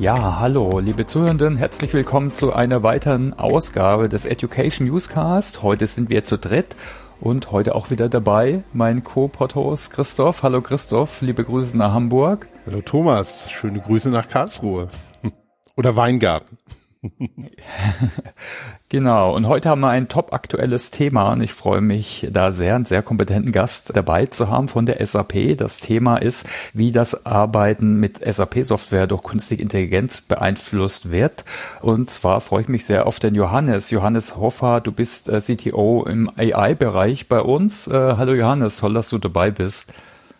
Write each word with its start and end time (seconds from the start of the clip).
Ja, 0.00 0.38
hallo, 0.38 0.78
liebe 0.78 1.06
Zuhörenden, 1.06 1.56
herzlich 1.56 1.92
willkommen 1.92 2.32
zu 2.32 2.52
einer 2.52 2.84
weiteren 2.84 3.36
Ausgabe 3.36 4.08
des 4.08 4.26
Education 4.26 4.86
Newscast. 4.86 5.64
Heute 5.64 5.88
sind 5.88 6.08
wir 6.08 6.22
zu 6.22 6.38
dritt 6.38 6.76
und 7.18 7.50
heute 7.50 7.74
auch 7.74 7.90
wieder 7.90 8.08
dabei 8.08 8.62
mein 8.72 9.02
Co-Podhost 9.02 9.90
Christoph. 9.92 10.44
Hallo 10.44 10.62
Christoph, 10.62 11.20
liebe 11.20 11.42
Grüße 11.42 11.76
nach 11.76 11.94
Hamburg. 11.94 12.46
Hallo 12.64 12.80
Thomas, 12.80 13.50
schöne 13.50 13.80
Grüße 13.80 14.08
nach 14.10 14.28
Karlsruhe. 14.28 14.86
Oder 15.76 15.96
Weingarten. 15.96 16.58
genau, 18.88 19.34
und 19.34 19.46
heute 19.46 19.68
haben 19.68 19.80
wir 19.80 19.90
ein 19.90 20.08
top 20.08 20.32
aktuelles 20.32 20.90
Thema 20.90 21.32
und 21.32 21.40
ich 21.42 21.52
freue 21.52 21.80
mich, 21.80 22.26
da 22.30 22.50
sehr 22.50 22.74
einen 22.74 22.84
sehr 22.84 23.02
kompetenten 23.02 23.52
Gast 23.52 23.96
dabei 23.96 24.26
zu 24.26 24.48
haben 24.48 24.68
von 24.68 24.86
der 24.86 25.04
SAP. 25.04 25.56
Das 25.56 25.78
Thema 25.80 26.16
ist, 26.16 26.48
wie 26.74 26.90
das 26.90 27.26
Arbeiten 27.26 28.00
mit 28.00 28.18
SAP-Software 28.18 29.06
durch 29.06 29.22
künstliche 29.22 29.62
Intelligenz 29.62 30.20
beeinflusst 30.20 31.12
wird. 31.12 31.44
Und 31.80 32.10
zwar 32.10 32.40
freue 32.40 32.62
ich 32.62 32.68
mich 32.68 32.84
sehr 32.84 33.06
auf 33.06 33.20
den 33.20 33.34
Johannes. 33.34 33.90
Johannes 33.90 34.36
Hoffer, 34.36 34.80
du 34.80 34.90
bist 34.90 35.28
äh, 35.28 35.40
CTO 35.40 36.04
im 36.08 36.30
AI-Bereich 36.36 37.28
bei 37.28 37.40
uns. 37.40 37.86
Äh, 37.86 37.92
hallo 38.16 38.34
Johannes, 38.34 38.78
toll, 38.78 38.94
dass 38.94 39.08
du 39.08 39.18
dabei 39.18 39.50
bist. 39.50 39.94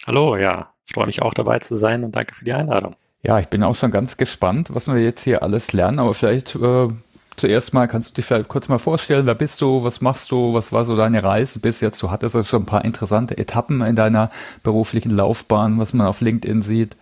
Hallo, 0.06 0.36
ja, 0.36 0.72
freue 0.92 1.06
mich 1.06 1.22
auch 1.22 1.34
dabei 1.34 1.60
zu 1.60 1.76
sein 1.76 2.02
und 2.02 2.16
danke 2.16 2.34
für 2.34 2.44
die 2.44 2.54
Einladung. 2.54 2.96
Ja, 3.22 3.38
ich 3.38 3.48
bin 3.48 3.62
auch 3.62 3.74
schon 3.74 3.90
ganz 3.90 4.16
gespannt, 4.16 4.68
was 4.72 4.86
wir 4.86 4.98
jetzt 4.98 5.24
hier 5.24 5.42
alles 5.42 5.72
lernen, 5.72 5.98
aber 5.98 6.14
vielleicht 6.14 6.54
äh, 6.54 6.88
zuerst 7.36 7.74
mal 7.74 7.88
kannst 7.88 8.10
du 8.10 8.14
dich 8.14 8.24
vielleicht 8.24 8.48
kurz 8.48 8.68
mal 8.68 8.78
vorstellen, 8.78 9.26
wer 9.26 9.34
bist 9.34 9.60
du, 9.60 9.82
was 9.82 10.00
machst 10.00 10.30
du, 10.30 10.54
was 10.54 10.72
war 10.72 10.84
so 10.84 10.96
deine 10.96 11.22
Reise 11.22 11.60
bis 11.60 11.80
jetzt? 11.80 12.02
Du 12.02 12.10
hattest 12.10 12.34
ja 12.36 12.44
schon 12.44 12.62
ein 12.62 12.66
paar 12.66 12.84
interessante 12.84 13.36
Etappen 13.36 13.80
in 13.82 13.96
deiner 13.96 14.30
beruflichen 14.62 15.10
Laufbahn, 15.10 15.78
was 15.78 15.94
man 15.94 16.06
auf 16.06 16.20
LinkedIn 16.20 16.62
sieht. 16.62 16.96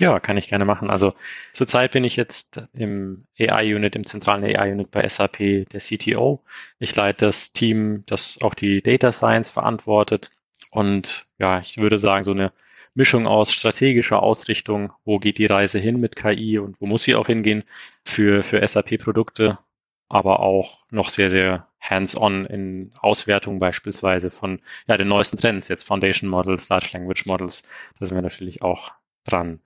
Ja, 0.00 0.20
kann 0.20 0.36
ich 0.36 0.48
gerne 0.48 0.64
machen. 0.64 0.90
Also 0.90 1.14
zurzeit 1.52 1.90
bin 1.90 2.04
ich 2.04 2.14
jetzt 2.14 2.62
im 2.72 3.24
AI-Unit, 3.38 3.96
im 3.96 4.06
zentralen 4.06 4.44
AI-Unit 4.44 4.92
bei 4.92 5.06
SAP 5.08 5.68
der 5.70 5.80
CTO. 5.80 6.44
Ich 6.78 6.94
leite 6.94 7.26
das 7.26 7.52
Team, 7.52 8.04
das 8.06 8.38
auch 8.40 8.54
die 8.54 8.80
Data 8.80 9.10
Science 9.10 9.50
verantwortet. 9.50 10.30
Und 10.70 11.26
ja, 11.38 11.60
ich 11.60 11.78
würde 11.78 11.98
sagen, 11.98 12.22
so 12.24 12.30
eine 12.30 12.52
Mischung 12.98 13.28
aus 13.28 13.52
strategischer 13.52 14.24
Ausrichtung, 14.24 14.92
wo 15.04 15.20
geht 15.20 15.38
die 15.38 15.46
Reise 15.46 15.78
hin 15.78 16.00
mit 16.00 16.16
KI 16.16 16.58
und 16.58 16.80
wo 16.80 16.86
muss 16.86 17.04
sie 17.04 17.14
auch 17.14 17.28
hingehen 17.28 17.62
für, 18.04 18.42
für 18.42 18.66
SAP-Produkte, 18.66 19.60
aber 20.08 20.40
auch 20.40 20.84
noch 20.90 21.08
sehr, 21.08 21.30
sehr 21.30 21.68
hands-on 21.80 22.44
in 22.46 22.90
Auswertung 23.00 23.60
beispielsweise 23.60 24.30
von 24.30 24.60
ja, 24.88 24.96
den 24.96 25.06
neuesten 25.06 25.36
Trends, 25.36 25.68
jetzt 25.68 25.86
Foundation 25.86 26.28
Models, 26.28 26.68
Large 26.70 26.88
Language 26.92 27.24
Models, 27.24 27.62
da 28.00 28.06
sind 28.06 28.16
wir 28.16 28.22
natürlich 28.22 28.62
auch 28.62 28.90
dran. 29.24 29.60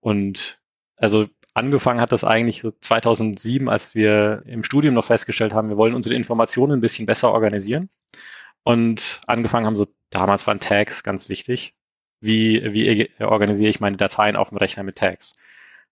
Und 0.00 0.60
also 0.96 1.28
angefangen 1.54 2.02
hat 2.02 2.12
das 2.12 2.24
eigentlich 2.24 2.60
so 2.60 2.72
2007, 2.78 3.70
als 3.70 3.94
wir 3.94 4.42
im 4.44 4.62
Studium 4.62 4.92
noch 4.92 5.06
festgestellt 5.06 5.54
haben, 5.54 5.70
wir 5.70 5.78
wollen 5.78 5.94
unsere 5.94 6.14
Informationen 6.14 6.74
ein 6.74 6.82
bisschen 6.82 7.06
besser 7.06 7.32
organisieren. 7.32 7.88
Und 8.64 9.22
angefangen 9.26 9.64
haben 9.64 9.76
so, 9.76 9.86
damals 10.10 10.46
waren 10.46 10.60
Tags 10.60 11.02
ganz 11.02 11.30
wichtig 11.30 11.75
wie, 12.20 12.62
wie 12.72 13.10
organisiere 13.20 13.70
ich 13.70 13.80
meine 13.80 13.96
Dateien 13.96 14.36
auf 14.36 14.50
dem 14.50 14.58
Rechner 14.58 14.82
mit 14.82 14.96
Tags. 14.96 15.34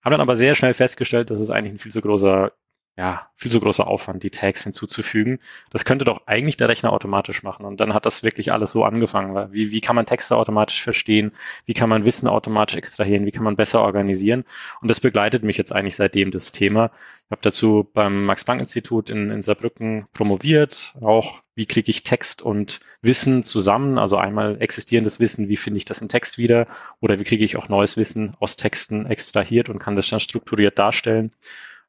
Haben 0.03 0.12
dann 0.12 0.20
aber 0.20 0.36
sehr 0.36 0.55
schnell 0.55 0.75
festgestellt, 0.75 1.30
dass 1.30 1.41
es 1.41 1.50
eigentlich 1.50 1.75
ein 1.75 1.78
viel 1.78 1.92
zu 1.92 2.00
großer 2.00 2.53
ja, 2.97 3.28
viel 3.34 3.50
zu 3.50 3.59
großer 3.59 3.89
Aufwand, 3.89 4.23
die 4.23 4.31
Tags 4.31 4.62
hinzuzufügen. 4.62 5.41
Das 5.70 5.84
könnte 5.84 6.05
doch 6.05 6.27
eigentlich 6.27 6.56
der 6.56 6.69
Rechner 6.69 6.92
automatisch 6.92 7.42
machen. 7.42 7.67
Und 7.67 7.81
dann 7.81 7.92
hat 7.92 8.06
das 8.06 8.23
wirklich 8.23 8.53
alles 8.53 8.70
so 8.70 8.84
angefangen. 8.84 9.53
Wie, 9.53 9.73
wie 9.73 9.81
kann 9.81 9.97
man 9.97 10.06
Texte 10.06 10.36
automatisch 10.36 10.81
verstehen? 10.81 11.33
Wie 11.67 11.75
kann 11.75 11.89
man 11.89 12.05
Wissen 12.05 12.28
automatisch 12.28 12.77
extrahieren? 12.77 13.27
Wie 13.27 13.33
kann 13.33 13.42
man 13.42 13.56
besser 13.56 13.83
organisieren? 13.83 14.45
Und 14.81 14.86
das 14.86 15.01
begleitet 15.01 15.42
mich 15.42 15.56
jetzt 15.56 15.73
eigentlich 15.73 15.97
seitdem 15.97 16.31
das 16.31 16.53
Thema. 16.53 16.92
Ich 17.27 17.33
habe 17.33 17.42
dazu 17.42 17.91
beim 17.92 18.27
Max-Planck-Institut 18.27 19.11
in, 19.11 19.30
in 19.33 19.42
Saarbrücken 19.42 20.07
promoviert. 20.13 20.95
Auch 21.01 21.42
wie 21.57 21.67
kriege 21.67 21.91
ich 21.91 22.05
Text 22.05 22.42
und 22.42 22.79
Wissen 23.02 23.42
zusammen? 23.42 23.98
Also 23.98 24.18
einmal 24.18 24.63
existierendes 24.63 25.18
Wissen, 25.18 25.48
wie 25.48 25.57
finde 25.57 25.79
ich 25.79 25.85
das 25.85 26.01
im 26.01 26.08
Text 26.08 26.39
wieder? 26.39 26.68
Oder 27.01 27.18
wie 27.18 27.24
kriege 27.24 27.45
ich 27.45 27.57
auch 27.57 27.68
neues 27.68 27.97
Wissen 27.97 28.35
aus 28.39 28.55
Texten 28.55 29.07
extrahiert 29.07 29.68
und 29.68 29.80
kann 29.80 29.97
das 29.97 30.08
dann 30.08 30.20
strukturiert 30.20 30.79
darstellen? 30.79 31.33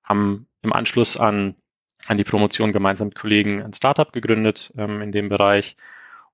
Haben 0.05 0.47
im 0.61 0.73
Anschluss 0.73 1.17
an, 1.17 1.55
an 2.07 2.17
die 2.17 2.23
Promotion 2.23 2.73
gemeinsam 2.73 3.09
mit 3.09 3.17
Kollegen 3.17 3.61
ein 3.61 3.73
Startup 3.73 4.11
gegründet 4.11 4.73
ähm, 4.77 5.01
in 5.01 5.11
dem 5.11 5.29
Bereich 5.29 5.75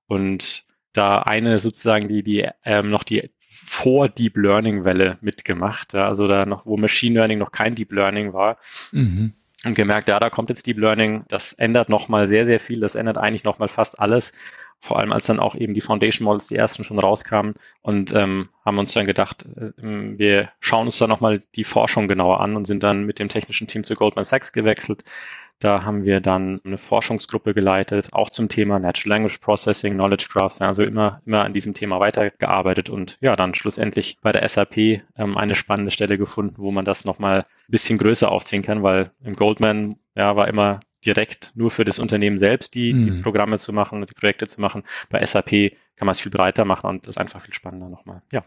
und 0.06 0.64
da 0.92 1.20
eine 1.20 1.58
sozusagen 1.58 2.08
die, 2.08 2.22
die 2.22 2.48
ähm, 2.64 2.90
noch 2.90 3.02
die 3.02 3.30
vor 3.64 4.08
Deep 4.08 4.36
Learning 4.36 4.84
Welle 4.84 5.18
mitgemacht, 5.20 5.94
ja, 5.94 6.08
also 6.08 6.28
da 6.28 6.44
noch, 6.44 6.66
wo 6.66 6.76
Machine 6.76 7.14
Learning 7.14 7.38
noch 7.38 7.52
kein 7.52 7.74
Deep 7.74 7.92
Learning 7.92 8.32
war. 8.32 8.58
Mhm. 8.90 9.32
Und 9.64 9.74
gemerkt, 9.74 10.08
ja, 10.08 10.18
da 10.18 10.28
kommt 10.28 10.50
jetzt 10.50 10.66
Deep 10.66 10.78
Learning, 10.78 11.24
das 11.28 11.52
ändert 11.52 11.88
nochmal 11.88 12.26
sehr, 12.26 12.44
sehr 12.44 12.58
viel, 12.58 12.80
das 12.80 12.96
ändert 12.96 13.18
eigentlich 13.18 13.44
nochmal 13.44 13.68
fast 13.68 14.00
alles 14.00 14.32
vor 14.82 14.98
allem 14.98 15.12
als 15.12 15.26
dann 15.28 15.38
auch 15.38 15.54
eben 15.54 15.74
die 15.74 15.80
Foundation 15.80 16.24
Models, 16.24 16.48
die 16.48 16.56
ersten 16.56 16.82
schon 16.82 16.98
rauskamen 16.98 17.54
und 17.82 18.12
ähm, 18.14 18.48
haben 18.64 18.78
uns 18.78 18.92
dann 18.92 19.06
gedacht, 19.06 19.46
äh, 19.56 19.70
wir 19.78 20.50
schauen 20.58 20.86
uns 20.86 20.98
da 20.98 21.06
nochmal 21.06 21.40
die 21.54 21.62
Forschung 21.62 22.08
genauer 22.08 22.40
an 22.40 22.56
und 22.56 22.66
sind 22.66 22.82
dann 22.82 23.04
mit 23.04 23.20
dem 23.20 23.28
technischen 23.28 23.68
Team 23.68 23.84
zu 23.84 23.94
Goldman 23.94 24.24
Sachs 24.24 24.52
gewechselt. 24.52 25.04
Da 25.60 25.84
haben 25.84 26.04
wir 26.04 26.20
dann 26.20 26.60
eine 26.64 26.78
Forschungsgruppe 26.78 27.54
geleitet, 27.54 28.08
auch 28.10 28.28
zum 28.28 28.48
Thema 28.48 28.80
Natural 28.80 29.10
Language 29.16 29.38
Processing, 29.38 29.94
Knowledge 29.94 30.26
Graphs, 30.28 30.60
also 30.60 30.82
immer, 30.82 31.22
immer 31.24 31.44
an 31.44 31.54
diesem 31.54 31.74
Thema 31.74 32.00
weitergearbeitet 32.00 32.90
und 32.90 33.18
ja, 33.20 33.36
dann 33.36 33.54
schlussendlich 33.54 34.18
bei 34.20 34.32
der 34.32 34.48
SAP 34.48 34.76
ähm, 34.76 35.36
eine 35.36 35.54
spannende 35.54 35.92
Stelle 35.92 36.18
gefunden, 36.18 36.56
wo 36.58 36.72
man 36.72 36.84
das 36.84 37.04
nochmal 37.04 37.42
ein 37.42 37.70
bisschen 37.70 37.98
größer 37.98 38.32
aufziehen 38.32 38.62
kann, 38.62 38.82
weil 38.82 39.12
im 39.22 39.36
Goldman 39.36 39.94
ja, 40.16 40.34
war 40.34 40.48
immer 40.48 40.80
direkt 41.04 41.52
nur 41.54 41.70
für 41.70 41.84
das 41.84 41.98
Unternehmen 41.98 42.38
selbst 42.38 42.74
die, 42.74 42.92
mhm. 42.92 43.06
die 43.06 43.12
Programme 43.22 43.58
zu 43.58 43.72
machen 43.72 44.00
und 44.00 44.10
die 44.10 44.14
Projekte 44.14 44.46
zu 44.46 44.60
machen. 44.60 44.84
Bei 45.10 45.24
SAP 45.24 45.50
kann 45.96 46.06
man 46.06 46.12
es 46.12 46.20
viel 46.20 46.32
breiter 46.32 46.64
machen 46.64 46.88
und 46.88 47.06
das 47.06 47.16
ist 47.16 47.20
einfach 47.20 47.40
viel 47.42 47.54
spannender 47.54 47.88
nochmal. 47.88 48.22
Ja. 48.32 48.44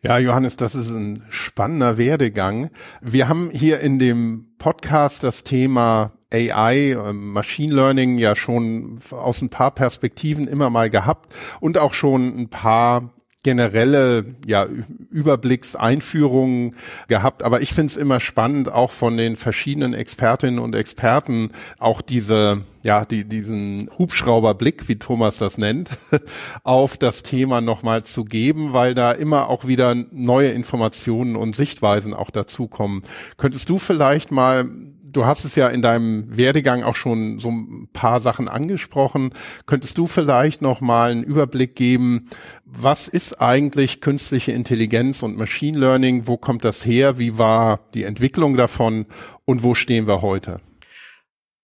Ja, 0.00 0.18
Johannes, 0.18 0.56
das 0.56 0.76
ist 0.76 0.90
ein 0.90 1.24
spannender 1.28 1.98
Werdegang. 1.98 2.70
Wir 3.00 3.28
haben 3.28 3.50
hier 3.50 3.80
in 3.80 3.98
dem 3.98 4.54
Podcast 4.58 5.24
das 5.24 5.42
Thema 5.42 6.12
AI, 6.32 6.92
ähm, 6.92 7.32
Machine 7.32 7.74
Learning 7.74 8.18
ja 8.18 8.36
schon 8.36 9.00
aus 9.10 9.42
ein 9.42 9.50
paar 9.50 9.72
Perspektiven 9.72 10.46
immer 10.46 10.70
mal 10.70 10.90
gehabt 10.90 11.34
und 11.60 11.78
auch 11.78 11.94
schon 11.94 12.38
ein 12.38 12.48
paar 12.48 13.10
generelle 13.48 14.26
ja, 14.46 14.66
Überblickseinführungen 15.10 16.76
gehabt, 17.08 17.42
aber 17.42 17.62
ich 17.62 17.72
finde 17.72 17.92
es 17.92 17.96
immer 17.96 18.20
spannend, 18.20 18.70
auch 18.70 18.90
von 18.90 19.16
den 19.16 19.36
verschiedenen 19.36 19.94
Expertinnen 19.94 20.58
und 20.58 20.74
Experten 20.74 21.52
auch 21.78 22.02
diese 22.02 22.60
ja, 22.84 23.04
die, 23.04 23.24
diesen 23.24 23.90
Hubschrauberblick, 23.98 24.88
wie 24.88 24.96
Thomas 24.96 25.38
das 25.38 25.58
nennt, 25.58 25.90
auf 26.62 26.96
das 26.96 27.22
Thema 27.22 27.60
nochmal 27.60 28.02
zu 28.02 28.24
geben, 28.24 28.72
weil 28.72 28.94
da 28.94 29.12
immer 29.12 29.48
auch 29.48 29.66
wieder 29.66 29.94
neue 29.94 30.50
Informationen 30.50 31.34
und 31.34 31.56
Sichtweisen 31.56 32.14
auch 32.14 32.30
dazukommen. 32.30 33.02
Könntest 33.36 33.68
du 33.68 33.78
vielleicht 33.78 34.30
mal 34.30 34.70
du 35.12 35.26
hast 35.26 35.44
es 35.44 35.56
ja 35.56 35.68
in 35.68 35.82
deinem 35.82 36.36
Werdegang 36.36 36.82
auch 36.82 36.96
schon 36.96 37.38
so 37.38 37.50
ein 37.50 37.88
paar 37.92 38.20
Sachen 38.20 38.48
angesprochen. 38.48 39.32
Könntest 39.66 39.98
du 39.98 40.06
vielleicht 40.06 40.62
noch 40.62 40.80
mal 40.80 41.10
einen 41.10 41.22
Überblick 41.22 41.76
geben, 41.76 42.28
was 42.64 43.08
ist 43.08 43.40
eigentlich 43.40 44.00
künstliche 44.00 44.52
Intelligenz 44.52 45.22
und 45.22 45.36
Machine 45.36 45.78
Learning? 45.78 46.26
Wo 46.26 46.36
kommt 46.36 46.64
das 46.64 46.84
her? 46.84 47.18
Wie 47.18 47.38
war 47.38 47.80
die 47.94 48.04
Entwicklung 48.04 48.56
davon 48.56 49.06
und 49.44 49.62
wo 49.62 49.74
stehen 49.74 50.06
wir 50.06 50.22
heute? 50.22 50.58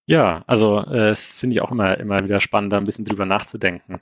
Ja, 0.06 0.44
also 0.47 0.81
äh, 0.81 1.10
es 1.10 1.38
finde 1.38 1.56
ich 1.56 1.62
auch 1.62 1.71
immer, 1.71 1.99
immer 1.99 2.25
wieder 2.25 2.41
spannend, 2.41 2.72
da 2.72 2.77
ein 2.77 2.84
bisschen 2.84 3.04
drüber 3.04 3.25
nachzudenken. 3.25 3.99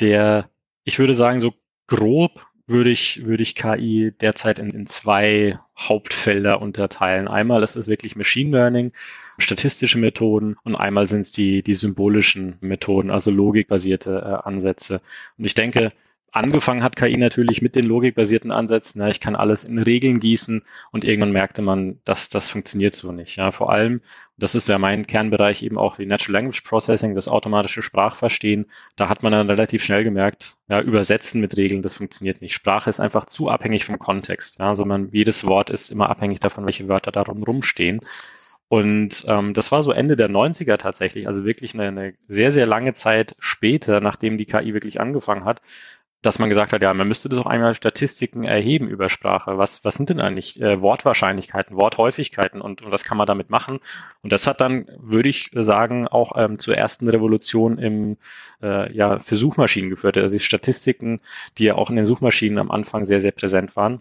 Der, 0.00 0.50
ich 0.84 0.98
würde 0.98 1.14
sagen, 1.14 1.40
so 1.40 1.54
grob 1.86 2.46
würde 2.68 2.90
ich, 2.90 3.24
würde 3.24 3.42
ich 3.42 3.54
KI 3.54 4.12
derzeit 4.20 4.58
in, 4.58 4.70
in 4.70 4.86
zwei 4.86 5.58
Hauptfelder 5.76 6.60
unterteilen. 6.60 7.26
Einmal 7.26 7.62
ist 7.62 7.76
es 7.76 7.88
wirklich 7.88 8.14
Machine 8.14 8.50
Learning, 8.50 8.92
statistische 9.38 9.98
Methoden 9.98 10.56
und 10.64 10.76
einmal 10.76 11.08
sind 11.08 11.22
es 11.22 11.32
die, 11.32 11.62
die 11.62 11.74
symbolischen 11.74 12.58
Methoden, 12.60 13.10
also 13.10 13.30
logikbasierte 13.30 14.42
äh, 14.44 14.46
Ansätze. 14.46 15.00
Und 15.38 15.46
ich 15.46 15.54
denke, 15.54 15.92
angefangen 16.32 16.82
hat 16.82 16.96
KI 16.96 17.16
natürlich 17.16 17.62
mit 17.62 17.74
den 17.74 17.84
logikbasierten 17.84 18.52
Ansätzen. 18.52 19.00
Ja, 19.00 19.08
ich 19.08 19.20
kann 19.20 19.36
alles 19.36 19.64
in 19.64 19.78
Regeln 19.78 20.20
gießen 20.20 20.62
und 20.90 21.04
irgendwann 21.04 21.32
merkte 21.32 21.62
man, 21.62 22.00
dass 22.04 22.28
das 22.28 22.48
funktioniert 22.48 22.94
so 22.96 23.12
nicht. 23.12 23.36
Ja, 23.36 23.50
vor 23.50 23.72
allem, 23.72 24.00
das 24.36 24.54
ist 24.54 24.68
ja 24.68 24.78
mein 24.78 25.06
Kernbereich 25.06 25.62
eben 25.62 25.78
auch 25.78 25.98
wie 25.98 26.06
Natural 26.06 26.34
Language 26.34 26.62
Processing, 26.62 27.14
das 27.14 27.28
automatische 27.28 27.82
Sprachverstehen. 27.82 28.66
Da 28.96 29.08
hat 29.08 29.22
man 29.22 29.32
dann 29.32 29.50
relativ 29.50 29.82
schnell 29.82 30.04
gemerkt, 30.04 30.56
ja, 30.68 30.80
übersetzen 30.80 31.40
mit 31.40 31.56
Regeln, 31.56 31.82
das 31.82 31.94
funktioniert 31.94 32.40
nicht. 32.40 32.54
Sprache 32.54 32.90
ist 32.90 33.00
einfach 33.00 33.26
zu 33.26 33.48
abhängig 33.48 33.84
vom 33.84 33.98
Kontext. 33.98 34.58
Ja, 34.58 34.70
also 34.70 34.84
man, 34.84 35.08
jedes 35.12 35.44
Wort 35.46 35.70
ist 35.70 35.90
immer 35.90 36.10
abhängig 36.10 36.40
davon, 36.40 36.66
welche 36.66 36.88
Wörter 36.88 37.12
darum 37.12 37.42
rumstehen. 37.42 38.00
Und 38.68 39.24
ähm, 39.28 39.54
das 39.54 39.72
war 39.72 39.82
so 39.82 39.92
Ende 39.92 40.14
der 40.14 40.28
90er 40.28 40.76
tatsächlich, 40.76 41.26
also 41.26 41.44
wirklich 41.46 41.72
eine, 41.72 41.88
eine 41.88 42.14
sehr, 42.28 42.52
sehr 42.52 42.66
lange 42.66 42.92
Zeit 42.92 43.34
später, 43.38 44.00
nachdem 44.00 44.36
die 44.36 44.44
KI 44.44 44.74
wirklich 44.74 45.00
angefangen 45.00 45.46
hat, 45.46 45.62
dass 46.22 46.38
man 46.40 46.48
gesagt 46.48 46.72
hat, 46.72 46.82
ja, 46.82 46.92
man 46.92 47.06
müsste 47.06 47.28
doch 47.28 47.46
einmal 47.46 47.74
Statistiken 47.74 48.44
erheben 48.44 48.88
über 48.88 49.08
Sprache. 49.08 49.56
Was, 49.56 49.84
was 49.84 49.94
sind 49.94 50.10
denn 50.10 50.20
eigentlich 50.20 50.60
äh, 50.60 50.80
Wortwahrscheinlichkeiten, 50.80 51.76
Worthäufigkeiten 51.76 52.60
und, 52.60 52.82
und 52.82 52.90
was 52.90 53.04
kann 53.04 53.16
man 53.16 53.26
damit 53.26 53.50
machen? 53.50 53.78
Und 54.22 54.32
das 54.32 54.46
hat 54.46 54.60
dann, 54.60 54.86
würde 54.98 55.28
ich 55.28 55.50
sagen, 55.52 56.08
auch 56.08 56.32
ähm, 56.36 56.58
zur 56.58 56.76
ersten 56.76 57.08
Revolution 57.08 57.78
im, 57.78 58.16
äh, 58.62 58.92
ja, 58.92 59.20
für 59.20 59.36
Suchmaschinen 59.36 59.90
geführt. 59.90 60.18
Also 60.18 60.36
die 60.36 60.40
Statistiken, 60.40 61.20
die 61.56 61.64
ja 61.64 61.76
auch 61.76 61.90
in 61.90 61.96
den 61.96 62.06
Suchmaschinen 62.06 62.58
am 62.58 62.70
Anfang 62.70 63.04
sehr, 63.04 63.20
sehr 63.20 63.32
präsent 63.32 63.76
waren. 63.76 64.00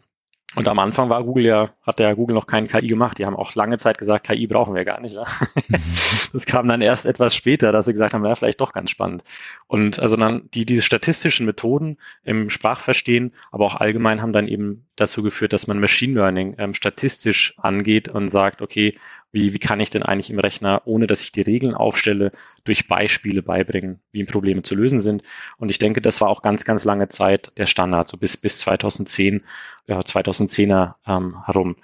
Und 0.57 0.67
am 0.67 0.79
Anfang 0.79 1.07
war 1.09 1.23
Google 1.23 1.45
ja, 1.45 1.69
hat 1.83 1.99
ja 1.99 2.11
Google 2.15 2.33
noch 2.33 2.47
keinen 2.47 2.67
KI 2.67 2.87
gemacht. 2.87 3.19
Die 3.19 3.27
haben 3.27 3.35
auch 3.35 3.53
lange 3.53 3.77
Zeit 3.77 3.99
gesagt, 3.99 4.25
KI 4.25 4.47
brauchen 4.47 4.73
wir 4.73 4.85
gar 4.85 4.99
nicht. 4.99 5.13
Ja. 5.13 5.23
Das 6.33 6.45
kam 6.45 6.67
dann 6.67 6.81
erst 6.81 7.05
etwas 7.05 7.35
später, 7.35 7.71
dass 7.71 7.85
sie 7.85 7.93
gesagt 7.93 8.13
haben, 8.13 8.25
ja, 8.25 8.35
vielleicht 8.35 8.59
doch 8.59 8.73
ganz 8.73 8.89
spannend. 8.89 9.23
Und 9.67 9.99
also 9.99 10.17
dann 10.17 10.49
die, 10.53 10.65
diese 10.65 10.81
statistischen 10.81 11.45
Methoden 11.45 11.97
im 12.23 12.49
Sprachverstehen, 12.49 13.33
aber 13.51 13.65
auch 13.65 13.75
allgemein 13.75 14.21
haben 14.21 14.33
dann 14.33 14.47
eben 14.47 14.87
dazu 14.95 15.23
geführt, 15.23 15.53
dass 15.53 15.67
man 15.67 15.79
Machine 15.79 16.15
Learning 16.15 16.55
ähm, 16.57 16.73
statistisch 16.73 17.53
angeht 17.57 18.09
und 18.09 18.29
sagt, 18.29 18.61
okay, 18.61 18.97
wie, 19.31 19.53
wie 19.53 19.59
kann 19.59 19.79
ich 19.79 19.89
denn 19.89 20.03
eigentlich 20.03 20.29
im 20.29 20.39
Rechner, 20.39 20.81
ohne 20.85 21.07
dass 21.07 21.21
ich 21.21 21.31
die 21.31 21.41
Regeln 21.41 21.75
aufstelle, 21.75 22.31
durch 22.63 22.87
Beispiele 22.87 23.41
beibringen, 23.41 23.99
wie 24.11 24.23
Probleme 24.23 24.63
zu 24.63 24.75
lösen 24.75 25.01
sind. 25.01 25.23
Und 25.57 25.69
ich 25.69 25.79
denke, 25.79 26.01
das 26.01 26.21
war 26.21 26.29
auch 26.29 26.41
ganz, 26.41 26.65
ganz 26.65 26.85
lange 26.85 27.09
Zeit 27.09 27.51
der 27.57 27.65
Standard, 27.65 28.07
so 28.07 28.17
bis, 28.17 28.37
bis 28.37 28.59
2010, 28.59 29.43
ja, 29.87 29.99
2010er 29.99 30.95
ähm, 31.05 31.45
herum. 31.45 31.75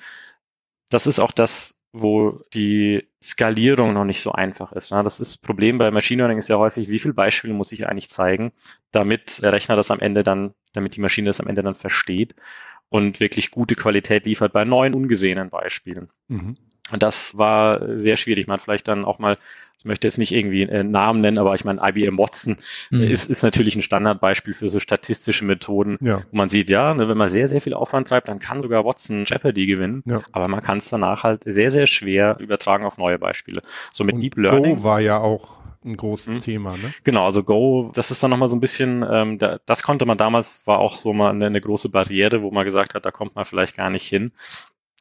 Das 0.90 1.08
ist 1.08 1.20
auch 1.20 1.32
das, 1.32 1.80
wo 1.92 2.44
die 2.54 3.08
Skalierung 3.22 3.94
noch 3.94 4.04
nicht 4.04 4.22
so 4.22 4.32
einfach 4.32 4.72
ist. 4.72 4.92
Ne? 4.92 5.04
Das 5.04 5.20
ist 5.20 5.38
Problem 5.38 5.78
bei 5.78 5.92
Machine 5.92 6.24
Learning 6.24 6.40
ist 6.40 6.50
ja 6.50 6.58
häufig, 6.58 6.90
wie 6.90 7.00
viele 7.00 7.14
Beispiele 7.14 7.54
muss 7.54 7.72
ich 7.72 7.88
eigentlich 7.88 8.10
zeigen, 8.10 8.52
damit 8.92 9.42
der 9.44 9.54
Rechner 9.54 9.76
das 9.76 9.92
am 9.92 10.00
Ende 10.00 10.24
dann, 10.24 10.54
damit 10.74 10.96
die 10.96 11.02
Maschine 11.02 11.30
das 11.30 11.40
am 11.40 11.48
Ende 11.48 11.62
dann 11.62 11.76
versteht 11.76 12.36
und 12.90 13.20
wirklich 13.20 13.52
gute 13.52 13.76
Qualität 13.76 14.26
liefert 14.26 14.54
bei 14.54 14.66
neuen 14.66 14.96
ungesehenen 14.96 15.52
Beispielen. 15.52 16.10
Mhm. 16.28 16.58
Und 16.92 17.02
das 17.02 17.38
war 17.38 17.98
sehr 17.98 18.18
schwierig. 18.18 18.48
Man 18.48 18.56
hat 18.56 18.62
vielleicht 18.62 18.88
dann 18.88 19.06
auch 19.06 19.18
mal, 19.18 19.38
ich 19.80 19.86
möchte 19.86 20.08
jetzt 20.08 20.18
nicht 20.18 20.34
irgendwie 20.34 20.70
einen 20.70 20.92
Namen 20.92 21.20
nennen, 21.20 21.38
aber 21.38 21.56
ich 21.56 21.64
meine, 21.64 21.82
IBM 21.82 22.18
Watson 22.18 22.58
mhm. 22.90 23.04
ist, 23.04 23.30
ist 23.30 23.42
natürlich 23.42 23.76
ein 23.76 23.82
Standardbeispiel 23.82 24.54
für 24.54 24.70
so 24.70 24.80
statistische 24.80 25.46
Methoden, 25.46 25.98
ja. 26.02 26.24
wo 26.32 26.38
man 26.38 26.50
sieht, 26.50 26.70
ja, 26.70 26.94
ne, 26.94 27.08
wenn 27.08 27.18
man 27.18 27.30
sehr, 27.30 27.48
sehr 27.48 27.62
viel 27.62 27.74
Aufwand 27.74 28.10
treibt, 28.10 28.28
dann 28.28 28.40
kann 28.40 28.62
sogar 28.62 28.84
Watson 28.86 29.26
Jeopardy 29.26 29.66
gewinnen. 29.66 30.04
Ja. 30.06 30.22
Aber 30.34 30.48
man 30.48 30.62
kann 30.62 30.80
es 30.80 30.90
danach 30.90 31.24
halt 31.24 31.42
sehr, 31.46 31.72
sehr 31.72 31.88
schwer 31.88 32.38
übertragen 32.40 32.86
auf 32.86 32.98
neue 32.98 33.18
Beispiele. 33.18 33.62
So 33.92 34.04
mit 34.04 34.16
Und 34.16 34.22
Deep 34.22 34.38
Learning. 34.38 34.78
Go 34.78 34.84
war 34.84 35.00
ja 35.00 35.20
auch 35.20 35.64
ein 35.86 35.98
großes 35.98 36.36
mhm. 36.36 36.42
Thema, 36.42 36.72
ne? 36.78 36.94
Genau, 37.04 37.26
also 37.26 37.44
Go, 37.44 37.92
das 37.94 38.12
ist 38.12 38.24
dann 38.24 38.32
nochmal 38.32 38.50
so 38.50 38.56
ein 38.56 38.62
bisschen, 38.62 39.06
ähm, 39.10 39.38
da, 39.38 39.60
das 39.66 39.84
konnte 39.84 40.06
man 40.06 40.18
damals, 40.18 40.66
war 40.66 40.80
auch 40.80 40.96
so 40.96 41.12
mal 41.14 41.32
eine, 41.32 41.48
eine 41.48 41.60
große 41.60 41.90
Barriere, 41.90 42.42
wo 42.42 42.52
man 42.52 42.64
gesagt 42.64 42.94
hat, 42.94 43.06
da 43.06 43.12
kommt 43.12 43.36
man 43.36 43.46
vielleicht 43.46 43.76
gar 43.76 43.90
nicht 43.90 44.08
hin 44.08 44.32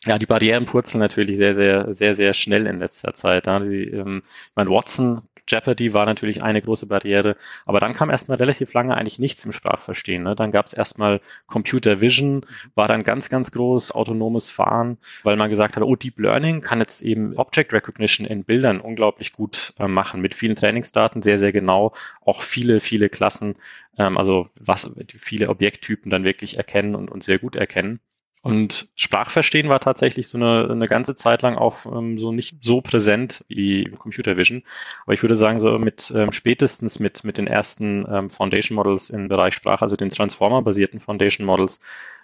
ja, 0.06 0.18
die 0.18 0.26
Barrieren 0.26 0.66
purzeln 0.66 1.00
natürlich 1.00 1.36
sehr, 1.36 1.54
sehr, 1.54 1.94
sehr, 1.94 2.14
sehr 2.14 2.34
schnell 2.34 2.66
in 2.66 2.80
letzter 2.80 3.14
Zeit. 3.14 3.46
Ja. 3.46 3.60
Die, 3.60 3.84
ähm, 3.84 4.22
ich 4.24 4.56
meine, 4.56 4.70
Watson, 4.70 5.22
Jeopardy 5.48 5.92
war 5.92 6.06
natürlich 6.06 6.42
eine 6.42 6.62
große 6.62 6.86
Barriere, 6.86 7.36
aber 7.66 7.80
dann 7.80 7.94
kam 7.94 8.10
erstmal 8.10 8.38
relativ 8.38 8.72
lange 8.74 8.96
eigentlich 8.96 9.18
nichts 9.18 9.44
im 9.44 9.52
Sprachverstehen. 9.52 10.22
Ne? 10.22 10.36
Dann 10.36 10.52
gab 10.52 10.66
es 10.66 10.72
erstmal 10.72 11.20
Computer 11.46 12.00
Vision, 12.00 12.46
war 12.74 12.88
dann 12.88 13.04
ganz, 13.04 13.28
ganz 13.28 13.50
groß, 13.50 13.92
autonomes 13.92 14.50
Fahren, 14.50 14.98
weil 15.24 15.36
man 15.36 15.50
gesagt 15.50 15.76
hat, 15.76 15.82
oh, 15.82 15.96
Deep 15.96 16.18
Learning 16.18 16.60
kann 16.60 16.80
jetzt 16.80 17.02
eben 17.02 17.36
Object 17.36 17.72
Recognition 17.72 18.26
in 18.26 18.44
Bildern 18.44 18.80
unglaublich 18.80 19.32
gut 19.32 19.74
äh, 19.78 19.88
machen, 19.88 20.20
mit 20.20 20.34
vielen 20.34 20.56
Trainingsdaten, 20.56 21.22
sehr, 21.22 21.38
sehr 21.38 21.52
genau, 21.52 21.92
auch 22.24 22.42
viele, 22.42 22.80
viele 22.80 23.08
Klassen, 23.08 23.56
ähm, 23.98 24.16
also 24.18 24.48
was 24.54 24.90
viele 25.06 25.48
Objekttypen 25.48 26.10
dann 26.10 26.24
wirklich 26.24 26.56
erkennen 26.56 26.94
und, 26.94 27.10
und 27.10 27.24
sehr 27.24 27.38
gut 27.38 27.56
erkennen. 27.56 28.00
Und 28.42 28.88
Sprachverstehen 28.96 29.68
war 29.68 29.78
tatsächlich 29.78 30.26
so 30.26 30.36
eine, 30.36 30.68
eine 30.68 30.88
ganze 30.88 31.14
Zeit 31.14 31.42
lang 31.42 31.56
auch 31.56 31.86
ähm, 31.86 32.18
so 32.18 32.32
nicht 32.32 32.56
so 32.60 32.80
präsent 32.80 33.44
wie 33.46 33.84
Computer 33.96 34.36
Vision. 34.36 34.64
Aber 35.04 35.14
ich 35.14 35.22
würde 35.22 35.36
sagen, 35.36 35.60
so 35.60 35.78
mit 35.78 36.12
ähm, 36.14 36.32
spätestens 36.32 36.98
mit, 36.98 37.22
mit 37.22 37.38
den 37.38 37.46
ersten 37.46 38.04
ähm, 38.10 38.30
Foundation 38.30 38.74
Models 38.74 39.10
im 39.10 39.28
Bereich 39.28 39.54
Sprache, 39.54 39.82
also 39.82 39.94
den 39.94 40.10
Transformer-basierten 40.10 40.98
Foundation 40.98 41.46
Models, 41.46 41.80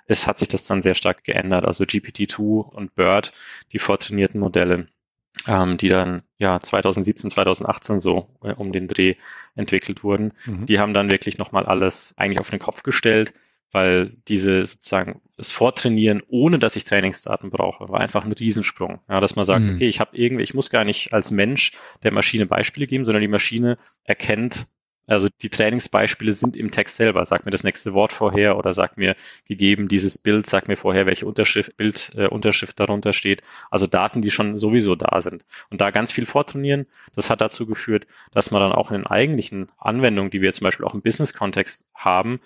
es 0.09 0.26
hat 0.26 0.41
sich 0.41 0.49
das 0.49 0.65
dann 0.65 0.82
sehr 0.82 0.97
stark 0.97 1.23
geändert. 1.23 1.65
Also 1.65 1.85
GPT-2 1.85 2.69
und 2.69 2.97
BERT, 2.97 3.32
die 3.73 3.79
vortrainierten 3.79 4.41
Modelle, 4.41 4.88
ähm, 5.47 5.79
die 5.79 5.88
dann 5.88 6.23
ja 6.37 6.59
2017, 6.61 7.31
2018 7.31 8.00
so 8.00 8.26
äh, 8.43 8.55
um 8.55 8.73
den 8.73 8.88
Dreh 8.88 9.15
entwickelt 9.55 10.03
wurden, 10.03 10.32
mhm. 10.47 10.67
die 10.67 10.81
haben 10.81 10.94
dann 10.94 11.11
wirklich 11.11 11.38
nochmal 11.38 11.65
alles 11.65 12.15
eigentlich 12.17 12.41
auf 12.41 12.50
den 12.50 12.59
Kopf 12.59 12.82
gestellt 12.82 13.32
weil 13.73 14.17
diese 14.29 14.65
sozusagen 14.67 15.20
das 15.37 15.53
Vortrainieren, 15.53 16.23
ohne 16.29 16.59
dass 16.59 16.76
ich 16.76 16.85
Trainingsdaten 16.85 17.50
brauche, 17.50 17.88
war 17.88 18.00
einfach 18.00 18.25
ein 18.25 18.32
Riesensprung. 18.32 19.00
Ja, 19.09 19.20
dass 19.20 19.37
man 19.37 19.44
sagt, 19.44 19.62
mhm. 19.62 19.76
okay, 19.76 19.88
ich 19.88 20.00
habe 20.00 20.17
irgendwie, 20.17 20.44
ich 20.44 20.55
muss 20.55 20.70
gar 20.70 20.85
nicht 20.85 21.12
als 21.12 21.31
Mensch 21.31 21.73
der 22.03 22.12
Maschine 22.12 22.47
Beispiele 22.47 22.87
geben, 22.87 23.05
sondern 23.05 23.20
die 23.23 23.29
Maschine 23.29 23.79
erkennt, 24.05 24.67
also 25.09 25.29
die 25.41 25.49
Trainingsbeispiele 25.49 26.35
sind 26.35 26.55
im 26.55 26.70
Text 26.70 26.97
selber. 26.97 27.25
Sagt 27.25 27.47
mir 27.47 27.50
das 27.50 27.65
nächste 27.65 27.94
Wort 27.94 28.12
vorher 28.12 28.59
oder 28.59 28.75
sagt 28.75 28.99
mir 28.99 29.17
gegeben 29.47 29.88
dieses 29.88 30.19
Bild, 30.19 30.47
sagt 30.47 30.69
mir 30.69 30.76
vorher, 30.76 31.06
welche 31.06 31.26
Unterschrift, 31.26 31.76
Bild, 31.79 32.12
äh, 32.15 32.26
Unterschrift 32.26 32.79
darunter 32.79 33.15
steht. 33.15 33.43
Also 33.70 33.87
Daten, 33.87 34.20
die 34.20 34.31
schon 34.31 34.59
sowieso 34.59 34.94
da 34.94 35.23
sind. 35.23 35.47
Und 35.70 35.81
da 35.81 35.91
ganz 35.91 36.12
viel 36.12 36.26
vortrainieren, 36.26 36.87
das 37.17 37.31
hat 37.31 37.41
dazu 37.41 37.67
geführt, 37.67 38.06
dass 38.32 38.50
man 38.50 38.61
dann 38.61 38.73
auch 38.73 38.91
in 38.91 38.99
den 38.99 39.06
eigentlichen 39.06 39.73
Anwendungen, 39.79 40.31
die 40.31 40.43
wir 40.43 40.53
zum 40.53 40.67
Beispiel 40.67 40.85
auch 40.85 40.94
im 40.94 41.03
Business-Kontext 41.03 41.88
haben, 41.94 42.41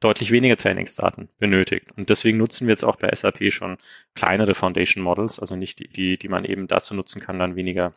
deutlich 0.00 0.30
weniger 0.30 0.56
Trainingsdaten 0.56 1.28
benötigt. 1.38 1.92
Und 1.96 2.10
deswegen 2.10 2.38
nutzen 2.38 2.66
wir 2.66 2.72
jetzt 2.72 2.84
auch 2.84 2.96
bei 2.96 3.14
SAP 3.14 3.52
schon 3.52 3.78
kleinere 4.14 4.54
Foundation 4.54 5.02
Models, 5.02 5.40
also 5.40 5.56
nicht 5.56 5.78
die, 5.78 5.88
die, 5.88 6.18
die 6.18 6.28
man 6.28 6.44
eben 6.44 6.68
dazu 6.68 6.94
nutzen 6.94 7.20
kann, 7.20 7.38
dann 7.38 7.56
weniger 7.56 7.94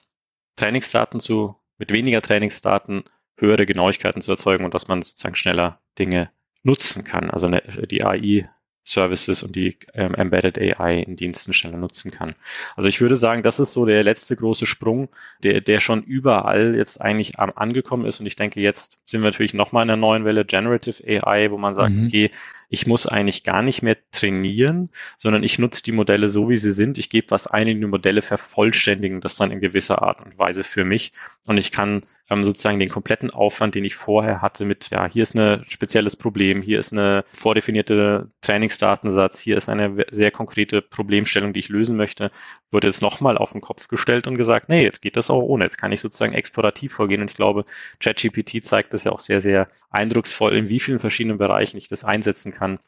Trainingsdaten 0.56 1.20
zu, 1.20 1.56
mit 1.78 1.92
weniger 1.92 2.22
Trainingsdaten 2.22 3.04
höhere 3.38 3.66
Genauigkeiten 3.66 4.22
zu 4.22 4.32
erzeugen 4.32 4.66
und 4.66 4.74
dass 4.74 4.88
man 4.88 5.02
sozusagen 5.02 5.36
schneller 5.36 5.82
Dinge 5.98 6.32
nutzen 6.64 7.04
kann. 7.04 7.32
Also 7.32 7.48
die 7.50 8.04
AI 8.04 8.50
Services 8.90 9.44
und 9.44 9.56
die 9.56 9.78
ähm, 9.94 10.16
Embedded 10.16 10.58
AI 10.58 11.02
in 11.02 11.16
Diensten 11.16 11.54
schneller 11.54 11.78
nutzen 11.78 12.12
kann. 12.12 12.34
Also 12.76 12.90
ich 12.90 13.00
würde 13.02 13.18
sagen, 13.18 13.44
das 13.44 13.60
ist 13.60 13.74
so 13.74 13.86
der 13.86 14.04
letzte 14.04 14.36
große 14.36 14.66
Sprung, 14.66 15.10
der, 15.44 15.62
der 15.62 15.80
schon 15.80 16.04
überall 16.04 16.76
jetzt 16.76 17.00
eigentlich 17.00 17.40
am, 17.40 17.52
angekommen 17.56 18.06
ist. 18.06 18.20
Und 18.20 18.26
ich 18.26 18.36
denke, 18.36 18.60
jetzt 18.60 19.00
sind 19.06 19.22
wir 19.22 19.30
natürlich 19.30 19.54
nochmal 19.54 19.84
in 19.84 19.92
einer 19.92 19.98
neuen 19.98 20.26
Welle 20.26 20.46
Generative 20.46 21.04
AI, 21.06 21.52
wo 21.52 21.58
man 21.58 21.76
sagt, 21.76 21.92
mhm. 21.92 22.08
okay, 22.08 22.32
ich 22.70 22.86
muss 22.86 23.08
eigentlich 23.08 23.44
gar 23.44 23.64
nicht 23.64 23.82
mehr 23.82 23.98
trainieren, 24.12 24.90
sondern 25.18 25.44
ich 25.44 25.58
nutze 25.58 25.84
die 25.84 25.92
Modelle 25.92 26.30
so, 26.30 26.50
wie 26.50 26.58
sie 26.58 26.72
sind. 26.72 27.00
Ich 27.00 27.10
gebe 27.10 27.32
was 27.32 27.48
ein 27.48 27.68
in 27.68 27.82
die 27.82 27.88
Modelle, 27.88 28.22
vervollständigen 28.22 29.22
das 29.22 29.36
dann 29.36 29.52
in 29.52 29.60
gewisser 29.60 30.04
Art 30.04 30.22
und 30.24 30.38
Weise 30.38 30.64
für 30.64 30.86
mich. 30.86 31.12
Und 31.46 31.58
ich 31.58 31.72
kann 31.72 32.04
ähm, 32.30 32.44
sozusagen 32.44 32.78
den 32.78 32.90
kompletten 32.90 33.32
Aufwand, 33.32 33.74
den 33.74 33.86
ich 33.86 33.96
vorher 33.96 34.44
hatte 34.44 34.66
mit, 34.66 34.92
ja, 34.92 35.10
hier 35.10 35.24
ist 35.24 35.36
ein 35.36 35.66
spezielles 35.66 36.16
Problem, 36.16 36.62
hier 36.62 36.80
ist 36.80 36.94
eine 36.94 37.26
vordefinierte 37.34 38.30
Trainingsdatensatz, 38.42 39.40
hier 39.40 39.58
ist 39.58 39.68
eine 39.68 40.06
sehr 40.12 40.30
konkrete 40.30 40.84
Problemstellung, 40.84 41.54
die 41.54 41.62
ich 41.62 41.70
lösen 41.70 41.98
möchte, 41.98 42.32
wurde 42.72 42.86
jetzt 42.86 43.02
nochmal 43.02 43.36
auf 43.40 43.54
den 43.54 43.62
Kopf 43.62 43.88
gestellt 43.88 44.28
und 44.28 44.38
gesagt, 44.38 44.70
nee, 44.70 44.84
jetzt 44.84 45.02
geht 45.02 45.18
das 45.18 45.32
auch 45.32 45.42
ohne. 45.42 45.64
Jetzt 45.64 45.80
kann 45.80 45.92
ich 45.92 46.02
sozusagen 46.02 46.34
explorativ 46.34 46.94
vorgehen. 46.94 47.22
Und 47.22 47.32
ich 47.32 47.36
glaube, 47.36 47.66
ChatGPT 48.00 48.64
zeigt 48.64 48.94
das 48.94 49.06
ja 49.06 49.12
auch 49.12 49.22
sehr, 49.22 49.42
sehr 49.42 49.70
eindrucksvoll, 49.90 50.56
in 50.56 50.70
wie 50.70 50.80
vielen 50.80 51.00
verschiedenen 51.00 51.40
Bereichen 51.40 51.78
ich 51.78 51.88
das 51.88 52.06
einsetzen 52.06 52.52
kann 52.52 52.59
kann. 52.60 52.80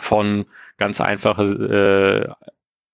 Von 0.00 0.46
ganz 0.78 1.00
einfache, 1.00 1.44
äh, 1.44 2.46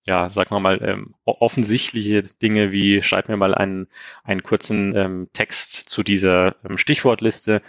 ja, 0.05 0.31
sagen 0.31 0.51
wir 0.51 0.61
mal, 0.61 0.83
ähm, 0.83 1.15
offensichtliche 1.25 2.23
Dinge 2.23 2.73
wie 2.73 3.03
schreib 3.03 3.29
mir 3.29 3.37
mal 3.37 3.55
einen, 3.55 3.89
einen 4.25 4.43
kurzen 4.43 4.95
ähm, 4.97 5.29
Text 5.33 5.73
zu 5.73 6.03
dieser 6.03 6.57
ähm, 6.69 6.77
Stichwortliste, 6.77 7.63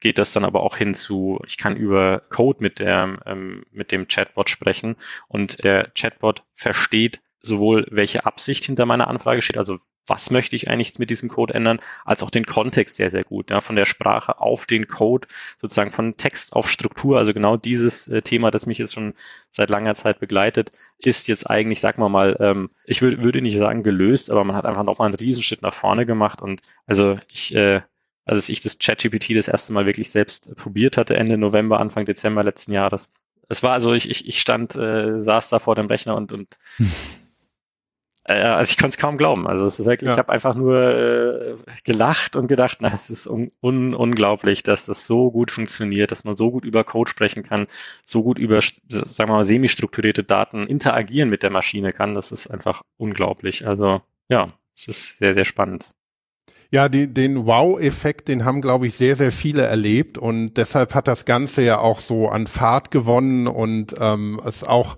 geht 0.00 0.18
das 0.18 0.32
dann 0.32 0.44
aber 0.44 0.62
auch 0.62 0.76
hin 0.76 0.94
zu, 0.94 1.40
ich 1.46 1.58
kann 1.58 1.76
über 1.76 2.22
Code 2.30 2.58
mit, 2.62 2.78
der, 2.78 3.18
ähm, 3.26 3.64
mit 3.70 3.92
dem 3.92 4.08
Chatbot 4.08 4.50
sprechen 4.50 4.96
und 5.28 5.62
der 5.64 5.90
Chatbot 5.94 6.42
versteht 6.54 7.20
sowohl 7.42 7.86
welche 7.90 8.26
Absicht 8.26 8.64
hinter 8.64 8.86
meiner 8.86 9.08
Anfrage 9.08 9.42
steht, 9.42 9.58
also 9.58 9.78
was 10.06 10.30
möchte 10.30 10.56
ich 10.56 10.68
eigentlich 10.68 10.98
mit 10.98 11.10
diesem 11.10 11.28
Code 11.28 11.54
ändern, 11.54 11.80
als 12.04 12.22
auch 12.22 12.30
den 12.30 12.46
Kontext 12.46 12.96
sehr, 12.96 13.10
sehr 13.10 13.24
gut. 13.24 13.50
Ja, 13.50 13.60
von 13.60 13.76
der 13.76 13.86
Sprache 13.86 14.40
auf 14.40 14.66
den 14.66 14.88
Code, 14.88 15.28
sozusagen 15.58 15.92
von 15.92 16.16
Text 16.16 16.54
auf 16.54 16.68
Struktur. 16.68 17.18
Also 17.18 17.32
genau 17.32 17.56
dieses 17.56 18.08
äh, 18.08 18.22
Thema, 18.22 18.50
das 18.50 18.66
mich 18.66 18.78
jetzt 18.78 18.94
schon 18.94 19.14
seit 19.50 19.70
langer 19.70 19.94
Zeit 19.94 20.20
begleitet, 20.20 20.72
ist 20.98 21.28
jetzt 21.28 21.48
eigentlich, 21.48 21.80
sag 21.80 21.98
mal 21.98 22.08
mal, 22.08 22.36
ähm, 22.40 22.70
ich 22.84 23.02
würd, 23.02 23.22
würde 23.22 23.42
nicht 23.42 23.56
sagen 23.56 23.82
gelöst, 23.82 24.30
aber 24.30 24.44
man 24.44 24.56
hat 24.56 24.66
einfach 24.66 24.84
nochmal 24.84 25.06
einen 25.06 25.16
Riesenschritt 25.16 25.62
nach 25.62 25.74
vorne 25.74 26.06
gemacht. 26.06 26.42
Und 26.42 26.60
also 26.86 27.18
ich, 27.32 27.54
äh, 27.54 27.82
als 28.24 28.48
ich 28.48 28.60
das 28.60 28.78
ChatGPT 28.78 29.36
das 29.36 29.48
erste 29.48 29.72
Mal 29.72 29.86
wirklich 29.86 30.10
selbst 30.10 30.54
probiert 30.56 30.96
hatte, 30.96 31.16
Ende 31.16 31.38
November, 31.38 31.80
Anfang 31.80 32.04
Dezember 32.04 32.42
letzten 32.42 32.72
Jahres, 32.72 33.12
es 33.50 33.64
war 33.64 33.72
also, 33.72 33.92
ich, 33.92 34.08
ich, 34.08 34.28
ich 34.28 34.40
stand, 34.40 34.76
äh, 34.76 35.20
saß 35.20 35.50
da 35.50 35.58
vor 35.58 35.74
dem 35.74 35.86
Rechner 35.86 36.16
und, 36.16 36.30
und 36.30 36.56
also 38.24 38.70
ich 38.70 38.78
konnte 38.78 38.96
es 38.96 39.00
kaum 39.00 39.16
glauben. 39.16 39.46
Also 39.46 39.64
es 39.66 39.80
ist 39.80 39.86
wirklich, 39.86 40.08
ja. 40.08 40.14
ich 40.14 40.18
habe 40.18 40.32
einfach 40.32 40.54
nur 40.54 40.76
äh, 40.76 41.54
gelacht 41.84 42.36
und 42.36 42.48
gedacht, 42.48 42.78
na, 42.80 42.92
es 42.92 43.10
ist 43.10 43.26
un 43.26 43.50
un 43.60 43.94
unglaublich, 43.94 44.62
dass 44.62 44.86
das 44.86 45.06
so 45.06 45.30
gut 45.30 45.50
funktioniert, 45.50 46.10
dass 46.10 46.24
man 46.24 46.36
so 46.36 46.50
gut 46.50 46.64
über 46.64 46.84
Code 46.84 47.10
sprechen 47.10 47.42
kann, 47.42 47.66
so 48.04 48.22
gut 48.22 48.38
über, 48.38 48.60
sagen 48.60 49.30
wir 49.30 49.36
mal, 49.36 49.46
semi-strukturierte 49.46 50.22
Daten 50.22 50.66
interagieren 50.66 51.30
mit 51.30 51.42
der 51.42 51.50
Maschine 51.50 51.92
kann. 51.92 52.14
Das 52.14 52.30
ist 52.30 52.46
einfach 52.46 52.82
unglaublich. 52.98 53.66
Also 53.66 54.02
ja, 54.28 54.52
es 54.76 54.88
ist 54.88 55.18
sehr, 55.18 55.34
sehr 55.34 55.44
spannend. 55.44 55.90
Ja, 56.72 56.88
die, 56.88 57.12
den 57.12 57.46
Wow-Effekt, 57.46 58.28
den 58.28 58.44
haben, 58.44 58.60
glaube 58.60 58.86
ich, 58.86 58.94
sehr, 58.94 59.16
sehr 59.16 59.32
viele 59.32 59.62
erlebt 59.62 60.18
und 60.18 60.54
deshalb 60.54 60.94
hat 60.94 61.08
das 61.08 61.24
Ganze 61.24 61.62
ja 61.62 61.78
auch 61.78 61.98
so 61.98 62.28
an 62.28 62.46
Fahrt 62.46 62.92
gewonnen 62.92 63.48
und 63.48 63.96
ähm, 63.98 64.40
es 64.46 64.62
auch 64.62 64.96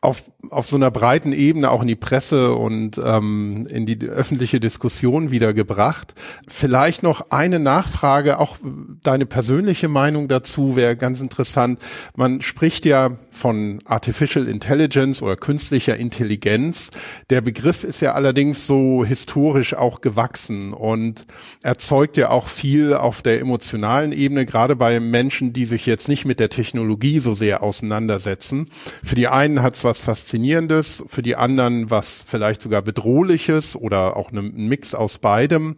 auf, 0.00 0.30
auf 0.50 0.68
so 0.68 0.76
einer 0.76 0.90
breiten 0.90 1.32
Ebene 1.32 1.70
auch 1.70 1.82
in 1.82 1.88
die 1.88 1.96
Presse 1.96 2.54
und 2.54 3.00
ähm, 3.04 3.66
in 3.68 3.84
die 3.84 3.98
öffentliche 4.06 4.60
Diskussion 4.60 5.32
wiedergebracht. 5.32 6.14
Vielleicht 6.46 7.02
noch 7.02 7.30
eine 7.30 7.58
Nachfrage, 7.58 8.38
auch 8.38 8.58
deine 9.02 9.26
persönliche 9.26 9.88
Meinung 9.88 10.28
dazu 10.28 10.76
wäre 10.76 10.96
ganz 10.96 11.20
interessant. 11.20 11.80
Man 12.14 12.42
spricht 12.42 12.84
ja 12.84 13.10
von 13.38 13.78
Artificial 13.84 14.48
Intelligence 14.48 15.22
oder 15.22 15.36
künstlicher 15.36 15.96
Intelligenz. 15.96 16.90
Der 17.30 17.40
Begriff 17.40 17.84
ist 17.84 18.02
ja 18.02 18.12
allerdings 18.12 18.66
so 18.66 19.04
historisch 19.04 19.74
auch 19.74 20.00
gewachsen 20.00 20.72
und 20.72 21.24
erzeugt 21.62 22.16
ja 22.16 22.30
auch 22.30 22.48
viel 22.48 22.94
auf 22.94 23.22
der 23.22 23.40
emotionalen 23.40 24.12
Ebene, 24.12 24.44
gerade 24.44 24.76
bei 24.76 25.00
Menschen, 25.00 25.52
die 25.52 25.64
sich 25.64 25.86
jetzt 25.86 26.08
nicht 26.08 26.24
mit 26.24 26.40
der 26.40 26.50
Technologie 26.50 27.20
so 27.20 27.34
sehr 27.34 27.62
auseinandersetzen. 27.62 28.68
Für 29.02 29.14
die 29.14 29.28
einen 29.28 29.62
hat 29.62 29.76
es 29.76 29.84
was 29.84 30.00
Faszinierendes, 30.00 31.04
für 31.06 31.22
die 31.22 31.36
anderen 31.36 31.90
was 31.90 32.24
vielleicht 32.26 32.60
sogar 32.60 32.82
Bedrohliches 32.82 33.76
oder 33.76 34.16
auch 34.16 34.32
ein 34.32 34.68
Mix 34.68 34.94
aus 34.94 35.18
beidem. 35.18 35.76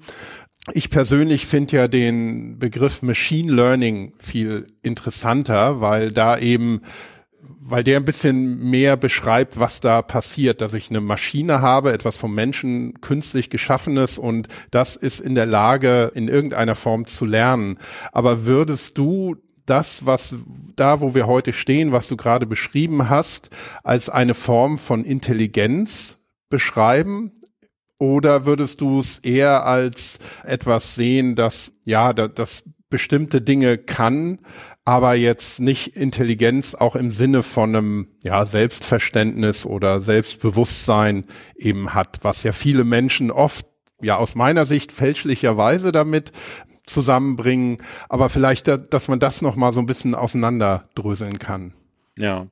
Ich 0.73 0.91
persönlich 0.91 1.47
finde 1.47 1.77
ja 1.77 1.89
den 1.89 2.59
Begriff 2.59 3.03
Machine 3.03 3.53
Learning 3.53 4.13
viel 4.19 4.67
interessanter, 4.83 5.81
weil 5.81 6.11
da 6.11 6.39
eben 6.39 6.83
weil 7.71 7.85
der 7.85 7.99
ein 7.99 8.05
bisschen 8.05 8.59
mehr 8.71 8.97
beschreibt, 8.97 9.59
was 9.59 9.81
da 9.81 10.03
passiert, 10.03 10.61
dass 10.61 10.75
ich 10.75 10.91
eine 10.91 11.01
Maschine 11.01 11.63
habe, 11.63 11.93
etwas 11.93 12.17
vom 12.17 12.35
Menschen 12.35 13.01
künstlich 13.01 13.51
geschaffenes 13.51 14.19
und 14.19 14.49
das 14.71 14.97
ist 14.97 15.21
in 15.21 15.35
der 15.35 15.47
Lage, 15.47 16.11
in 16.15 16.29
irgendeiner 16.29 16.75
Form 16.75 17.07
zu 17.07 17.25
lernen. 17.25 17.79
Aber 18.13 18.45
würdest 18.45 18.99
du 18.99 19.37
das, 19.67 20.05
was 20.05 20.37
da, 20.75 21.01
wo 21.01 21.15
wir 21.15 21.27
heute 21.27 21.53
stehen, 21.53 21.93
was 21.93 22.09
du 22.09 22.17
gerade 22.17 22.47
beschrieben 22.47 23.09
hast, 23.09 23.51
als 23.85 24.09
eine 24.09 24.35
Form 24.35 24.79
von 24.79 25.05
Intelligenz 25.05 26.19
beschreiben? 26.49 27.33
Oder 27.99 28.47
würdest 28.47 28.81
du 28.81 28.99
es 28.99 29.19
eher 29.19 29.67
als 29.67 30.19
etwas 30.45 30.95
sehen, 30.95 31.35
das, 31.35 31.73
ja, 31.85 32.13
das 32.13 32.65
bestimmte 32.89 33.41
Dinge 33.41 33.79
kann, 33.79 34.41
aber 34.85 35.15
jetzt 35.15 35.61
nicht 35.61 35.97
Intelligenz 35.97 36.75
auch 36.75 36.97
im 36.97 37.11
Sinne 37.11 37.43
von 37.43 37.77
einem, 37.77 38.09
ja, 38.23 38.47
Selbstverständnis 38.47 39.67
oder 39.67 40.01
Selbstbewusstsein 40.01 41.25
eben 41.57 41.95
hat, 41.95 42.21
was 42.23 42.43
ja 42.43 42.53
viele 42.53 42.85
Menschen 42.85 43.31
oft 43.31 43.67
ja 44.01 44.17
aus 44.17 44.35
meiner 44.35 44.67
Sicht 44.67 44.93
fälschlicherweise 44.93 45.93
damit 45.93 46.33
zusammenbringen, 46.87 47.79
aber 48.09 48.29
vielleicht, 48.29 48.69
dass 48.69 49.09
man 49.09 49.21
das 49.21 49.43
nochmal 49.43 49.73
so 49.73 49.81
ein 49.81 49.87
bisschen 49.87 50.15
auseinanderdröseln 50.15 51.39
kann. 51.39 51.75
Ja, 52.21 52.49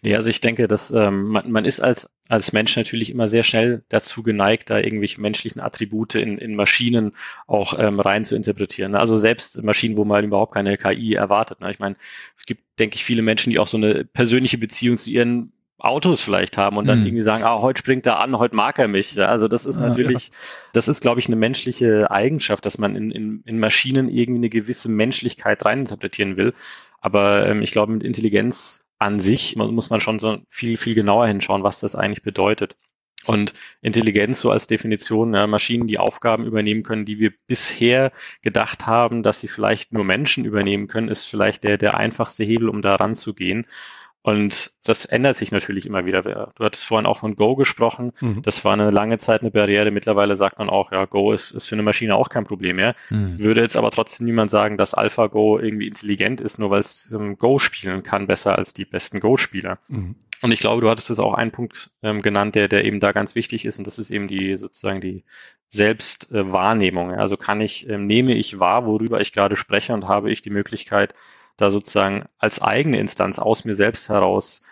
nee, 0.00 0.16
also 0.16 0.30
ich 0.30 0.40
denke, 0.40 0.66
dass 0.66 0.90
ähm, 0.92 1.28
man, 1.28 1.50
man 1.50 1.66
ist 1.66 1.80
als, 1.80 2.08
als 2.28 2.54
Mensch 2.54 2.74
natürlich 2.74 3.10
immer 3.10 3.28
sehr 3.28 3.42
schnell 3.42 3.82
dazu 3.90 4.22
geneigt, 4.22 4.70
da 4.70 4.78
irgendwelche 4.78 5.20
menschlichen 5.20 5.60
Attribute 5.60 6.14
in, 6.14 6.38
in 6.38 6.54
Maschinen 6.54 7.12
auch 7.46 7.78
ähm, 7.78 8.00
rein 8.00 8.24
zu 8.24 8.34
interpretieren. 8.34 8.94
Also 8.94 9.18
selbst 9.18 9.62
Maschinen, 9.62 9.98
wo 9.98 10.06
man 10.06 10.24
überhaupt 10.24 10.54
keine 10.54 10.78
KI 10.78 11.14
erwartet. 11.14 11.60
Ne? 11.60 11.70
Ich 11.70 11.78
meine, 11.78 11.96
es 12.38 12.46
gibt, 12.46 12.62
denke 12.78 12.96
ich, 12.96 13.04
viele 13.04 13.20
Menschen, 13.20 13.50
die 13.50 13.58
auch 13.58 13.68
so 13.68 13.76
eine 13.76 14.06
persönliche 14.06 14.56
Beziehung 14.56 14.96
zu 14.96 15.10
ihren 15.10 15.52
Autos 15.78 16.22
vielleicht 16.22 16.56
haben 16.56 16.76
und 16.76 16.86
dann 16.86 17.00
mhm. 17.00 17.06
irgendwie 17.06 17.22
sagen, 17.22 17.44
ah, 17.44 17.60
heute 17.60 17.78
springt 17.78 18.06
er 18.06 18.20
an, 18.20 18.38
heute 18.38 18.56
mag 18.56 18.78
er 18.78 18.88
mich. 18.88 19.20
Also 19.20 19.48
das 19.48 19.66
ist 19.66 19.78
natürlich, 19.78 20.28
ja. 20.28 20.34
das 20.72 20.88
ist, 20.88 21.00
glaube 21.00 21.20
ich, 21.20 21.26
eine 21.26 21.36
menschliche 21.36 22.10
Eigenschaft, 22.10 22.64
dass 22.64 22.78
man 22.78 22.96
in, 22.96 23.10
in, 23.10 23.42
in 23.44 23.58
Maschinen 23.58 24.08
irgendwie 24.08 24.40
eine 24.40 24.50
gewisse 24.50 24.90
Menschlichkeit 24.90 25.64
reininterpretieren 25.64 26.36
will. 26.36 26.54
Aber 27.00 27.46
ähm, 27.46 27.62
ich 27.62 27.72
glaube, 27.72 27.92
mit 27.92 28.02
Intelligenz 28.02 28.82
an 29.00 29.18
sich 29.18 29.56
muss 29.56 29.90
man 29.90 30.00
schon 30.00 30.20
so 30.20 30.38
viel, 30.48 30.76
viel 30.76 30.94
genauer 30.94 31.26
hinschauen, 31.26 31.64
was 31.64 31.80
das 31.80 31.96
eigentlich 31.96 32.22
bedeutet. 32.22 32.76
Und 33.26 33.52
Intelligenz 33.82 34.40
so 34.40 34.50
als 34.50 34.66
Definition, 34.66 35.34
ja, 35.34 35.46
Maschinen, 35.46 35.86
die 35.86 35.98
Aufgaben 35.98 36.46
übernehmen 36.46 36.82
können, 36.82 37.04
die 37.04 37.18
wir 37.18 37.32
bisher 37.46 38.12
gedacht 38.42 38.86
haben, 38.86 39.22
dass 39.22 39.40
sie 39.40 39.48
vielleicht 39.48 39.92
nur 39.92 40.04
Menschen 40.04 40.44
übernehmen 40.44 40.86
können, 40.86 41.08
ist 41.08 41.24
vielleicht 41.24 41.64
der, 41.64 41.76
der 41.76 41.96
einfachste 41.96 42.44
Hebel, 42.44 42.68
um 42.68 42.80
da 42.80 42.94
ranzugehen. 42.94 43.66
Und 44.22 44.72
das 44.84 45.06
ändert 45.06 45.38
sich 45.38 45.50
natürlich 45.50 45.86
immer 45.86 46.04
wieder. 46.04 46.22
Du 46.22 46.64
hattest 46.64 46.84
vorhin 46.84 47.06
auch 47.06 47.18
von 47.18 47.36
Go 47.36 47.56
gesprochen. 47.56 48.12
Mhm. 48.20 48.42
Das 48.42 48.64
war 48.66 48.74
eine 48.74 48.90
lange 48.90 49.16
Zeit 49.16 49.40
eine 49.40 49.50
Barriere. 49.50 49.90
Mittlerweile 49.90 50.36
sagt 50.36 50.58
man 50.58 50.68
auch, 50.68 50.92
ja, 50.92 51.06
Go 51.06 51.32
ist, 51.32 51.52
ist 51.52 51.66
für 51.66 51.74
eine 51.74 51.82
Maschine 51.82 52.16
auch 52.16 52.28
kein 52.28 52.44
Problem 52.44 52.76
mehr. 52.76 52.94
Mhm. 53.08 53.42
Würde 53.42 53.62
jetzt 53.62 53.76
aber 53.76 53.90
trotzdem 53.90 54.26
niemand 54.26 54.50
sagen, 54.50 54.76
dass 54.76 54.92
AlphaGo 54.92 55.58
irgendwie 55.58 55.86
intelligent 55.86 56.42
ist, 56.42 56.58
nur 56.58 56.70
weil 56.70 56.80
es 56.80 57.10
ähm, 57.12 57.38
Go 57.38 57.58
spielen 57.58 58.02
kann, 58.02 58.26
besser 58.26 58.58
als 58.58 58.74
die 58.74 58.84
besten 58.84 59.20
Go-Spieler. 59.20 59.78
Mhm. 59.88 60.16
Und 60.42 60.52
ich 60.52 60.60
glaube, 60.60 60.80
du 60.80 60.88
hattest 60.90 61.10
es 61.10 61.18
auch 61.18 61.34
einen 61.34 61.50
Punkt 61.50 61.90
ähm, 62.02 62.22
genannt, 62.22 62.54
der, 62.54 62.68
der 62.68 62.84
eben 62.84 63.00
da 63.00 63.12
ganz 63.12 63.34
wichtig 63.34 63.64
ist, 63.64 63.78
und 63.78 63.86
das 63.86 63.98
ist 63.98 64.10
eben 64.10 64.26
die 64.26 64.56
sozusagen 64.56 65.00
die 65.00 65.24
Selbstwahrnehmung. 65.68 67.12
Äh, 67.12 67.16
also 67.16 67.36
kann 67.36 67.60
ich, 67.60 67.88
ähm, 67.88 68.06
nehme 68.06 68.34
ich 68.34 68.58
wahr, 68.58 68.86
worüber 68.86 69.20
ich 69.20 69.32
gerade 69.32 69.56
spreche 69.56 69.92
und 69.92 70.08
habe 70.08 70.30
ich 70.30 70.42
die 70.42 70.50
Möglichkeit, 70.50 71.14
da 71.60 71.70
sozusagen 71.70 72.26
als 72.38 72.60
eigene 72.60 72.98
Instanz 72.98 73.38
aus 73.38 73.64
mir 73.64 73.74
selbst 73.74 74.08
heraus 74.08 74.62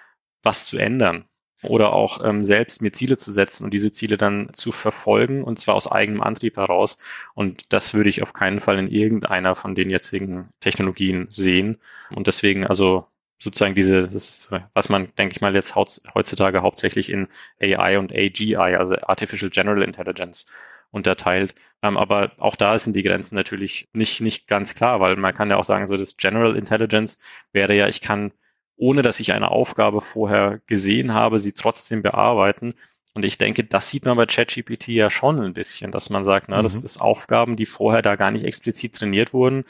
was 0.43 0.67
zu 0.67 0.79
ändern 0.79 1.25
oder 1.63 1.93
auch 1.93 2.25
ähm, 2.25 2.45
selbst 2.45 2.83
mir 2.83 2.93
Ziele 2.93 3.17
zu 3.17 3.33
setzen 3.33 3.65
und 3.65 3.73
diese 3.73 3.93
Ziele 3.93 4.17
dann 4.17 4.51
zu 4.53 4.71
verfolgen 4.71 5.43
und 5.43 5.59
zwar 5.59 5.75
aus 5.75 5.91
eigenem 5.91 6.23
Antrieb 6.23 6.57
heraus. 6.57 6.99
Und 7.35 7.73
das 7.73 7.95
würde 7.95 8.11
ich 8.11 8.23
auf 8.23 8.33
keinen 8.33 8.61
Fall 8.61 8.79
in 8.79 8.89
irgendeiner 8.89 9.57
von 9.57 9.75
den 9.75 9.91
jetzigen 9.91 10.51
Technologien 10.61 11.27
sehen. 11.31 11.79
Und 12.11 12.29
deswegen 12.29 12.67
also 12.67 13.07
sozusagen 13.39 13.75
diese, 13.75 14.03
das 14.03 14.15
ist, 14.29 14.53
was 14.75 14.89
man, 14.89 15.15
denke 15.17 15.35
ich 15.35 15.41
mal, 15.41 15.55
jetzt 15.55 15.75
heutzutage 15.77 16.63
hauptsächlich 16.63 17.11
in 17.11 17.29
AI 17.61 17.99
und 17.99 18.13
AGI, 18.13 18.57
also 18.57 18.97
Artificial 19.03 19.51
General 19.51 19.83
Intelligence, 19.83 20.47
unterteilt. 20.91 21.55
Ähm, 21.83 21.97
aber 21.97 22.33
auch 22.39 22.57
da 22.57 22.79
sind 22.79 22.97
die 22.97 23.03
Grenzen 23.03 23.35
natürlich 23.35 23.89
nicht, 23.93 24.21
nicht 24.21 24.49
ganz 24.49 24.75
klar, 24.75 25.01
weil 25.01 25.17
man 25.17 25.35
kann 25.35 25.51
ja 25.51 25.57
auch 25.57 25.65
sagen, 25.65 25.87
so 25.87 25.97
das 25.97 26.17
General 26.17 26.57
Intelligence 26.57 27.21
wäre 27.53 27.75
ja, 27.75 27.89
ich 27.89 28.01
kann, 28.01 28.33
ohne 28.77 29.03
dass 29.03 29.21
ich 29.21 29.33
eine 29.33 29.51
Aufgabe 29.51 30.01
vorher 30.01 30.61
gesehen 30.67 31.13
habe, 31.13 31.39
sie 31.39 31.53
trotzdem 31.53 32.03
bearbeiten. 32.03 32.75
Und 33.15 33.25
ich 33.25 33.39
denke, 33.39 33.65
das 33.65 33.89
sieht 33.89 34.05
man 34.05 34.17
bei 34.17 34.27
ChatGPT 34.27 34.89
ja 34.89 35.11
schon 35.11 35.41
ein 35.41 35.55
bisschen, 35.55 35.91
dass 35.91 36.11
man 36.11 36.25
sagt, 36.25 36.49
na, 36.49 36.59
mhm. 36.59 36.63
das 36.63 36.83
ist 36.83 37.01
Aufgaben, 37.01 37.57
die 37.57 37.67
vorher 37.67 38.03
da 38.03 38.17
gar 38.17 38.31
nicht 38.31 38.45
explizit 38.45 38.95
trainiert 38.95 39.33
wurden, 39.33 39.65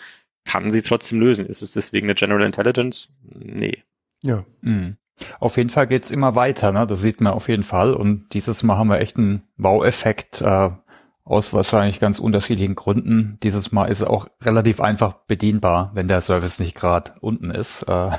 kann 0.48 0.72
sie 0.72 0.82
trotzdem 0.82 1.20
lösen. 1.20 1.46
Ist 1.46 1.62
es 1.62 1.72
deswegen 1.72 2.06
eine 2.06 2.14
General 2.14 2.44
Intelligence? 2.44 3.14
Nee. 3.22 3.84
Ja. 4.22 4.44
Mhm. 4.62 4.96
Auf 5.40 5.56
jeden 5.56 5.68
Fall 5.68 5.86
geht's 5.86 6.10
immer 6.10 6.36
weiter, 6.36 6.72
ne? 6.72 6.86
Das 6.86 7.00
sieht 7.02 7.20
man 7.20 7.34
auf 7.34 7.48
jeden 7.48 7.64
Fall. 7.64 7.92
Und 7.92 8.32
dieses 8.32 8.62
Mal 8.62 8.78
haben 8.78 8.88
wir 8.88 9.00
echt 9.00 9.18
einen 9.18 9.42
Wow-Effekt. 9.56 10.40
Äh, 10.40 10.70
aus 11.28 11.52
wahrscheinlich 11.52 12.00
ganz 12.00 12.20
unterschiedlichen 12.20 12.74
Gründen. 12.74 13.36
Dieses 13.42 13.70
Mal 13.70 13.86
ist 13.86 14.00
er 14.00 14.08
auch 14.08 14.28
relativ 14.40 14.80
einfach 14.80 15.12
bedienbar, 15.26 15.90
wenn 15.92 16.08
der 16.08 16.22
Service 16.22 16.58
nicht 16.58 16.74
gerade 16.74 17.12
unten 17.20 17.50
ist. 17.50 17.82
Äh, 17.82 18.12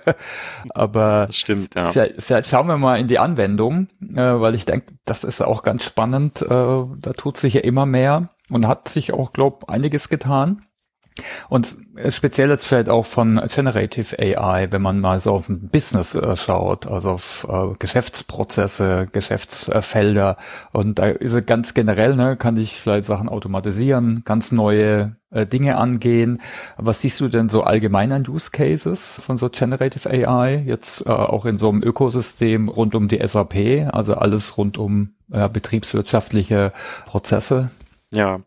aber 0.74 1.26
das 1.28 1.36
stimmt, 1.36 1.76
ja. 1.76 1.92
vielleicht, 1.92 2.20
vielleicht, 2.20 2.48
schauen 2.48 2.66
wir 2.66 2.78
mal 2.78 2.98
in 2.98 3.06
die 3.06 3.20
Anwendung, 3.20 3.86
äh, 4.00 4.16
weil 4.16 4.56
ich 4.56 4.66
denke, 4.66 4.86
das 5.04 5.22
ist 5.22 5.40
auch 5.40 5.62
ganz 5.62 5.84
spannend. 5.84 6.42
Äh, 6.42 6.48
da 6.48 7.12
tut 7.16 7.36
sich 7.36 7.54
ja 7.54 7.60
immer 7.60 7.86
mehr 7.86 8.30
und 8.50 8.66
hat 8.66 8.88
sich 8.88 9.12
auch, 9.12 9.32
glaube 9.32 9.68
einiges 9.68 10.08
getan. 10.08 10.62
Und 11.48 11.76
speziell 12.08 12.50
jetzt 12.50 12.66
vielleicht 12.66 12.88
auch 12.88 13.04
von 13.04 13.40
Generative 13.52 14.18
AI, 14.18 14.68
wenn 14.70 14.82
man 14.82 15.00
mal 15.00 15.18
so 15.20 15.32
auf 15.32 15.48
ein 15.48 15.68
Business 15.68 16.14
äh, 16.14 16.36
schaut, 16.36 16.86
also 16.86 17.10
auf 17.10 17.46
äh, 17.50 17.74
Geschäftsprozesse, 17.78 19.06
Geschäftsfelder. 19.12 20.36
Und 20.72 20.98
da 20.98 21.08
ist 21.08 21.34
es 21.34 21.46
ganz 21.46 21.74
generell, 21.74 22.14
ne, 22.14 22.36
kann 22.36 22.56
ich 22.56 22.80
vielleicht 22.80 23.04
Sachen 23.04 23.28
automatisieren, 23.28 24.22
ganz 24.24 24.52
neue 24.52 25.16
äh, 25.30 25.46
Dinge 25.46 25.76
angehen. 25.76 26.40
Was 26.76 27.00
siehst 27.00 27.20
du 27.20 27.28
denn 27.28 27.48
so 27.48 27.62
allgemein 27.62 28.12
an 28.12 28.26
Use 28.26 28.50
Cases 28.50 29.20
von 29.24 29.36
so 29.36 29.48
Generative 29.50 30.08
AI, 30.08 30.62
jetzt 30.66 31.06
äh, 31.06 31.10
auch 31.10 31.44
in 31.44 31.58
so 31.58 31.68
einem 31.68 31.82
Ökosystem 31.82 32.68
rund 32.68 32.94
um 32.94 33.08
die 33.08 33.26
SAP, 33.26 33.88
also 33.92 34.14
alles 34.14 34.56
rund 34.56 34.78
um 34.78 35.14
äh, 35.30 35.48
betriebswirtschaftliche 35.48 36.72
Prozesse? 37.06 37.70
Ja, 38.10 38.40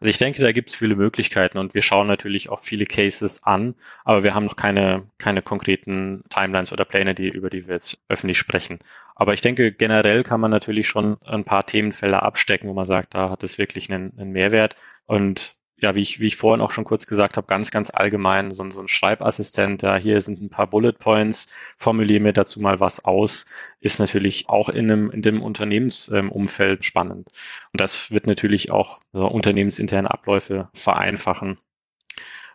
Also 0.00 0.10
ich 0.10 0.18
denke, 0.18 0.42
da 0.42 0.52
gibt 0.52 0.68
es 0.68 0.76
viele 0.76 0.94
Möglichkeiten 0.94 1.58
und 1.58 1.74
wir 1.74 1.82
schauen 1.82 2.06
natürlich 2.06 2.48
auch 2.50 2.60
viele 2.60 2.84
Cases 2.84 3.42
an, 3.44 3.74
aber 4.04 4.22
wir 4.22 4.34
haben 4.34 4.44
noch 4.44 4.56
keine, 4.56 5.04
keine 5.18 5.42
konkreten 5.42 6.22
Timelines 6.28 6.72
oder 6.72 6.84
Pläne, 6.84 7.14
die, 7.14 7.28
über 7.28 7.50
die 7.50 7.66
wir 7.66 7.76
jetzt 7.76 7.98
öffentlich 8.08 8.38
sprechen. 8.38 8.78
Aber 9.14 9.32
ich 9.32 9.40
denke, 9.40 9.72
generell 9.72 10.22
kann 10.22 10.40
man 10.40 10.50
natürlich 10.50 10.86
schon 10.86 11.16
ein 11.24 11.44
paar 11.44 11.64
Themenfelder 11.64 12.22
abstecken, 12.22 12.68
wo 12.68 12.74
man 12.74 12.84
sagt, 12.84 13.14
da 13.14 13.30
hat 13.30 13.42
es 13.42 13.56
wirklich 13.58 13.90
einen, 13.90 14.12
einen 14.18 14.32
Mehrwert. 14.32 14.76
Und 15.06 15.55
ja, 15.78 15.94
wie 15.94 16.00
ich, 16.00 16.20
wie 16.20 16.26
ich 16.26 16.36
vorhin 16.36 16.62
auch 16.62 16.70
schon 16.70 16.84
kurz 16.84 17.06
gesagt 17.06 17.36
habe, 17.36 17.46
ganz, 17.46 17.70
ganz 17.70 17.90
allgemein, 17.90 18.52
so, 18.52 18.70
so 18.70 18.80
ein 18.80 18.88
Schreibassistent, 18.88 19.82
da 19.82 19.96
hier 19.96 20.20
sind 20.22 20.40
ein 20.40 20.48
paar 20.48 20.68
Bullet 20.68 20.92
Points, 20.92 21.54
formuliere 21.76 22.20
mir 22.20 22.32
dazu 22.32 22.60
mal 22.60 22.80
was 22.80 23.04
aus, 23.04 23.46
ist 23.80 23.98
natürlich 23.98 24.48
auch 24.48 24.70
in 24.70 24.90
einem, 24.90 25.10
in 25.10 25.20
dem 25.22 25.42
Unternehmensumfeld 25.42 26.84
spannend. 26.84 27.28
Und 27.72 27.80
das 27.80 28.10
wird 28.10 28.26
natürlich 28.26 28.70
auch 28.70 29.00
so 29.12 29.26
unternehmensinterne 29.26 30.10
Abläufe 30.10 30.70
vereinfachen. 30.72 31.58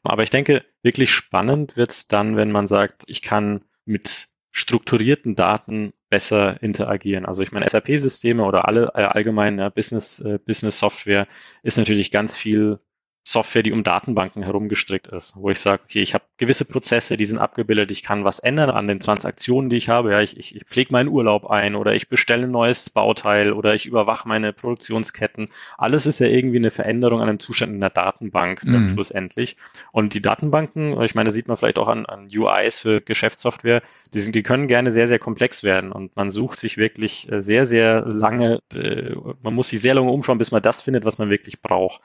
Aber 0.03 0.23
ich 0.23 0.31
denke, 0.31 0.65
wirklich 0.81 1.11
spannend 1.11 1.77
wird 1.77 1.91
es 1.91 2.07
dann, 2.07 2.35
wenn 2.35 2.51
man 2.51 2.67
sagt, 2.67 3.03
ich 3.05 3.21
kann 3.21 3.63
mit 3.85 4.29
strukturierten 4.51 5.35
Daten 5.35 5.93
besser 6.09 6.61
interagieren. 6.61 7.25
Also 7.25 7.43
ich 7.43 7.51
meine, 7.51 7.69
SAP-Systeme 7.69 8.43
oder 8.43 8.67
alle 8.67 8.91
äh, 8.95 9.03
allgemein 9.03 9.59
ja, 9.59 9.69
Business, 9.69 10.19
äh, 10.19 10.39
Business 10.45 10.79
Software 10.79 11.27
ist 11.63 11.77
natürlich 11.77 12.11
ganz 12.11 12.35
viel 12.35 12.79
Software, 13.23 13.61
die 13.61 13.71
um 13.71 13.83
Datenbanken 13.83 14.41
herumgestrickt 14.41 15.07
ist, 15.07 15.35
wo 15.35 15.51
ich 15.51 15.59
sage, 15.59 15.81
okay, 15.85 16.01
ich 16.01 16.15
habe 16.15 16.23
gewisse 16.37 16.65
Prozesse, 16.65 17.17
die 17.17 17.27
sind 17.27 17.37
abgebildet, 17.37 17.91
ich 17.91 18.01
kann 18.01 18.23
was 18.23 18.39
ändern 18.39 18.71
an 18.71 18.87
den 18.87 18.99
Transaktionen, 18.99 19.69
die 19.69 19.75
ich 19.75 19.89
habe. 19.89 20.11
Ja, 20.11 20.21
ich, 20.21 20.37
ich, 20.37 20.55
ich 20.55 20.65
pflege 20.65 20.91
meinen 20.91 21.07
Urlaub 21.07 21.45
ein 21.45 21.75
oder 21.75 21.93
ich 21.93 22.09
bestelle 22.09 22.43
ein 22.45 22.51
neues 22.51 22.89
Bauteil 22.89 23.53
oder 23.53 23.75
ich 23.75 23.85
überwache 23.85 24.27
meine 24.27 24.53
Produktionsketten. 24.53 25.49
Alles 25.77 26.07
ist 26.07 26.19
ja 26.19 26.25
irgendwie 26.27 26.57
eine 26.57 26.71
Veränderung 26.71 27.21
an 27.21 27.29
einem 27.29 27.39
Zustand 27.39 27.73
in 27.73 27.79
der 27.79 27.91
Datenbank 27.91 28.63
mhm. 28.63 28.89
schlussendlich. 28.89 29.55
Und 29.91 30.15
die 30.15 30.21
Datenbanken, 30.21 30.99
ich 31.01 31.13
meine, 31.13 31.29
sieht 31.29 31.47
man 31.47 31.57
vielleicht 31.57 31.77
auch 31.77 31.89
an, 31.89 32.07
an 32.07 32.27
UIs 32.27 32.79
für 32.79 33.01
Geschäftssoftware, 33.01 33.83
die, 34.15 34.19
sind, 34.19 34.33
die 34.33 34.43
können 34.43 34.67
gerne 34.67 34.91
sehr, 34.91 35.07
sehr 35.07 35.19
komplex 35.19 35.63
werden 35.63 35.91
und 35.91 36.15
man 36.15 36.31
sucht 36.31 36.57
sich 36.57 36.77
wirklich 36.77 37.31
äh, 37.31 37.43
sehr, 37.43 37.67
sehr 37.67 38.01
lange, 38.01 38.61
äh, 38.73 39.13
man 39.43 39.53
muss 39.53 39.69
sich 39.69 39.79
sehr 39.79 39.93
lange 39.93 40.09
umschauen, 40.09 40.39
bis 40.39 40.51
man 40.51 40.63
das 40.63 40.81
findet, 40.81 41.05
was 41.05 41.19
man 41.19 41.29
wirklich 41.29 41.61
braucht. 41.61 42.01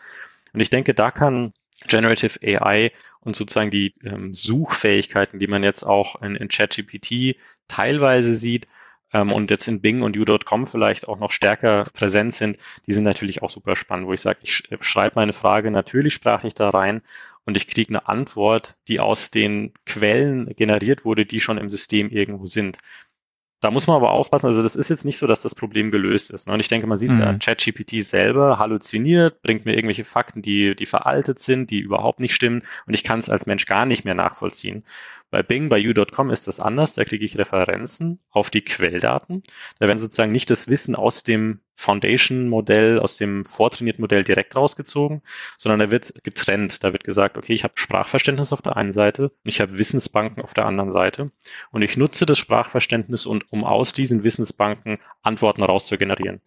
Und 0.57 0.63
ich 0.63 0.71
denke, 0.71 0.95
da 0.95 1.11
kann 1.11 1.53
Generative 1.87 2.41
AI 2.43 2.91
und 3.21 3.37
sozusagen 3.37 3.71
die 3.71 3.93
ähm, 4.03 4.33
Suchfähigkeiten, 4.35 5.39
die 5.39 5.49
man 5.49 5.63
jetzt 5.63 5.83
auch 5.83 6.23
in, 6.23 6.35
in 6.35 6.49
ChatGPT 6.49 7.37
teilweise 7.69 8.35
sieht 8.35 8.67
ähm, 9.13 9.33
und 9.33 9.51
jetzt 9.51 9.69
in 9.69 9.83
Bing 9.83 10.01
und 10.01 10.17
U.com 10.17 10.67
vielleicht 10.67 11.09
auch 11.09 11.19
noch 11.19 11.31
stärker 11.31 11.85
präsent 11.93 12.35
sind, 12.35 12.57
die 12.87 12.95
sind 12.95 13.05
natürlich 13.05 13.43
auch 13.43 13.51
super 13.51 13.77
spannend, 13.77 14.07
wo 14.07 14.15
ich 14.15 14.23
sage, 14.23 14.39
ich 14.41 14.63
schreibe 14.81 15.17
meine 15.17 15.35
Frage 15.35 15.71
natürlich 15.71 16.15
sprachlich 16.15 16.55
da 16.55 16.71
rein 16.71 17.03
und 17.45 17.59
ich 17.59 17.69
kriege 17.69 17.91
eine 17.91 18.09
Antwort, 18.09 18.79
die 18.89 18.99
aus 18.99 19.31
den 19.31 19.75
Quellen 19.85 20.57
generiert 20.57 21.05
wurde, 21.05 21.27
die 21.27 21.41
schon 21.41 21.59
im 21.59 21.69
System 21.69 22.09
irgendwo 22.09 22.47
sind. 22.47 22.79
Da 23.61 23.71
muss 23.71 23.87
man 23.87 23.97
aber 23.97 24.11
aufpassen, 24.11 24.47
also 24.47 24.63
das 24.63 24.77
ist 24.77 24.91
jetzt 24.91 25.05
nicht 25.05 25.19
so, 25.19 25.27
dass 25.27 25.41
das 25.43 25.55
Problem 25.55 25.91
gelöst 25.91 26.31
ist. 26.31 26.47
Ne? 26.47 26.55
Und 26.55 26.61
ich 26.61 26.69
denke, 26.69 26.87
man 26.87 26.99
sieht 26.99 27.11
mhm. 27.11 27.21
ja, 27.21 27.35
ChatGPT 27.35 28.05
selber 28.05 28.59
halluziniert, 28.59 29.41
bringt 29.41 29.65
mir 29.65 29.75
irgendwelche 29.75 30.05
Fakten, 30.05 30.43
die, 30.43 30.77
die 30.77 30.87
veraltet 30.87 31.41
sind, 31.41 31.71
die 31.71 31.81
überhaupt 31.81 32.21
nicht 32.21 32.35
stimmen 32.35 32.63
und 32.87 32.95
ich 32.95 33.03
kann 33.03 33.19
es 33.19 33.31
als 33.31 33.47
Mensch 33.47 33.65
gar 33.67 33.87
nicht 33.87 34.05
mehr 34.05 34.15
nachvollziehen. 34.15 34.85
Bei 35.37 35.43
Bing, 35.43 35.69
bei 35.69 35.87
U.com 35.87 36.31
ist 36.31 36.49
das 36.49 36.61
anders. 36.61 36.95
Da 36.95 37.05
kriege 37.05 37.23
ich 37.23 37.37
Referenzen 37.37 38.21
auf 38.31 38.49
die 38.49 38.63
Quelldaten. 38.63 39.43
Da 39.79 39.87
werden 39.87 39.99
sozusagen 39.99 40.33
nicht 40.33 40.49
das 40.49 40.71
Wissen 40.71 40.97
aus 40.97 41.25
dem 41.25 41.61
Foundation-Modell, 41.75 42.99
aus 42.99 43.19
dem 43.19 43.45
vortrainierten 43.45 44.01
Modell 44.01 44.25
direkt 44.25 44.57
rausgezogen, 44.57 45.21
sondern 45.59 45.81
da 45.81 45.91
wird 45.91 46.25
getrennt. 46.25 46.83
Da 46.85 46.95
wird 46.95 47.05
gesagt, 47.05 47.37
okay, 47.37 47.53
ich 47.53 47.65
habe 47.65 47.75
Sprachverständnis 47.77 48.55
auf 48.55 48.63
der 48.63 48.79
einen 48.79 48.93
Seite 48.93 49.25
und 49.25 49.33
ich 49.45 49.61
habe 49.61 49.77
Wissensbanken 49.77 50.43
auf 50.43 50.55
der 50.55 50.65
anderen 50.65 50.95
Seite. 50.95 51.31
Und 51.71 51.83
ich 51.83 51.99
nutze 51.99 52.25
das 52.25 52.39
Sprachverständnis, 52.39 53.27
und, 53.27 53.53
um 53.53 53.63
aus 53.63 53.93
diesen 53.93 54.25
Wissensbanken 54.25 55.01
Antworten 55.21 55.63
rauszugenerieren. 55.63 56.41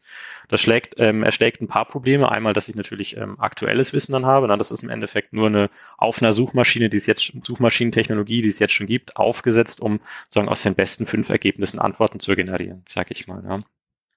Das 0.50 0.60
schlägt, 0.62 0.96
ähm, 0.98 1.24
erschlägt 1.24 1.62
ein 1.62 1.68
paar 1.68 1.86
Probleme. 1.86 2.32
Einmal, 2.32 2.53
dass 2.53 2.68
ich 2.68 2.75
natürlich 2.75 3.15
ähm, 3.15 3.39
aktuelles 3.39 3.94
Wissen 3.94 4.12
dann 4.13 4.25
habe. 4.25 4.48
Na, 4.48 4.58
das 4.58 4.72
ist 4.72 4.84
im 4.84 4.89
Endeffekt 4.89 5.32
nur 5.32 5.48
eine 5.48 5.70
auf 5.98 6.22
einer 6.22 6.34
Suchmaschine, 6.34 6.89
die 6.89 6.98
es 6.98 7.06
jetzt, 7.06 7.32
Suchmaschinentechnologie, 7.44 8.41
die 8.41 8.50
es 8.50 8.60
jetzt 8.60 8.74
schon 8.74 8.88
gibt, 8.88 9.15
aufgesetzt, 9.15 9.79
um 9.79 10.01
sozusagen 10.25 10.50
aus 10.50 10.63
den 10.63 10.75
besten 10.75 11.06
fünf 11.06 11.29
Ergebnissen 11.29 11.79
Antworten 11.79 12.20
zu 12.20 12.36
generieren, 12.36 12.84
sage 12.88 13.12
ich 13.12 13.28
mal. 13.28 13.43
Ja. 13.47 13.63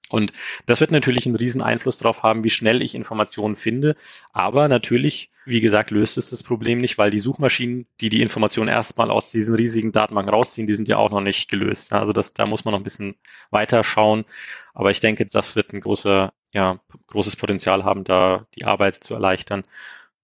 Und 0.09 0.31
das 0.65 0.79
wird 0.79 0.91
natürlich 0.91 1.25
einen 1.25 1.35
riesen 1.35 1.61
Einfluss 1.61 1.97
darauf 1.97 2.23
haben, 2.23 2.43
wie 2.43 2.49
schnell 2.49 2.81
ich 2.81 2.93
Informationen 2.93 3.55
finde. 3.55 3.95
Aber 4.31 4.67
natürlich, 4.67 5.29
wie 5.45 5.61
gesagt, 5.61 5.91
löst 5.91 6.17
es 6.17 6.29
das 6.29 6.43
Problem 6.43 6.81
nicht, 6.81 6.97
weil 6.97 7.09
die 7.09 7.19
Suchmaschinen, 7.19 7.87
die 7.99 8.09
die 8.09 8.21
Informationen 8.21 8.67
erstmal 8.67 9.09
aus 9.09 9.31
diesen 9.31 9.55
riesigen 9.55 9.91
Datenbanken 9.91 10.33
rausziehen, 10.33 10.67
die 10.67 10.75
sind 10.75 10.87
ja 10.87 10.97
auch 10.97 11.09
noch 11.09 11.21
nicht 11.21 11.49
gelöst. 11.49 11.93
Also 11.93 12.13
das, 12.13 12.33
da 12.33 12.45
muss 12.45 12.63
man 12.65 12.73
noch 12.73 12.79
ein 12.79 12.83
bisschen 12.83 13.15
weiter 13.49 13.83
schauen. 13.83 14.25
Aber 14.73 14.91
ich 14.91 14.99
denke, 14.99 15.25
das 15.25 15.55
wird 15.55 15.73
ein 15.73 15.81
großer, 15.81 16.33
ja, 16.51 16.79
großes 17.07 17.35
Potenzial 17.35 17.83
haben, 17.83 18.03
da 18.03 18.45
die 18.55 18.65
Arbeit 18.65 19.03
zu 19.03 19.15
erleichtern. 19.15 19.63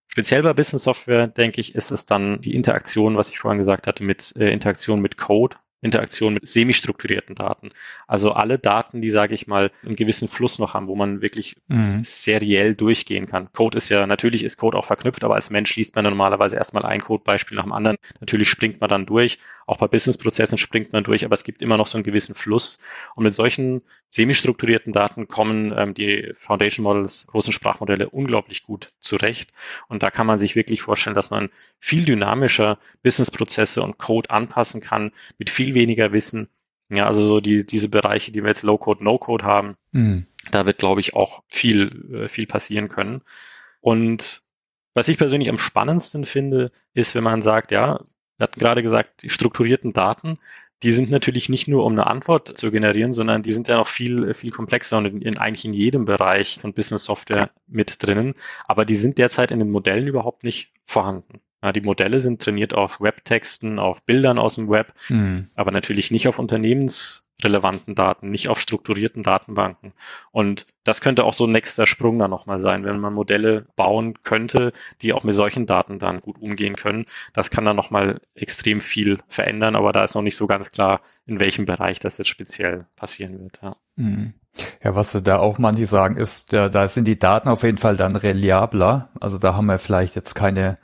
Speziell 0.08 0.44
bei 0.44 0.54
Business 0.54 0.84
Software, 0.84 1.28
denke 1.28 1.62
ich, 1.62 1.76
ist 1.76 1.92
es 1.92 2.06
dann 2.06 2.42
die 2.42 2.56
Interaktion, 2.56 3.16
was 3.16 3.30
ich 3.30 3.40
vorhin 3.40 3.60
gesagt 3.60 3.88
hatte, 3.88 4.04
mit 4.04 4.36
äh, 4.36 4.52
Interaktion 4.52 5.02
mit 5.02 5.18
Code. 5.18 5.58
Interaktion 5.82 6.34
mit 6.34 6.48
semi-strukturierten 6.48 7.36
Daten. 7.36 7.70
Also 8.08 8.34
alle 8.34 8.60
Daten, 8.60 9.02
die, 9.02 9.12
sage 9.12 9.34
ich 9.34 9.48
mal, 9.48 9.72
einen 9.86 9.96
gewissen 9.96 10.28
Fluss 10.28 10.60
noch 10.60 10.74
haben, 10.74 10.88
wo 10.88 10.96
man 10.96 11.22
wirklich 11.22 11.56
mhm. 11.68 12.04
seriell 12.04 12.76
durchgehen 12.76 13.28
kann. 13.28 13.52
Code 13.54 13.78
ist 13.78 13.90
ja, 13.90 14.06
natürlich 14.06 14.44
ist 14.44 14.58
Code 14.58 14.78
auch 14.78 14.86
verknüpft, 14.86 15.24
aber 15.24 15.36
als 15.36 15.50
Mensch 15.50 15.76
liest 15.76 15.96
man 15.96 16.04
normalerweise 16.04 16.58
erstmal 16.58 16.86
ein 16.86 17.02
Codebeispiel 17.02 17.56
nach 17.56 17.64
dem 17.64 17.72
anderen. 17.72 17.98
Natürlich 18.20 18.50
springt 18.50 18.82
man 18.82 18.90
dann 18.90 19.06
durch. 19.06 19.40
Auch 19.68 19.78
bei 19.78 19.88
Businessprozessen 19.88 20.58
springt 20.58 20.94
man 20.94 21.04
durch, 21.04 21.24
aber 21.24 21.36
es 21.36 21.44
gibt 21.44 21.62
immer 21.62 21.78
noch 21.78 21.88
so 21.88 21.98
einen 21.98 22.04
gewissen 22.04 22.36
Fluss. 22.36 22.80
Und 23.16 23.24
mit 23.24 23.36
solchen 23.36 23.82
semi-strukturierten 24.10 24.92
Daten 24.92 25.28
kommen 25.28 25.74
ähm, 25.78 25.94
die 25.94 26.32
Foundation 26.36 26.84
Models, 26.84 27.28
großen 27.28 27.54
Sprachmodelle 27.54 28.10
unglaublich 28.10 28.64
gut 28.64 28.90
zurecht. 29.00 29.52
Und 29.88 30.02
da 30.04 30.10
kann 30.10 30.26
man 30.26 30.40
sich 30.40 30.56
wirklich 30.56 30.82
vorstellen, 30.82 31.16
dass 31.16 31.30
man 31.30 31.50
viel 31.78 32.04
dynamischer 32.04 32.80
Businessprozesse 33.04 33.84
und 33.84 33.98
Code 33.98 34.32
anpassen 34.32 34.82
kann 34.82 35.12
mit 35.38 35.50
viel 35.50 35.69
weniger 35.74 36.12
Wissen. 36.12 36.50
Ja, 36.90 37.06
also 37.06 37.24
so 37.24 37.40
die, 37.40 37.66
diese 37.66 37.88
Bereiche, 37.88 38.32
die 38.32 38.42
wir 38.42 38.50
jetzt 38.50 38.64
Low-Code, 38.64 39.04
No-Code 39.04 39.46
haben, 39.46 39.76
mhm. 39.92 40.26
da 40.52 40.66
wird, 40.66 40.80
glaube 40.80 41.02
ich, 41.02 41.14
auch 41.14 41.44
viel, 41.48 42.24
äh, 42.24 42.28
viel 42.28 42.48
passieren 42.48 42.90
können. 42.90 43.22
Und 43.80 44.42
was 44.96 45.08
ich 45.08 45.18
persönlich 45.18 45.50
am 45.50 45.60
spannendsten 45.60 46.26
finde, 46.26 46.72
ist, 46.94 47.14
wenn 47.14 47.24
man 47.24 47.44
sagt, 47.44 47.72
ja, 47.72 48.00
wir 48.38 48.44
hatten 48.44 48.60
gerade 48.60 48.82
gesagt, 48.82 49.22
die 49.22 49.30
strukturierten 49.30 49.94
Daten, 49.94 50.40
die 50.82 50.94
sind 50.94 51.12
natürlich 51.12 51.50
nicht 51.50 51.68
nur, 51.68 51.86
um 51.86 51.92
eine 51.92 52.08
Antwort 52.08 52.58
zu 52.58 52.72
generieren, 52.72 53.14
sondern 53.14 53.44
die 53.44 53.52
sind 53.52 53.68
ja 53.68 53.78
noch 53.78 53.90
viel, 53.90 54.34
viel 54.34 54.52
komplexer 54.52 54.98
und 54.98 55.06
in, 55.06 55.22
in, 55.22 55.38
eigentlich 55.38 55.66
in 55.66 55.74
jedem 55.74 56.06
Bereich 56.06 56.58
von 56.60 56.74
Business 56.74 57.04
Software 57.04 57.52
mit 57.68 58.02
drinnen. 58.02 58.34
Aber 58.66 58.86
die 58.86 58.96
sind 58.96 59.18
derzeit 59.18 59.52
in 59.52 59.60
den 59.60 59.70
Modellen 59.70 60.08
überhaupt 60.08 60.44
nicht 60.44 60.72
vorhanden. 60.86 61.42
Ja, 61.62 61.74
die 61.74 61.82
Modelle 61.82 62.22
sind 62.22 62.42
trainiert 62.42 62.74
auf 62.74 63.02
Webtexten, 63.02 63.80
auf 63.80 64.04
Bildern 64.06 64.40
aus 64.40 64.56
dem 64.56 64.70
Web, 64.70 64.94
mhm. 65.10 65.50
aber 65.56 65.72
natürlich 65.72 66.10
nicht 66.10 66.30
auf 66.30 66.40
unternehmensrelevanten 66.40 67.96
Daten, 67.96 68.30
nicht 68.30 68.48
auf 68.48 68.62
strukturierten 68.62 69.24
Datenbanken. 69.24 69.92
Und 70.32 70.68
das 70.86 71.02
könnte 71.02 71.26
auch 71.26 71.34
so 71.34 71.46
ein 71.46 71.52
nächster 71.52 71.86
Sprung 71.86 72.18
dann 72.18 72.32
nochmal 72.32 72.62
sein, 72.62 72.86
wenn 72.86 73.02
man 73.02 73.14
Modelle 73.14 73.68
bauen 73.76 74.24
könnte, 74.24 74.72
die 75.02 75.12
auch 75.12 75.26
mit 75.26 75.36
solchen 75.36 75.66
Daten 75.66 76.00
dann 76.00 76.22
gut 76.22 76.40
umgehen 76.40 76.78
können. 76.78 77.06
Das 77.34 77.50
kann 77.50 77.66
dann 77.66 77.76
nochmal 77.76 78.22
extrem 78.36 78.80
viel 78.80 79.20
verändern, 79.28 79.76
aber 79.76 79.92
da 79.92 80.06
ist 80.06 80.16
noch 80.16 80.22
nicht 80.22 80.38
so 80.38 80.48
ganz 80.48 80.72
klar, 80.72 81.02
in 81.26 81.42
welchem 81.42 81.66
Bereich 81.66 82.00
das 82.00 82.18
jetzt 82.18 82.30
speziell 82.30 82.86
passieren 82.96 83.38
wird. 83.38 83.60
Ja. 83.62 83.76
Mhm. 83.98 84.34
Ja, 84.84 84.96
was 84.96 85.12
da 85.24 85.40
auch 85.40 85.60
manche 85.60 85.86
sagen, 85.86 86.16
ist, 86.16 86.54
da, 86.54 86.70
da 86.70 86.88
sind 86.88 87.06
die 87.06 87.20
Daten 87.20 87.50
auf 87.50 87.64
jeden 87.64 87.78
Fall 87.78 87.98
dann 87.98 88.16
reliabler. 88.16 89.10
Also 89.20 89.38
da 89.38 89.56
haben 89.56 89.68
wir 89.68 89.78
vielleicht 89.78 90.16
jetzt 90.16 90.36
keine 90.36 90.76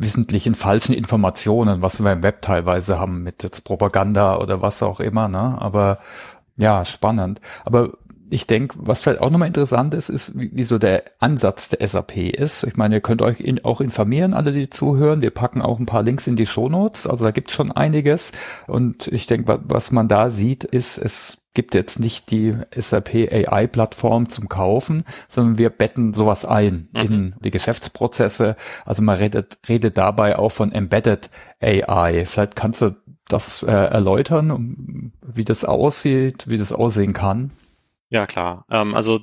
wissentlichen 0.00 0.54
falschen 0.54 0.94
Informationen, 0.94 1.82
was 1.82 2.02
wir 2.02 2.10
im 2.10 2.22
Web 2.22 2.42
teilweise 2.42 2.98
haben 2.98 3.22
mit 3.22 3.42
jetzt 3.42 3.60
Propaganda 3.60 4.38
oder 4.38 4.62
was 4.62 4.82
auch 4.82 4.98
immer, 4.98 5.28
ne? 5.28 5.56
Aber 5.60 5.98
ja, 6.56 6.84
spannend. 6.84 7.40
Aber 7.64 7.90
ich 8.30 8.46
denke, 8.46 8.76
was 8.78 9.02
vielleicht 9.02 9.20
auch 9.20 9.30
nochmal 9.30 9.48
interessant 9.48 9.92
ist, 9.92 10.08
ist, 10.08 10.38
wie, 10.38 10.50
wie 10.54 10.62
so 10.62 10.78
der 10.78 11.04
Ansatz 11.18 11.68
der 11.68 11.86
SAP 11.86 12.16
ist. 12.16 12.62
Ich 12.62 12.76
meine, 12.76 12.96
ihr 12.96 13.00
könnt 13.00 13.22
euch 13.22 13.40
in, 13.40 13.64
auch 13.64 13.80
informieren, 13.80 14.34
alle, 14.34 14.52
die 14.52 14.70
zuhören. 14.70 15.20
Wir 15.20 15.30
packen 15.30 15.60
auch 15.60 15.78
ein 15.78 15.86
paar 15.86 16.02
Links 16.02 16.26
in 16.26 16.36
die 16.36 16.46
Shownotes. 16.46 17.06
Also 17.06 17.24
da 17.24 17.30
gibt 17.32 17.50
es 17.50 17.56
schon 17.56 17.72
einiges. 17.72 18.32
Und 18.66 19.08
ich 19.08 19.26
denke, 19.26 19.60
was 19.64 19.90
man 19.90 20.08
da 20.08 20.30
sieht, 20.30 20.64
ist, 20.64 20.96
es 20.96 21.39
gibt 21.54 21.74
jetzt 21.74 21.98
nicht 21.98 22.30
die 22.30 22.54
SAP 22.74 23.14
AI 23.14 23.66
Plattform 23.66 24.28
zum 24.28 24.48
Kaufen, 24.48 25.04
sondern 25.28 25.58
wir 25.58 25.70
betten 25.70 26.14
sowas 26.14 26.44
ein 26.44 26.88
mhm. 26.92 27.00
in 27.00 27.34
die 27.40 27.50
Geschäftsprozesse. 27.50 28.56
Also 28.84 29.02
man 29.02 29.18
redet, 29.18 29.58
redet 29.68 29.98
dabei 29.98 30.38
auch 30.38 30.50
von 30.50 30.72
Embedded 30.72 31.30
AI. 31.60 32.24
Vielleicht 32.24 32.56
kannst 32.56 32.82
du 32.82 32.96
das 33.28 33.62
äh, 33.62 33.70
erläutern, 33.70 35.12
wie 35.22 35.44
das 35.44 35.64
aussieht, 35.64 36.48
wie 36.48 36.58
das 36.58 36.72
aussehen 36.72 37.12
kann. 37.12 37.50
Ja, 38.08 38.26
klar. 38.26 38.64
Ähm, 38.70 38.94
also 38.94 39.20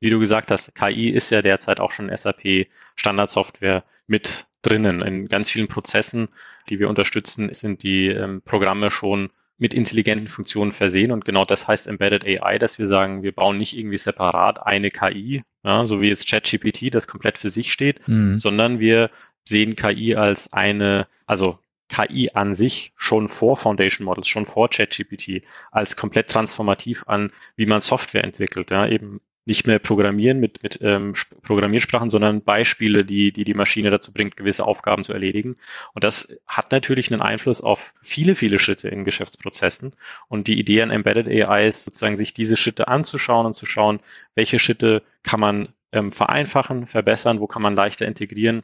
wie 0.00 0.10
du 0.10 0.18
gesagt 0.18 0.50
hast, 0.50 0.74
KI 0.74 1.10
ist 1.10 1.30
ja 1.30 1.42
derzeit 1.42 1.78
auch 1.78 1.92
schon 1.92 2.14
SAP 2.14 2.66
Standardsoftware 2.96 3.84
mit 4.06 4.46
drinnen. 4.62 5.00
In 5.00 5.28
ganz 5.28 5.50
vielen 5.50 5.68
Prozessen, 5.68 6.28
die 6.68 6.80
wir 6.80 6.88
unterstützen, 6.88 7.52
sind 7.52 7.82
die 7.82 8.08
ähm, 8.08 8.42
Programme 8.44 8.90
schon 8.90 9.30
mit 9.58 9.74
intelligenten 9.74 10.28
Funktionen 10.28 10.72
versehen. 10.72 11.12
Und 11.12 11.24
genau 11.24 11.44
das 11.44 11.68
heißt 11.68 11.86
Embedded 11.86 12.24
AI, 12.24 12.58
dass 12.58 12.78
wir 12.78 12.86
sagen, 12.86 13.22
wir 13.22 13.32
bauen 13.32 13.58
nicht 13.58 13.76
irgendwie 13.76 13.98
separat 13.98 14.64
eine 14.64 14.90
KI, 14.90 15.44
ja, 15.64 15.86
so 15.86 16.00
wie 16.00 16.08
jetzt 16.08 16.28
ChatGPT, 16.28 16.94
das 16.94 17.06
komplett 17.06 17.38
für 17.38 17.48
sich 17.48 17.72
steht, 17.72 18.06
mhm. 18.08 18.38
sondern 18.38 18.80
wir 18.80 19.10
sehen 19.44 19.76
KI 19.76 20.16
als 20.16 20.52
eine, 20.52 21.06
also 21.26 21.58
KI 21.88 22.30
an 22.32 22.54
sich 22.54 22.92
schon 22.96 23.28
vor 23.28 23.56
Foundation 23.56 24.04
Models, 24.06 24.28
schon 24.28 24.46
vor 24.46 24.68
ChatGPT, 24.68 25.42
als 25.70 25.96
komplett 25.96 26.28
transformativ 26.28 27.04
an, 27.06 27.30
wie 27.54 27.66
man 27.66 27.80
Software 27.80 28.24
entwickelt. 28.24 28.70
Ja, 28.70 28.86
eben 28.88 29.20
nicht 29.44 29.66
mehr 29.66 29.78
programmieren 29.78 30.38
mit, 30.38 30.62
mit 30.62 30.78
ähm, 30.82 31.14
Programmiersprachen, 31.42 32.10
sondern 32.10 32.42
Beispiele, 32.42 33.04
die, 33.04 33.32
die 33.32 33.44
die 33.44 33.54
Maschine 33.54 33.90
dazu 33.90 34.12
bringt, 34.12 34.36
gewisse 34.36 34.64
Aufgaben 34.64 35.04
zu 35.04 35.12
erledigen. 35.12 35.56
Und 35.94 36.04
das 36.04 36.36
hat 36.46 36.70
natürlich 36.70 37.12
einen 37.12 37.22
Einfluss 37.22 37.60
auf 37.60 37.94
viele, 38.02 38.34
viele 38.34 38.58
Schritte 38.58 38.88
in 38.88 39.04
Geschäftsprozessen. 39.04 39.94
Und 40.28 40.46
die 40.46 40.58
Idee 40.58 40.82
an 40.82 40.90
Embedded 40.90 41.26
AI 41.26 41.66
ist 41.66 41.84
sozusagen, 41.84 42.16
sich 42.16 42.34
diese 42.34 42.56
Schritte 42.56 42.88
anzuschauen 42.88 43.46
und 43.46 43.54
zu 43.54 43.66
schauen, 43.66 44.00
welche 44.34 44.58
Schritte 44.58 45.02
kann 45.24 45.40
man 45.40 45.68
ähm, 45.90 46.12
vereinfachen, 46.12 46.86
verbessern, 46.86 47.40
wo 47.40 47.46
kann 47.46 47.62
man 47.62 47.74
leichter 47.74 48.06
integrieren 48.06 48.62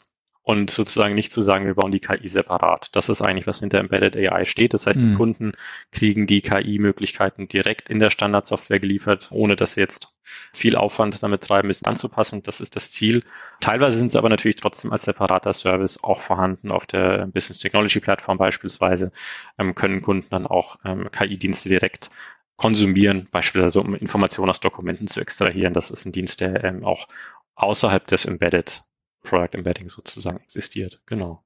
und 0.48 0.70
sozusagen 0.70 1.14
nicht 1.14 1.30
zu 1.30 1.42
sagen, 1.42 1.66
wir 1.66 1.74
bauen 1.74 1.92
die 1.92 2.00
KI 2.00 2.26
separat. 2.26 2.88
Das 2.92 3.11
ist 3.11 3.20
eigentlich, 3.20 3.46
was 3.46 3.61
hinter 3.61 3.80
Embedded 3.80 4.16
AI 4.16 4.46
steht. 4.46 4.72
Das 4.72 4.87
heißt, 4.87 5.02
mhm. 5.02 5.11
die 5.11 5.14
Kunden 5.14 5.52
kriegen 5.92 6.26
die 6.26 6.40
KI-Möglichkeiten 6.40 7.48
direkt 7.48 7.90
in 7.90 7.98
der 7.98 8.08
Standardsoftware 8.08 8.80
geliefert, 8.80 9.28
ohne 9.30 9.56
dass 9.56 9.74
sie 9.74 9.80
jetzt 9.80 10.14
viel 10.54 10.74
Aufwand 10.76 11.22
damit 11.22 11.42
treiben 11.42 11.68
müssen, 11.68 11.84
anzupassen. 11.84 12.42
Das 12.44 12.62
ist 12.62 12.76
das 12.76 12.90
Ziel. 12.90 13.24
Teilweise 13.61 13.98
sind 13.98 14.11
sie 14.11 14.16
aber 14.16 14.30
natürlich 14.30 14.56
trotzdem 14.56 14.90
als 14.90 15.04
separater 15.04 15.52
Service 15.52 16.02
auch 16.02 16.20
vorhanden 16.20 16.70
auf 16.70 16.87
der 16.87 17.26
Business 17.26 17.58
Technology 17.58 18.00
Plattform 18.00 18.38
beispielsweise, 18.38 19.12
ähm, 19.58 19.74
können 19.74 20.00
Kunden 20.00 20.28
dann 20.30 20.46
auch 20.46 20.76
ähm, 20.82 21.11
KI-Dienste 21.12 21.68
direkt 21.68 22.08
konsumieren, 22.56 23.28
beispielsweise 23.30 23.82
um 23.82 23.94
Informationen 23.94 24.48
aus 24.48 24.61
Dokumenten 24.61 25.08
zu 25.08 25.20
extrahieren. 25.20 25.74
Das 25.74 25.90
ist 25.90 26.06
ein 26.06 26.12
Dienst, 26.12 26.40
der 26.40 26.64
ähm, 26.64 26.87
auch 26.87 27.06
außerhalb 27.54 28.06
des 28.06 28.24
Embedded 28.24 28.88
Product 29.28 29.56
Embedding 29.56 29.88
sozusagen 29.88 30.38
existiert. 30.38 31.00
Genau. 31.06 31.42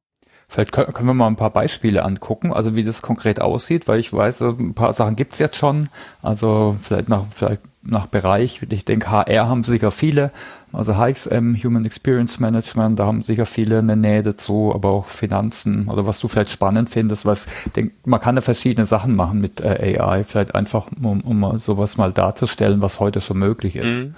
Vielleicht 0.49 0.73
können 0.73 1.09
wir 1.09 1.15
mal 1.15 1.29
ein 1.29 1.37
paar 1.37 1.51
Beispiele 1.51 2.05
angucken, 2.05 2.53
also 2.53 2.77
wie 2.77 2.85
das 2.85 3.01
konkret 3.01 3.41
aussieht, 3.41 3.89
weil 3.89 3.99
ich 3.99 4.13
weiß, 4.13 4.43
ein 4.43 4.75
paar 4.75 4.93
Sachen 4.93 5.17
gibt's 5.17 5.39
jetzt 5.39 5.57
schon. 5.57 5.89
Also 6.21 6.77
vielleicht 6.79 7.09
nach, 7.09 7.25
vielleicht 7.35 7.63
nach 7.83 8.07
Bereich. 8.07 8.61
Ich 8.69 8.85
denke, 8.85 9.11
HR 9.11 9.49
haben 9.49 9.65
sicher 9.65 9.91
viele. 9.91 10.31
Also 10.71 10.97
HXM, 10.97 11.57
Human 11.65 11.87
Experience 11.87 12.39
Management, 12.39 12.99
da 12.99 13.07
haben 13.07 13.23
sicher 13.23 13.47
viele 13.47 13.79
eine 13.79 13.97
Nähe 13.97 14.23
dazu, 14.23 14.73
aber 14.75 14.91
auch 14.91 15.07
Finanzen 15.07 15.89
oder 15.89 16.07
was 16.07 16.21
du 16.21 16.29
vielleicht 16.29 16.51
spannend 16.51 16.91
findest, 16.91 17.25
was 17.25 17.47
denk, 17.75 17.93
man 18.07 18.21
kann 18.21 18.37
ja 18.37 18.43
verschiedene 18.43 18.87
Sachen 18.87 19.17
machen 19.17 19.41
mit 19.41 19.61
äh, 19.61 19.99
AI, 19.99 20.25
vielleicht 20.25 20.55
einfach, 20.55 20.87
um, 21.03 21.21
um 21.23 21.59
sowas 21.59 21.97
mal 21.97 22.13
darzustellen, 22.13 22.83
was 22.83 23.01
heute 23.01 23.21
schon 23.21 23.39
möglich 23.39 23.77
ist. 23.77 24.01
Mhm. 24.01 24.15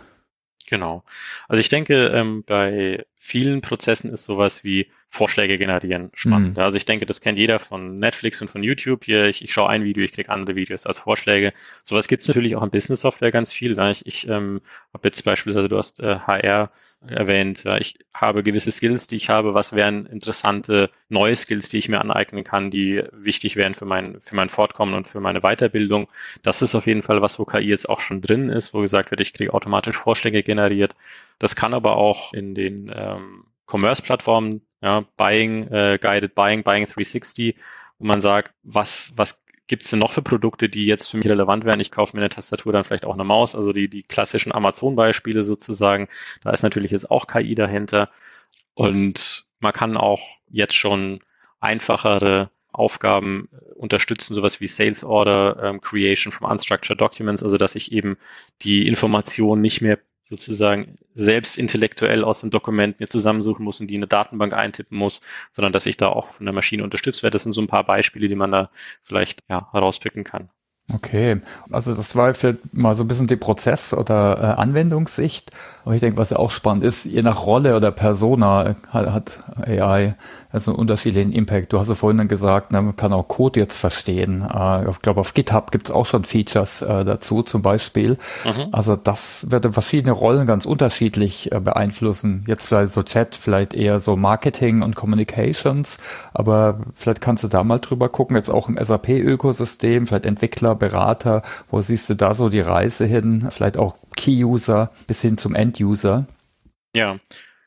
Genau. 0.69 1.03
Also 1.49 1.61
ich 1.61 1.69
denke, 1.69 2.09
ähm, 2.09 2.43
bei 2.47 3.05
vielen 3.27 3.63
Prozessen 3.63 4.13
ist 4.13 4.27
sowas 4.27 4.65
wie 4.65 4.91
Vorschläge 5.09 5.57
generieren 5.57 6.11
spannend. 6.13 6.59
Mhm. 6.59 6.63
Also 6.63 6.77
ich 6.77 6.85
denke, 6.85 7.07
das 7.07 7.23
kennt 7.23 7.39
jeder 7.39 7.59
von 7.59 7.99
Netflix 7.99 8.43
und 8.43 8.51
von 8.51 8.63
YouTube. 8.63 9.07
Hier, 9.07 9.29
ich, 9.29 9.43
ich 9.43 9.51
schaue 9.51 9.71
ein 9.71 9.83
Video, 9.83 10.05
ich 10.05 10.13
kriege 10.13 10.29
andere 10.29 10.57
Videos 10.57 10.87
als 10.87 10.99
Vorschläge. 10.99 11.55
Sowas 11.85 12.07
gibt 12.07 12.21
es 12.21 12.29
natürlich 12.29 12.55
auch 12.55 12.63
in 12.63 12.69
Business 12.69 13.01
Software 13.01 13.33
ganz 13.33 13.51
viel. 13.51 13.77
Ne? 13.77 13.93
Ich, 13.93 14.05
ich 14.05 14.29
ähm, 14.29 14.61
habe 14.93 15.09
jetzt 15.09 15.25
beispielsweise, 15.25 15.71
du 15.71 15.79
hast 15.79 16.01
äh, 16.01 16.19
HR 16.19 16.71
erwähnt, 17.09 17.65
ja, 17.65 17.77
ich 17.79 17.99
habe 18.15 18.43
gewisse 18.43 18.71
Skills, 18.71 19.07
die 19.07 19.17
ich 19.17 19.29
habe. 19.29 19.55
Was 19.55 19.75
wären 19.75 20.07
interessante 20.07 20.91
neue 21.09 21.37
Skills, 21.37 21.69
die 21.69 21.79
ich 21.79 21.89
mir 21.89 22.01
aneignen 22.01 22.45
kann, 22.45 22.71
die 22.71 23.03
wichtig 23.13 23.57
wären 23.57 23.75
für 23.75 23.85
mein, 23.85 24.21
für 24.21 24.37
mein 24.37 24.49
Fortkommen 24.49 24.95
und 24.95 25.09
für 25.09 25.21
meine 25.21 25.41
Weiterbildung? 25.41 26.09
Das 26.43 26.63
ist 26.63 26.75
auf 26.75 26.87
jeden 26.87 27.03
Fall 27.03 27.23
was, 27.23 27.39
wo 27.39 27.45
KI 27.45 27.61
jetzt 27.61 27.89
auch 27.89 28.01
schon 28.01 28.21
drin 28.21 28.49
ist, 28.49 28.75
wo 28.75 28.81
gesagt 28.81 29.11
wird, 29.11 29.21
ich 29.21 29.33
kriege 29.33 29.55
automatisch 29.55 29.97
Vorschläge 29.97 30.43
generiert. 30.43 30.97
Das 31.39 31.57
kann 31.57 31.75
aber 31.75 31.97
auch 31.97 32.33
in 32.33 32.55
den 32.55 32.93
ähm, 32.95 33.45
Commerce-Plattformen, 33.67 34.63
ja, 34.83 35.05
Buying, 35.17 35.69
äh, 35.69 35.99
Guided 36.01 36.35
Buying, 36.35 36.63
Buying 36.63 36.87
360, 36.87 37.57
wo 37.99 38.07
man 38.07 38.21
sagt, 38.21 38.55
was, 38.63 39.13
was 39.17 39.44
gibt's 39.67 39.91
denn 39.91 39.99
noch 39.99 40.13
für 40.13 40.23
Produkte, 40.23 40.69
die 40.69 40.87
jetzt 40.87 41.09
für 41.09 41.17
mich 41.17 41.29
relevant 41.29 41.65
wären? 41.65 41.81
Ich 41.81 41.91
kaufe 41.91 42.17
mir 42.17 42.23
eine 42.23 42.29
Tastatur, 42.29 42.73
dann 42.73 42.85
vielleicht 42.85 43.07
auch 43.07 43.15
eine 43.15 43.25
Maus, 43.25 43.57
also 43.57 43.73
die, 43.73 43.89
die 43.89 44.03
klassischen 44.03 44.53
Amazon-Beispiele 44.53 45.45
sozusagen. 45.45 46.09
Da 46.43 46.51
ist 46.51 46.63
natürlich 46.63 46.91
jetzt 46.91 47.11
auch 47.11 47.27
KI 47.27 47.55
dahinter. 47.55 48.11
Und 48.75 49.47
man 49.61 49.73
kann 49.73 49.97
auch 49.97 50.39
jetzt 50.49 50.75
schon 50.75 51.21
einfachere 51.61 52.51
Aufgaben 52.73 53.49
unterstützen, 53.77 54.35
sowas 54.35 54.61
wie 54.61 54.69
Sales 54.69 55.05
Order 55.05 55.63
ähm, 55.63 55.81
Creation 55.81 56.33
from 56.33 56.51
Unstructured 56.51 57.01
Documents, 57.01 57.43
also 57.43 57.57
dass 57.57 57.77
ich 57.77 57.93
eben 57.93 58.19
die 58.63 58.87
Information 58.87 59.61
nicht 59.61 59.81
mehr 59.81 59.99
sozusagen 60.25 60.99
selbst 61.13 61.59
intellektuell 61.59 62.25
aus 62.25 62.41
dem 62.41 62.51
Dokument 62.51 62.99
mir 63.01 63.09
zusammensuchen 63.09 63.65
muss 63.65 63.81
und 63.81 63.89
die 63.89 63.95
in 63.95 64.01
eine 64.01 64.09
Datenbank 64.09 64.53
eintippen 64.55 64.97
muss, 64.97 65.21
sondern 65.53 65.73
dass 65.73 65.87
ich 65.87 65.97
da 65.97 66.09
auch 66.09 66.27
von 66.35 66.47
der 66.47 66.55
Maschine 66.55 66.83
unterstützt 66.83 67.23
werde. 67.23 67.35
Das 67.35 67.43
sind 67.43 67.53
so 67.53 67.61
ein 67.61 67.69
paar 67.69 67.85
Beispiele, 67.85 68.29
die 68.29 68.35
man 68.35 68.53
da 68.53 68.71
vielleicht 69.03 69.43
ja, 69.49 69.69
herauspicken 69.73 70.25
kann. 70.25 70.49
Okay, 70.93 71.41
also 71.71 71.95
das 71.95 72.15
war 72.15 72.35
vielleicht 72.35 72.75
mal 72.75 72.95
so 72.95 73.05
ein 73.05 73.09
bisschen 73.09 73.27
die 73.27 73.37
Prozess- 73.37 73.95
oder 73.95 74.39
äh, 74.39 74.61
Anwendungssicht. 74.61 75.51
Aber 75.83 75.95
ich 75.95 76.01
denke, 76.01 76.19
was 76.19 76.29
ja 76.29 76.37
auch 76.37 76.51
spannend 76.51 76.85
ist, 76.85 77.07
je 77.07 77.23
nach 77.23 77.47
Rolle 77.47 77.75
oder 77.75 77.91
Persona 77.91 78.77
hat, 78.91 79.07
hat 79.13 79.39
AI 79.67 80.15
also 80.55 80.71
einen 80.71 80.79
unterschiedlichen 80.79 81.33
Impact. 81.33 81.73
Du 81.73 81.79
hast 81.79 81.89
ja 81.89 81.95
vorhin 81.95 82.29
gesagt, 82.29 82.71
ne, 82.71 82.81
man 82.81 82.97
kann 82.97 83.13
auch 83.13 83.27
Code 83.27 83.59
jetzt 83.59 83.77
verstehen. 83.77 84.43
Äh, 84.43 84.89
ich 84.89 85.01
glaube, 85.01 85.21
auf 85.21 85.35
GitHub 85.35 85.73
gibt 85.73 85.89
es 85.89 85.95
auch 85.95 86.07
schon 86.07 86.25
Features 86.25 86.83
äh, 86.83 87.05
dazu 87.05 87.43
zum 87.43 87.61
Beispiel. 87.63 88.19
Mhm. 88.45 88.69
Also 88.71 88.95
das 88.95 89.51
wird 89.51 89.67
verschiedene 89.75 90.13
Rollen 90.13 90.47
ganz 90.47 90.65
unterschiedlich 90.65 91.51
äh, 91.53 91.59
beeinflussen. 91.59 92.45
Jetzt 92.47 92.67
vielleicht 92.67 92.93
so 92.93 93.03
Chat, 93.03 93.35
vielleicht 93.35 93.75
eher 93.75 93.99
so 93.99 94.15
Marketing 94.17 94.83
und 94.83 94.95
Communications. 94.95 95.99
Aber 96.33 96.79
vielleicht 96.95 97.21
kannst 97.21 97.43
du 97.43 97.49
da 97.49 97.65
mal 97.65 97.81
drüber 97.81 98.09
gucken, 98.09 98.37
jetzt 98.37 98.51
auch 98.51 98.69
im 98.69 98.79
SAP-Ökosystem, 98.83 100.07
vielleicht 100.07 100.27
Entwickler, 100.27 100.77
Berater. 100.77 101.43
Wo 101.71 101.83
siehst 101.83 102.09
du 102.11 102.15
da 102.15 102.35
so 102.35 102.49
die 102.49 102.61
Reise 102.61 103.07
hin? 103.07 103.49
Vielleicht 103.51 103.77
auch 103.77 103.97
Key-User 104.17 104.91
bis 105.09 105.21
hin 105.21 105.37
zum 105.37 105.57
End-User. 105.57 106.27
Ja, 106.95 107.17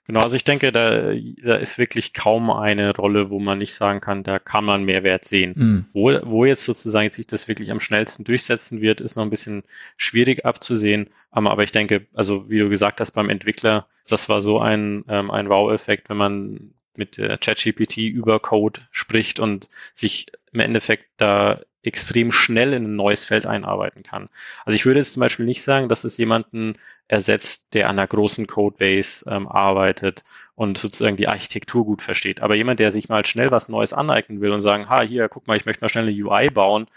Genau, 0.07 0.21
also 0.21 0.37
ich 0.37 0.45
denke, 0.45 0.71
da, 0.71 1.13
da 1.43 1.55
ist 1.57 1.77
wirklich 1.77 2.13
kaum 2.13 2.49
eine 2.49 2.95
Rolle, 2.95 3.29
wo 3.29 3.39
man 3.39 3.57
nicht 3.57 3.73
sagen 3.73 3.99
kann, 3.99 4.23
da 4.23 4.39
kann 4.39 4.63
man 4.63 4.85
Mehrwert 4.85 5.25
sehen. 5.25 5.53
Mhm. 5.55 5.85
Wo, 5.91 6.17
wo 6.23 6.45
jetzt 6.45 6.63
sozusagen 6.63 7.11
sich 7.11 7.27
das 7.27 7.49
wirklich 7.49 7.71
am 7.71 7.81
schnellsten 7.81 8.23
durchsetzen 8.23 8.79
wird, 8.79 9.01
ist 9.01 9.17
noch 9.17 9.23
ein 9.23 9.29
bisschen 9.29 9.63
schwierig 9.97 10.45
abzusehen. 10.45 11.09
Aber 11.29 11.61
ich 11.61 11.73
denke, 11.73 12.07
also 12.13 12.49
wie 12.49 12.59
du 12.59 12.69
gesagt 12.69 13.01
hast, 13.01 13.11
beim 13.11 13.29
Entwickler, 13.29 13.87
das 14.07 14.29
war 14.29 14.41
so 14.41 14.59
ein, 14.59 15.03
ähm, 15.09 15.29
ein 15.29 15.49
Wow-Effekt, 15.49 16.09
wenn 16.09 16.17
man 16.17 16.73
mit 16.95 17.17
der 17.17 17.37
ChatGPT 17.37 17.97
über 17.97 18.39
Code 18.39 18.79
spricht 18.91 19.41
und 19.41 19.67
sich 19.93 20.27
im 20.53 20.61
Endeffekt 20.61 21.05
da 21.17 21.59
extrem 21.87 22.31
schnell 22.31 22.73
in 22.73 22.83
ein 22.83 22.95
neues 22.95 23.25
Feld 23.25 23.45
einarbeiten 23.45 24.03
kann. 24.03 24.29
Also 24.65 24.75
ich 24.75 24.85
würde 24.85 24.99
jetzt 24.99 25.13
zum 25.13 25.21
Beispiel 25.21 25.45
nicht 25.45 25.63
sagen, 25.63 25.89
dass 25.89 26.03
es 26.03 26.17
jemanden 26.17 26.75
ersetzt, 27.07 27.73
der 27.73 27.89
an 27.89 27.97
einer 27.97 28.07
großen 28.07 28.45
Codebase 28.45 29.25
ähm, 29.29 29.47
arbeitet 29.47 30.23
und 30.55 30.77
sozusagen 30.77 31.17
die 31.17 31.27
Architektur 31.27 31.85
gut 31.85 32.01
versteht. 32.01 32.41
Aber 32.41 32.55
jemand, 32.55 32.79
der 32.79 32.91
sich 32.91 33.09
mal 33.09 33.25
schnell 33.25 33.51
was 33.51 33.69
Neues 33.69 33.93
aneignen 33.93 34.41
will 34.41 34.51
und 34.51 34.61
sagen, 34.61 34.89
ha, 34.89 35.01
hier, 35.01 35.29
guck 35.29 35.47
mal, 35.47 35.57
ich 35.57 35.65
möchte 35.65 35.83
mal 35.83 35.89
schnell 35.89 36.07
eine 36.07 36.23
UI 36.23 36.49
bauen, 36.49 36.87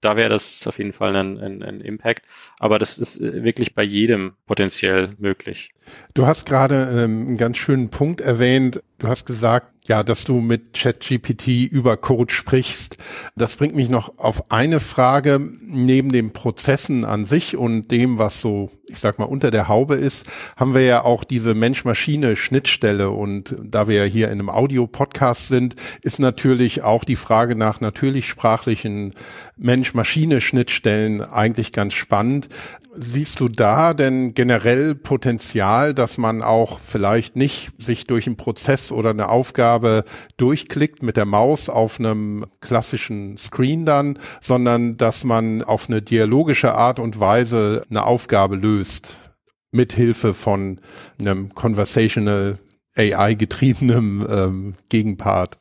da 0.00 0.16
wäre 0.16 0.28
das 0.28 0.66
auf 0.66 0.78
jeden 0.78 0.92
Fall 0.92 1.16
ein, 1.16 1.38
ein, 1.38 1.62
ein 1.62 1.80
Impact. 1.80 2.22
Aber 2.58 2.78
das 2.78 2.98
ist 2.98 3.20
äh, 3.20 3.42
wirklich 3.42 3.74
bei 3.74 3.82
jedem 3.82 4.34
potenziell 4.46 5.14
möglich. 5.18 5.72
Du 6.14 6.26
hast 6.26 6.46
gerade 6.46 6.88
ähm, 6.92 7.26
einen 7.26 7.36
ganz 7.36 7.56
schönen 7.56 7.90
Punkt 7.90 8.20
erwähnt. 8.20 8.82
Du 8.98 9.08
hast 9.08 9.26
gesagt, 9.26 9.72
ja, 9.88 10.02
dass 10.02 10.24
du 10.24 10.40
mit 10.40 10.74
ChatGPT 10.74 11.48
über 11.70 11.96
Code 11.96 12.32
sprichst. 12.32 12.98
Das 13.36 13.56
bringt 13.56 13.74
mich 13.74 13.88
noch 13.88 14.18
auf 14.18 14.50
eine 14.50 14.80
Frage. 14.80 15.40
Neben 15.62 16.12
den 16.12 16.32
Prozessen 16.32 17.04
an 17.04 17.24
sich 17.24 17.56
und 17.56 17.90
dem, 17.90 18.18
was 18.18 18.40
so, 18.40 18.70
ich 18.88 18.98
sag 18.98 19.18
mal, 19.18 19.26
unter 19.26 19.50
der 19.50 19.68
Haube 19.68 19.94
ist, 19.94 20.26
haben 20.56 20.74
wir 20.74 20.82
ja 20.82 21.04
auch 21.04 21.24
diese 21.24 21.54
Mensch-Maschine-Schnittstelle. 21.54 23.10
Und 23.10 23.54
da 23.62 23.86
wir 23.88 23.96
ja 23.96 24.04
hier 24.04 24.28
in 24.28 24.38
einem 24.38 24.50
Audio-Podcast 24.50 25.48
sind, 25.48 25.76
ist 26.02 26.18
natürlich 26.18 26.82
auch 26.82 27.04
die 27.04 27.16
Frage 27.16 27.54
nach 27.54 27.80
natürlich 27.80 28.26
sprachlichen 28.26 29.12
Mensch-Maschine-Schnittstellen 29.56 31.20
eigentlich 31.20 31.72
ganz 31.72 31.94
spannend. 31.94 32.48
Siehst 33.00 33.38
du 33.38 33.48
da 33.48 33.94
denn 33.94 34.34
generell 34.34 34.94
Potenzial, 34.96 35.94
dass 35.94 36.18
man 36.18 36.42
auch 36.42 36.80
vielleicht 36.80 37.36
nicht 37.36 37.70
sich 37.78 38.06
durch 38.06 38.26
einen 38.26 38.36
Prozess 38.36 38.90
oder 38.90 39.10
eine 39.10 39.28
Aufgabe 39.28 40.04
durchklickt 40.36 41.02
mit 41.02 41.16
der 41.16 41.26
Maus 41.26 41.68
auf 41.68 42.00
einem 42.00 42.46
klassischen 42.60 43.36
Screen 43.36 43.84
dann, 43.84 44.18
sondern 44.40 44.96
dass 44.96 45.22
man 45.22 45.62
auf 45.62 45.88
eine 45.88 46.02
dialogische 46.02 46.74
Art 46.74 46.98
und 46.98 47.20
Weise 47.20 47.82
eine 47.88 48.04
Aufgabe 48.04 48.56
löst? 48.56 48.77
Mithilfe 49.70 50.34
von 50.34 50.80
einem 51.20 51.54
conversational 51.54 52.58
AI 52.96 53.34
getriebenem 53.34 54.26
ähm, 54.28 54.74
Gegenpart. 54.88 55.58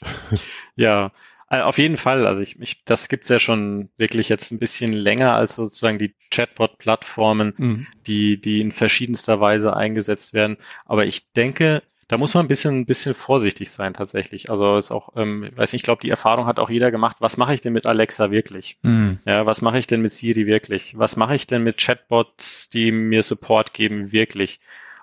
Ja, 0.80 1.10
auf 1.48 1.78
jeden 1.78 1.96
Fall. 1.96 2.24
Also 2.24 2.40
ich, 2.40 2.60
ich 2.60 2.84
das 2.84 3.08
gibt's 3.08 3.28
ja 3.28 3.40
schon 3.40 3.88
wirklich 3.96 4.28
jetzt 4.28 4.52
ein 4.52 4.60
bisschen 4.60 4.92
länger 4.92 5.34
als 5.34 5.56
sozusagen 5.56 5.98
die 5.98 6.14
Chatbot-Plattformen, 6.30 7.54
mhm. 7.56 7.86
die, 8.06 8.40
die 8.40 8.60
in 8.60 8.70
verschiedenster 8.70 9.40
Weise 9.40 9.74
eingesetzt 9.74 10.34
werden. 10.34 10.58
Aber 10.84 11.06
ich 11.06 11.32
denke, 11.32 11.82
da 12.08 12.16
muss 12.16 12.34
man 12.34 12.46
ein 12.46 12.48
bisschen, 12.48 12.80
ein 12.80 12.86
bisschen 12.86 13.14
vorsichtig 13.14 13.70
sein 13.70 13.92
tatsächlich. 13.92 14.50
Also 14.50 14.76
jetzt 14.76 14.90
auch, 14.90 15.12
ähm, 15.16 15.44
ich 15.44 15.56
weiß 15.56 15.72
nicht, 15.72 15.80
ich 15.80 15.84
glaube, 15.84 16.00
die 16.00 16.10
Erfahrung 16.10 16.46
hat 16.46 16.58
auch 16.58 16.70
jeder 16.70 16.90
gemacht. 16.90 17.18
Was 17.20 17.36
mache 17.36 17.54
ich 17.54 17.60
denn 17.60 17.74
mit 17.74 17.86
Alexa 17.86 18.30
wirklich? 18.30 18.78
Mhm. 18.82 19.18
Ja, 19.26 19.44
was 19.44 19.60
mache 19.60 19.78
ich 19.78 19.86
denn 19.86 20.00
mit 20.00 20.12
Siri 20.12 20.46
wirklich? 20.46 20.98
Was 20.98 21.16
mache 21.16 21.36
ich 21.36 21.46
denn 21.46 21.62
mit 21.62 21.76
Chatbots, 21.76 22.70
die 22.70 22.92
mir 22.92 23.22
Support 23.22 23.74
geben 23.74 24.10
wirklich? 24.10 24.58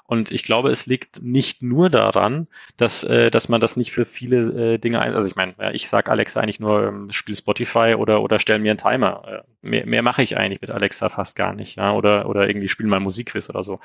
Und 0.08 0.32
ich 0.32 0.44
glaube, 0.44 0.70
es 0.70 0.86
liegt 0.86 1.24
nicht 1.24 1.64
nur 1.64 1.90
daran, 1.90 2.48
dass, 2.78 3.04
äh, 3.04 3.32
dass 3.32 3.50
man 3.50 3.60
das 3.60 3.76
nicht 3.76 3.92
für 3.92 4.06
viele 4.06 4.74
äh, 4.74 4.78
Dinge 4.78 5.02
ein. 5.02 5.14
Also 5.16 5.28
ich 5.28 5.36
meine, 5.36 5.56
ja, 5.60 5.72
ich 5.72 5.90
sage 5.90 6.12
Alexa 6.12 6.40
eigentlich 6.42 6.60
nur, 6.60 6.88
ähm, 6.88 7.12
spiel 7.12 7.36
Spotify 7.36 7.96
oder 7.98 8.22
oder 8.22 8.40
stell 8.40 8.60
mir 8.60 8.72
einen 8.72 8.78
Timer. 8.78 9.24
Äh, 9.28 9.68
mehr, 9.68 9.86
mehr 9.88 10.02
mache 10.04 10.22
ich 10.22 10.38
eigentlich 10.38 10.62
mit 10.62 10.70
Alexa 10.70 11.10
fast 11.10 11.36
gar 11.36 11.54
nicht, 11.54 11.78
ja, 11.78 11.92
oder 11.94 12.30
oder 12.30 12.48
irgendwie 12.48 12.70
spiel 12.70 12.86
mal 12.86 13.00
Musikquiz 13.00 13.50
oder 13.50 13.64
so. 13.64 13.80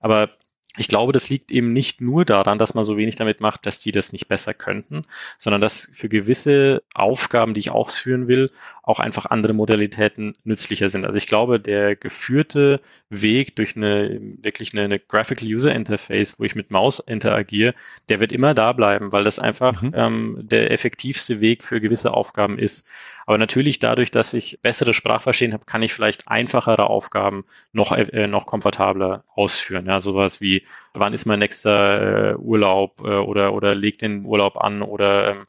Aber 0.00 0.30
ich 0.76 0.88
glaube, 0.88 1.12
das 1.12 1.28
liegt 1.28 1.50
eben 1.52 1.72
nicht 1.72 2.00
nur 2.00 2.24
daran, 2.24 2.58
dass 2.58 2.74
man 2.74 2.84
so 2.84 2.96
wenig 2.96 3.14
damit 3.14 3.40
macht, 3.40 3.64
dass 3.66 3.78
die 3.78 3.92
das 3.92 4.12
nicht 4.12 4.26
besser 4.26 4.54
könnten, 4.54 5.04
sondern 5.38 5.60
dass 5.60 5.90
für 5.94 6.08
gewisse 6.08 6.82
Aufgaben, 6.94 7.54
die 7.54 7.60
ich 7.60 7.70
ausführen 7.70 8.26
will, 8.26 8.50
auch 8.82 8.98
einfach 8.98 9.26
andere 9.26 9.52
Modalitäten 9.52 10.36
nützlicher 10.42 10.88
sind. 10.88 11.04
Also 11.04 11.16
ich 11.16 11.26
glaube, 11.26 11.60
der 11.60 11.94
geführte 11.94 12.80
Weg 13.08 13.54
durch 13.56 13.76
eine 13.76 14.20
wirklich 14.42 14.72
eine, 14.72 14.82
eine 14.82 14.98
Graphical 14.98 15.46
User 15.48 15.74
Interface, 15.74 16.40
wo 16.40 16.44
ich 16.44 16.56
mit 16.56 16.70
Maus 16.70 16.98
interagiere, 16.98 17.74
der 18.08 18.18
wird 18.18 18.32
immer 18.32 18.54
da 18.54 18.72
bleiben, 18.72 19.12
weil 19.12 19.24
das 19.24 19.38
einfach 19.38 19.80
mhm. 19.80 19.92
ähm, 19.94 20.38
der 20.42 20.72
effektivste 20.72 21.40
Weg 21.40 21.62
für 21.62 21.80
gewisse 21.80 22.12
Aufgaben 22.12 22.58
ist. 22.58 22.88
Aber 23.26 23.38
natürlich 23.38 23.78
dadurch, 23.78 24.10
dass 24.10 24.34
ich 24.34 24.60
bessere 24.62 24.94
Sprachverstehen 24.94 25.52
habe, 25.52 25.64
kann 25.64 25.82
ich 25.82 25.94
vielleicht 25.94 26.28
einfachere 26.28 26.88
Aufgaben 26.88 27.44
noch, 27.72 27.92
äh, 27.92 28.26
noch 28.26 28.46
komfortabler 28.46 29.24
ausführen. 29.34 29.86
Ja, 29.86 30.00
sowas 30.00 30.40
wie, 30.40 30.64
wann 30.92 31.14
ist 31.14 31.24
mein 31.24 31.38
nächster 31.38 32.32
äh, 32.32 32.34
Urlaub 32.36 33.00
äh, 33.00 33.16
oder, 33.16 33.54
oder 33.54 33.74
leg 33.74 33.98
den 33.98 34.24
Urlaub 34.24 34.56
an 34.56 34.82
oder 34.82 35.30
ähm, 35.30 35.46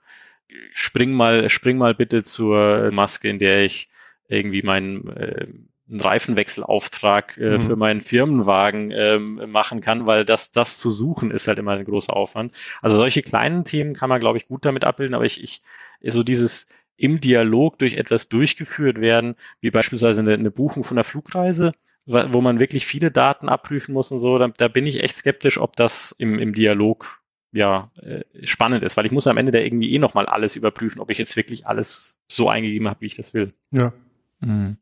spring 0.74 1.12
mal, 1.12 1.50
spring 1.50 1.78
mal 1.78 1.94
bitte 1.94 2.24
zur 2.24 2.92
Maske, 2.92 3.30
in 3.30 3.40
der 3.40 3.64
ich 3.64 3.90
irgendwie 4.28 4.64
meinen 4.64 5.08
äh, 5.16 5.48
einen 5.88 6.02
Reifenwechselauftrag 6.02 7.38
äh, 7.38 7.58
mhm. 7.58 7.62
für 7.62 7.76
meinen 7.76 8.02
Firmenwagen 8.02 8.92
ähm, 8.92 9.52
machen 9.52 9.82
kann, 9.82 10.08
weil 10.08 10.26
das, 10.26 10.52
das 10.52 10.78
zu 10.80 10.92
suchen 10.92 11.30
ist 11.30 11.48
halt 11.48 11.60
immer 11.60 11.74
ein 11.74 11.86
großer 11.86 12.16
Aufwand. 12.16 12.56
Also 12.82 12.98
solche 12.98 13.22
kleinen 13.22 13.66
Themen 13.66 13.94
kann 13.94 14.10
man, 14.10 14.20
glaube 14.20 14.38
ich, 14.38 14.48
gut 14.48 14.66
damit 14.66 14.84
abbilden, 14.84 15.14
aber 15.14 15.26
ich, 15.26 15.44
ich 15.44 15.62
so 16.02 16.24
dieses 16.24 16.68
im 16.98 17.20
Dialog 17.20 17.78
durch 17.80 17.96
etwas 17.96 18.30
durchgeführt 18.30 19.02
werden, 19.02 19.36
wie 19.62 19.72
beispielsweise 19.72 20.22
eine, 20.22 20.34
eine 20.34 20.52
Buchung 20.52 20.84
von 20.84 20.98
einer 20.98 21.04
Flugreise, 21.04 21.74
wo 22.06 22.42
man 22.42 22.60
wirklich 22.60 22.86
viele 22.86 23.12
Daten 23.12 23.50
abprüfen 23.50 23.94
muss 23.94 24.12
und 24.12 24.20
so, 24.20 24.38
da, 24.38 24.48
da 24.48 24.68
bin 24.68 24.86
ich 24.86 25.04
echt 25.04 25.18
skeptisch, 25.18 25.58
ob 25.58 25.76
das 25.76 26.16
im, 26.18 26.40
im 26.40 26.54
Dialog 26.54 27.22
ja 27.52 27.92
äh, 28.02 28.24
spannend 28.46 28.84
ist, 28.84 28.98
weil 28.98 29.06
ich 29.06 29.12
muss 29.12 29.28
am 29.28 29.38
Ende 29.38 29.52
da 29.52 29.60
irgendwie 29.60 29.94
eh 29.94 30.00
nochmal 30.00 30.26
alles 30.26 30.56
überprüfen, 30.56 31.00
ob 31.00 31.10
ich 31.10 31.18
jetzt 31.18 31.38
wirklich 31.38 31.66
alles 31.68 32.18
so 32.28 32.50
eingegeben 32.50 32.90
habe, 32.90 33.02
wie 33.02 33.08
ich 33.08 33.16
das 33.16 33.34
will. 33.34 33.54
Ja. 33.72 33.94
Mhm. 34.42 34.78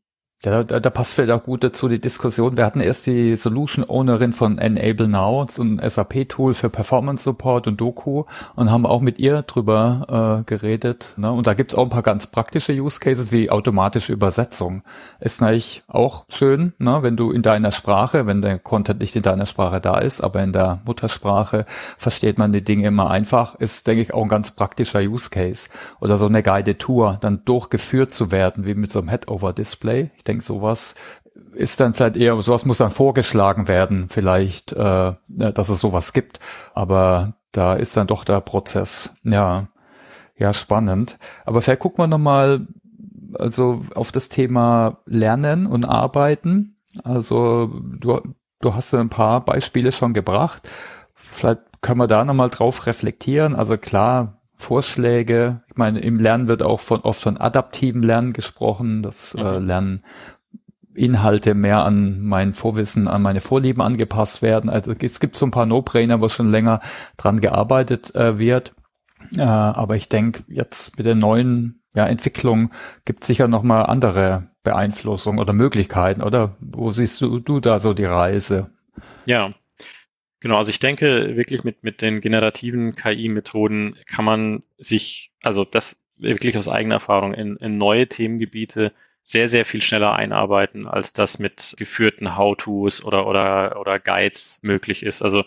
Ja, 0.45 0.61
da, 0.61 0.81
da 0.81 0.89
passt 0.89 1.13
vielleicht 1.13 1.31
auch 1.31 1.43
gut 1.43 1.63
dazu 1.63 1.87
die 1.87 2.01
Diskussion. 2.01 2.57
Wir 2.57 2.65
hatten 2.65 2.81
erst 2.81 3.07
die 3.07 3.37
Solution 3.37 3.85
Ownerin 3.87 4.33
von 4.33 4.57
Enable 4.57 5.07
Now, 5.07 5.45
so 5.47 5.63
ein 5.63 5.79
SAP-Tool 5.81 6.53
für 6.53 6.69
Performance 6.69 7.23
Support 7.23 7.65
und 7.67 7.79
Doku 7.79 8.25
und 8.55 8.69
haben 8.69 8.85
auch 8.85 8.99
mit 8.99 9.19
ihr 9.19 9.43
drüber 9.43 10.41
äh, 10.41 10.43
geredet. 10.43 11.13
Ne? 11.15 11.31
Und 11.31 11.47
da 11.47 11.53
gibt's 11.53 11.75
auch 11.75 11.83
ein 11.83 11.89
paar 11.89 12.03
ganz 12.03 12.27
praktische 12.27 12.73
Use 12.73 12.99
Cases 12.99 13.31
wie 13.31 13.49
automatische 13.49 14.11
Übersetzung. 14.11 14.83
Ist 15.21 15.39
natürlich 15.39 15.83
auch 15.87 16.25
schön, 16.27 16.73
ne? 16.77 16.99
wenn 17.03 17.15
du 17.15 17.31
in 17.31 17.41
deiner 17.41 17.71
Sprache, 17.71 18.27
wenn 18.27 18.41
der 18.41 18.59
Content 18.59 18.99
nicht 18.99 19.15
in 19.15 19.21
deiner 19.21 19.45
Sprache 19.45 19.79
da 19.79 19.97
ist, 19.99 20.19
aber 20.19 20.43
in 20.43 20.51
der 20.51 20.81
Muttersprache 20.83 21.65
versteht 21.97 22.37
man 22.37 22.51
die 22.51 22.65
Dinge 22.65 22.89
immer 22.89 23.09
einfach. 23.09 23.55
Ist, 23.55 23.87
denke 23.87 24.01
ich, 24.01 24.13
auch 24.13 24.23
ein 24.23 24.27
ganz 24.27 24.51
praktischer 24.51 24.99
Use 24.99 25.29
Case. 25.29 25.69
Oder 26.01 26.17
so 26.17 26.25
eine 26.25 26.43
Guided 26.43 26.79
Tour, 26.79 27.17
dann 27.21 27.45
durchgeführt 27.45 28.13
zu 28.13 28.33
werden, 28.33 28.65
wie 28.65 28.75
mit 28.75 28.91
so 28.91 28.99
einem 28.99 29.07
Head-Over-Display. 29.07 30.11
Ich 30.17 30.23
denke, 30.25 30.32
sowas 30.41 30.95
ist 31.53 31.79
dann 31.79 31.93
vielleicht 31.93 32.17
eher, 32.17 32.39
sowas 32.41 32.65
muss 32.65 32.77
dann 32.79 32.89
vorgeschlagen 32.89 33.67
werden, 33.67 34.07
vielleicht, 34.09 34.73
äh, 34.73 35.13
dass 35.27 35.69
es 35.69 35.79
sowas 35.79 36.13
gibt. 36.13 36.39
Aber 36.73 37.35
da 37.51 37.73
ist 37.73 37.95
dann 37.97 38.07
doch 38.07 38.23
der 38.23 38.41
Prozess, 38.41 39.15
ja, 39.23 39.67
ja, 40.35 40.53
spannend. 40.53 41.17
Aber 41.45 41.61
vielleicht 41.61 41.81
gucken 41.81 42.03
wir 42.03 42.07
nochmal, 42.07 42.67
also 43.35 43.81
auf 43.95 44.11
das 44.11 44.29
Thema 44.29 44.99
Lernen 45.05 45.67
und 45.67 45.85
Arbeiten. 45.85 46.75
Also 47.03 47.67
du, 47.99 48.21
du 48.59 48.75
hast 48.75 48.93
ein 48.93 49.09
paar 49.09 49.45
Beispiele 49.45 49.91
schon 49.91 50.13
gebracht. 50.13 50.67
Vielleicht 51.13 51.61
können 51.81 51.99
wir 51.99 52.07
da 52.07 52.25
nochmal 52.25 52.49
drauf 52.49 52.85
reflektieren. 52.87 53.55
Also 53.55 53.77
klar, 53.77 54.42
Vorschläge. 54.55 55.61
Ich 55.67 55.75
meine, 55.75 55.99
im 55.99 56.19
Lernen 56.19 56.47
wird 56.47 56.63
auch 56.63 56.79
von 56.79 57.01
oft 57.01 57.21
von 57.21 57.37
adaptiven 57.37 58.03
Lernen 58.03 58.33
gesprochen, 58.33 59.03
das 59.03 59.35
äh, 59.35 59.59
mhm. 59.59 59.65
Lernen 59.65 60.03
Inhalte 60.95 61.55
mehr 61.55 61.85
an 61.85 62.21
mein 62.21 62.53
Vorwissen, 62.53 63.07
an 63.07 63.23
meine 63.23 63.41
Vorlieben 63.41 63.81
angepasst 63.81 64.41
werden. 64.41 64.69
Also 64.69 64.93
es 64.99 65.19
gibt 65.19 65.35
so 65.35 65.45
ein 65.47 65.51
paar 65.51 65.65
No-Brainer, 65.65 66.21
wo 66.21 66.29
schon 66.29 66.51
länger 66.51 66.81
dran 67.17 67.41
gearbeitet 67.41 68.13
äh, 68.15 68.37
wird. 68.37 68.73
Äh, 69.35 69.41
aber 69.41 69.95
ich 69.95 70.09
denke, 70.09 70.43
jetzt 70.47 70.97
mit 70.97 71.05
der 71.05 71.15
neuen 71.15 71.81
ja, 71.95 72.05
Entwicklung 72.05 72.71
gibt 73.05 73.23
sicher 73.23 73.47
noch 73.47 73.63
mal 73.63 73.83
andere 73.83 74.49
Beeinflussungen 74.63 75.39
oder 75.39 75.53
Möglichkeiten, 75.53 76.21
oder? 76.21 76.55
Wo 76.59 76.91
siehst 76.91 77.21
du, 77.21 77.39
du 77.39 77.59
da 77.59 77.79
so 77.79 77.93
die 77.93 78.05
Reise? 78.05 78.69
Ja, 79.25 79.51
Genau, 80.43 80.57
also 80.57 80.71
ich 80.71 80.79
denke 80.79 81.37
wirklich 81.37 81.63
mit, 81.63 81.85
mit 81.85 82.01
den 82.01 82.19
generativen 82.19 82.97
KI-Methoden 82.97 83.95
kann 84.11 84.25
man 84.25 84.63
sich, 84.77 85.31
also 85.41 85.63
das 85.63 86.03
wirklich 86.17 86.57
aus 86.57 86.67
eigener 86.67 86.95
Erfahrung 86.95 87.33
in, 87.33 87.55
in 87.55 87.77
neue 87.77 88.09
Themengebiete 88.09 88.91
sehr, 89.23 89.47
sehr 89.47 89.63
viel 89.63 89.81
schneller 89.81 90.11
einarbeiten, 90.13 90.85
als 90.85 91.13
das 91.13 91.39
mit 91.39 91.75
geführten 91.77 92.35
How-Tos 92.35 93.05
oder, 93.05 93.25
oder, 93.25 93.79
oder 93.79 93.99
Guides 93.99 94.59
möglich 94.63 95.03
ist. 95.03 95.21
Also 95.21 95.45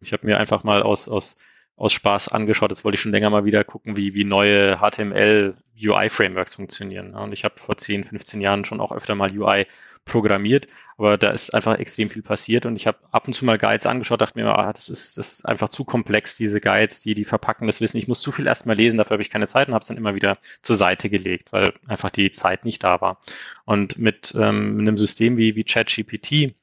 ich 0.00 0.12
habe 0.12 0.24
mir 0.24 0.38
einfach 0.38 0.62
mal 0.62 0.80
aus, 0.80 1.08
aus 1.08 1.38
aus 1.76 1.92
Spaß 1.92 2.28
angeschaut. 2.28 2.70
Jetzt 2.70 2.84
wollte 2.84 2.96
ich 2.96 3.00
schon 3.02 3.12
länger 3.12 3.30
mal 3.30 3.44
wieder 3.44 3.62
gucken, 3.64 3.96
wie, 3.96 4.14
wie 4.14 4.24
neue 4.24 4.78
HTML 4.78 5.54
UI-Frameworks 5.78 6.54
funktionieren. 6.54 7.14
Und 7.14 7.32
ich 7.32 7.44
habe 7.44 7.58
vor 7.58 7.76
10, 7.76 8.04
15 8.04 8.40
Jahren 8.40 8.64
schon 8.64 8.80
auch 8.80 8.92
öfter 8.92 9.14
mal 9.14 9.30
UI 9.30 9.66
programmiert, 10.06 10.68
aber 10.96 11.18
da 11.18 11.30
ist 11.30 11.54
einfach 11.54 11.78
extrem 11.78 12.08
viel 12.08 12.22
passiert 12.22 12.64
und 12.64 12.76
ich 12.76 12.86
habe 12.86 12.98
ab 13.10 13.26
und 13.26 13.34
zu 13.34 13.44
mal 13.44 13.58
Guides 13.58 13.86
angeschaut, 13.86 14.20
dachte 14.20 14.38
mir, 14.38 14.46
ah, 14.46 14.72
das 14.72 14.88
ist, 14.88 15.18
das 15.18 15.34
ist 15.34 15.44
einfach 15.44 15.68
zu 15.68 15.84
komplex, 15.84 16.36
diese 16.36 16.60
Guides, 16.60 17.02
die, 17.02 17.14
die 17.14 17.24
verpacken 17.24 17.66
das 17.66 17.80
Wissen. 17.80 17.98
Ich 17.98 18.08
muss 18.08 18.20
zu 18.20 18.32
viel 18.32 18.46
erstmal 18.46 18.76
lesen, 18.76 18.96
dafür 18.96 19.16
habe 19.16 19.22
ich 19.22 19.30
keine 19.30 19.48
Zeit 19.48 19.68
und 19.68 19.74
habe 19.74 19.82
es 19.82 19.88
dann 19.88 19.98
immer 19.98 20.14
wieder 20.14 20.38
zur 20.62 20.76
Seite 20.76 21.10
gelegt, 21.10 21.52
weil 21.52 21.74
einfach 21.86 22.10
die 22.10 22.30
Zeit 22.30 22.64
nicht 22.64 22.82
da 22.82 23.00
war. 23.00 23.18
Und 23.64 23.98
mit 23.98 24.34
ähm, 24.34 24.78
einem 24.80 24.96
System 24.96 25.36
wie, 25.36 25.56
wie 25.56 25.64
ChatGPT, 25.64 26.54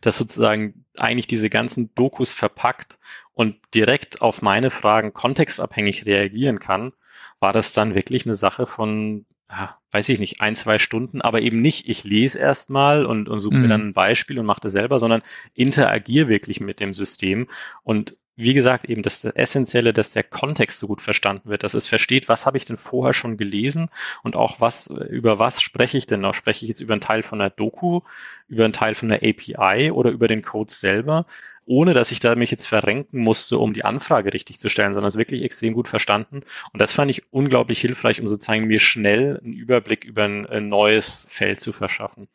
das 0.00 0.18
sozusagen 0.18 0.84
eigentlich 0.96 1.26
diese 1.26 1.50
ganzen 1.50 1.94
Dokus 1.94 2.32
verpackt 2.32 2.98
und 3.32 3.56
direkt 3.74 4.22
auf 4.22 4.42
meine 4.42 4.70
Fragen 4.70 5.12
kontextabhängig 5.12 6.06
reagieren 6.06 6.58
kann, 6.58 6.92
war 7.38 7.52
das 7.52 7.72
dann 7.72 7.94
wirklich 7.94 8.26
eine 8.26 8.34
Sache 8.34 8.66
von, 8.66 9.24
ja, 9.50 9.78
weiß 9.90 10.08
ich 10.10 10.20
nicht, 10.20 10.40
ein, 10.40 10.56
zwei 10.56 10.78
Stunden, 10.78 11.20
aber 11.20 11.40
eben 11.40 11.60
nicht, 11.60 11.88
ich 11.88 12.04
lese 12.04 12.38
erstmal 12.38 13.06
und, 13.06 13.28
und 13.28 13.40
suche 13.40 13.56
mhm. 13.56 13.62
mir 13.62 13.68
dann 13.68 13.88
ein 13.88 13.94
Beispiel 13.94 14.38
und 14.38 14.46
mache 14.46 14.60
das 14.60 14.72
selber, 14.72 14.98
sondern 14.98 15.22
interagiere 15.54 16.28
wirklich 16.28 16.60
mit 16.60 16.80
dem 16.80 16.94
System 16.94 17.48
und 17.82 18.16
wie 18.36 18.54
gesagt, 18.54 18.86
eben 18.86 19.02
das 19.02 19.24
Essentielle, 19.24 19.92
dass 19.92 20.12
der 20.12 20.22
Kontext 20.22 20.78
so 20.78 20.86
gut 20.86 21.02
verstanden 21.02 21.50
wird, 21.50 21.62
dass 21.62 21.74
es 21.74 21.88
versteht, 21.88 22.28
was 22.28 22.46
habe 22.46 22.56
ich 22.56 22.64
denn 22.64 22.78
vorher 22.78 23.12
schon 23.12 23.36
gelesen 23.36 23.88
und 24.22 24.34
auch 24.34 24.60
was, 24.60 24.86
über 24.86 25.38
was 25.38 25.60
spreche 25.60 25.98
ich 25.98 26.06
denn 26.06 26.20
noch? 26.20 26.34
Spreche 26.34 26.64
ich 26.64 26.68
jetzt 26.70 26.80
über 26.80 26.94
einen 26.94 27.02
Teil 27.02 27.22
von 27.22 27.38
der 27.38 27.50
Doku, 27.50 28.00
über 28.48 28.64
einen 28.64 28.72
Teil 28.72 28.94
von 28.94 29.10
der 29.10 29.22
API 29.22 29.90
oder 29.90 30.10
über 30.10 30.26
den 30.26 30.42
Code 30.42 30.72
selber, 30.72 31.26
ohne 31.66 31.92
dass 31.92 32.12
ich 32.12 32.20
da 32.20 32.34
mich 32.34 32.50
jetzt 32.50 32.66
verrenken 32.66 33.20
musste, 33.20 33.58
um 33.58 33.74
die 33.74 33.84
Anfrage 33.84 34.32
richtig 34.32 34.58
zu 34.58 34.68
stellen, 34.68 34.94
sondern 34.94 35.08
es 35.08 35.18
wirklich 35.18 35.42
extrem 35.42 35.74
gut 35.74 35.88
verstanden. 35.88 36.42
Und 36.72 36.80
das 36.80 36.92
fand 36.94 37.10
ich 37.10 37.32
unglaublich 37.32 37.80
hilfreich, 37.80 38.20
um 38.20 38.28
sozusagen 38.28 38.66
mir 38.66 38.80
schnell 38.80 39.38
einen 39.42 39.52
Überblick 39.52 40.04
über 40.04 40.24
ein, 40.24 40.46
ein 40.46 40.68
neues 40.68 41.26
Feld 41.30 41.60
zu 41.60 41.72
verschaffen. 41.72 42.28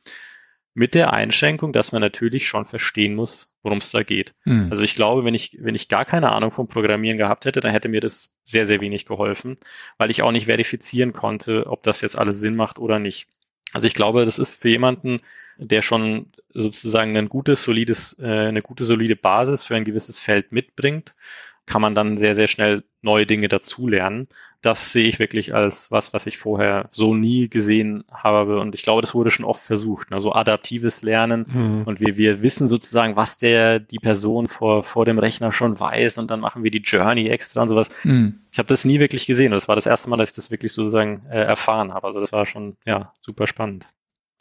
Mit 0.77 0.93
der 0.93 1.13
Einschränkung, 1.13 1.71
dass 1.71 1.93
man 1.93 2.01
natürlich 2.01 2.47
schon 2.47 2.65
verstehen 2.65 3.15
muss, 3.15 3.57
worum 3.63 3.77
es 3.77 3.91
da 3.91 4.03
geht. 4.03 4.33
Mhm. 4.43 4.67
Also 4.69 4.83
ich 4.83 4.93
glaube, 4.93 5.23
wenn 5.23 5.33
ich, 5.33 5.57
wenn 5.61 5.73
ich 5.73 5.87
gar 5.87 6.03
keine 6.03 6.33
Ahnung 6.33 6.51
vom 6.51 6.67
Programmieren 6.67 7.17
gehabt 7.17 7.45
hätte, 7.45 7.61
dann 7.61 7.71
hätte 7.71 7.87
mir 7.87 8.01
das 8.01 8.33
sehr, 8.43 8.65
sehr 8.65 8.81
wenig 8.81 9.05
geholfen, 9.05 9.57
weil 9.97 10.11
ich 10.11 10.21
auch 10.21 10.33
nicht 10.33 10.47
verifizieren 10.47 11.13
konnte, 11.13 11.67
ob 11.67 11.83
das 11.83 12.01
jetzt 12.01 12.17
alles 12.17 12.41
Sinn 12.41 12.57
macht 12.57 12.77
oder 12.77 12.99
nicht. 12.99 13.27
Also 13.71 13.87
ich 13.87 13.93
glaube, 13.93 14.25
das 14.25 14.37
ist 14.37 14.61
für 14.61 14.69
jemanden, 14.69 15.21
der 15.57 15.81
schon 15.81 16.27
sozusagen 16.53 17.17
ein 17.17 17.29
gutes, 17.29 17.63
solides, 17.63 18.19
äh, 18.19 18.25
eine 18.25 18.61
gute, 18.61 18.85
solide 18.85 19.15
Basis 19.15 19.63
für 19.63 19.75
ein 19.75 19.85
gewisses 19.85 20.19
Feld 20.19 20.51
mitbringt, 20.51 21.15
kann 21.65 21.81
man 21.81 21.95
dann 21.95 22.17
sehr, 22.17 22.35
sehr 22.35 22.47
schnell 22.47 22.83
neue 23.01 23.25
Dinge 23.25 23.47
dazulernen. 23.47 24.27
Das 24.61 24.91
sehe 24.91 25.07
ich 25.07 25.19
wirklich 25.19 25.53
als 25.53 25.91
was, 25.91 26.13
was 26.13 26.25
ich 26.25 26.37
vorher 26.37 26.89
so 26.91 27.13
nie 27.13 27.49
gesehen 27.49 28.03
habe. 28.11 28.59
Und 28.59 28.75
ich 28.75 28.83
glaube, 28.83 29.01
das 29.01 29.13
wurde 29.13 29.31
schon 29.31 29.45
oft 29.45 29.63
versucht. 29.63 30.11
Also 30.11 30.33
adaptives 30.33 31.03
Lernen. 31.03 31.45
Mhm. 31.47 31.83
Und 31.85 31.99
wir, 31.99 32.17
wir 32.17 32.43
wissen 32.43 32.67
sozusagen, 32.67 33.15
was 33.15 33.37
der, 33.37 33.79
die 33.79 33.99
Person 33.99 34.47
vor, 34.47 34.83
vor 34.83 35.05
dem 35.05 35.19
Rechner 35.19 35.51
schon 35.51 35.79
weiß. 35.79 36.17
Und 36.17 36.31
dann 36.31 36.39
machen 36.39 36.63
wir 36.63 36.71
die 36.71 36.81
Journey 36.83 37.29
extra 37.29 37.61
und 37.61 37.69
sowas. 37.69 37.89
Mhm. 38.03 38.39
Ich 38.51 38.57
habe 38.57 38.67
das 38.67 38.85
nie 38.85 38.99
wirklich 38.99 39.25
gesehen. 39.25 39.51
Das 39.51 39.67
war 39.67 39.75
das 39.75 39.85
erste 39.85 40.09
Mal, 40.09 40.17
dass 40.17 40.31
ich 40.31 40.35
das 40.35 40.51
wirklich 40.51 40.73
sozusagen 40.73 41.23
äh, 41.29 41.43
erfahren 41.43 41.93
habe. 41.93 42.07
Also 42.07 42.19
das 42.19 42.31
war 42.31 42.45
schon, 42.45 42.77
ja, 42.85 43.13
super 43.21 43.47
spannend 43.47 43.85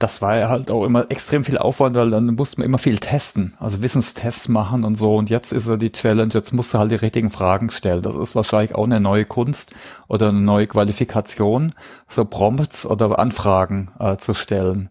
das 0.04 0.20
war 0.20 0.36
ja 0.36 0.50
halt 0.50 0.70
auch 0.70 0.84
immer 0.84 1.10
extrem 1.10 1.44
viel 1.44 1.56
Aufwand, 1.56 1.96
weil 1.96 2.10
dann 2.10 2.26
musste 2.26 2.60
man 2.60 2.66
immer 2.66 2.76
viel 2.76 2.98
testen, 2.98 3.54
also 3.58 3.80
Wissenstests 3.80 4.48
machen 4.50 4.84
und 4.84 4.96
so. 4.96 5.16
Und 5.16 5.30
jetzt 5.30 5.50
ist 5.50 5.66
ja 5.66 5.78
die 5.78 5.92
Challenge, 5.92 6.30
jetzt 6.30 6.52
musst 6.52 6.74
du 6.74 6.78
halt 6.78 6.90
die 6.90 6.96
richtigen 6.96 7.30
Fragen 7.30 7.70
stellen. 7.70 8.02
Das 8.02 8.14
ist 8.14 8.36
wahrscheinlich 8.36 8.74
auch 8.74 8.84
eine 8.84 9.00
neue 9.00 9.24
Kunst 9.24 9.74
oder 10.06 10.28
eine 10.28 10.42
neue 10.42 10.66
Qualifikation, 10.66 11.72
so 12.06 12.26
Prompts 12.26 12.84
oder 12.84 13.18
Anfragen 13.18 13.92
äh, 13.98 14.18
zu 14.18 14.34
stellen. 14.34 14.90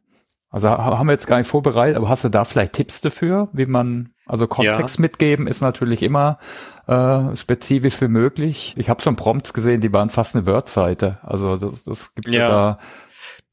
Also 0.49 0.69
haben 0.69 1.07
wir 1.07 1.13
jetzt 1.13 1.27
gar 1.27 1.37
nicht 1.37 1.47
vorbereitet, 1.47 1.95
aber 1.95 2.09
hast 2.09 2.23
du 2.23 2.29
da 2.29 2.43
vielleicht 2.43 2.73
Tipps 2.73 3.01
dafür, 3.01 3.49
wie 3.53 3.67
man, 3.67 4.13
also 4.25 4.47
Kontext 4.47 4.97
ja. 4.97 5.01
mitgeben 5.03 5.45
ist 5.45 5.61
natürlich 5.61 6.01
immer 6.01 6.39
äh, 6.87 7.35
spezifisch 7.35 8.01
wie 8.01 8.07
möglich. 8.07 8.73
Ich 8.77 8.89
habe 8.89 9.03
schon 9.03 9.15
Prompts 9.15 9.53
gesehen, 9.53 9.79
die 9.79 9.93
waren 9.93 10.09
fast 10.09 10.35
eine 10.35 10.47
Word-Seite. 10.47 11.19
Also 11.21 11.57
das, 11.57 11.83
das 11.83 12.15
gibt 12.15 12.29
ja, 12.29 12.39
ja 12.39 12.49
da 12.49 12.79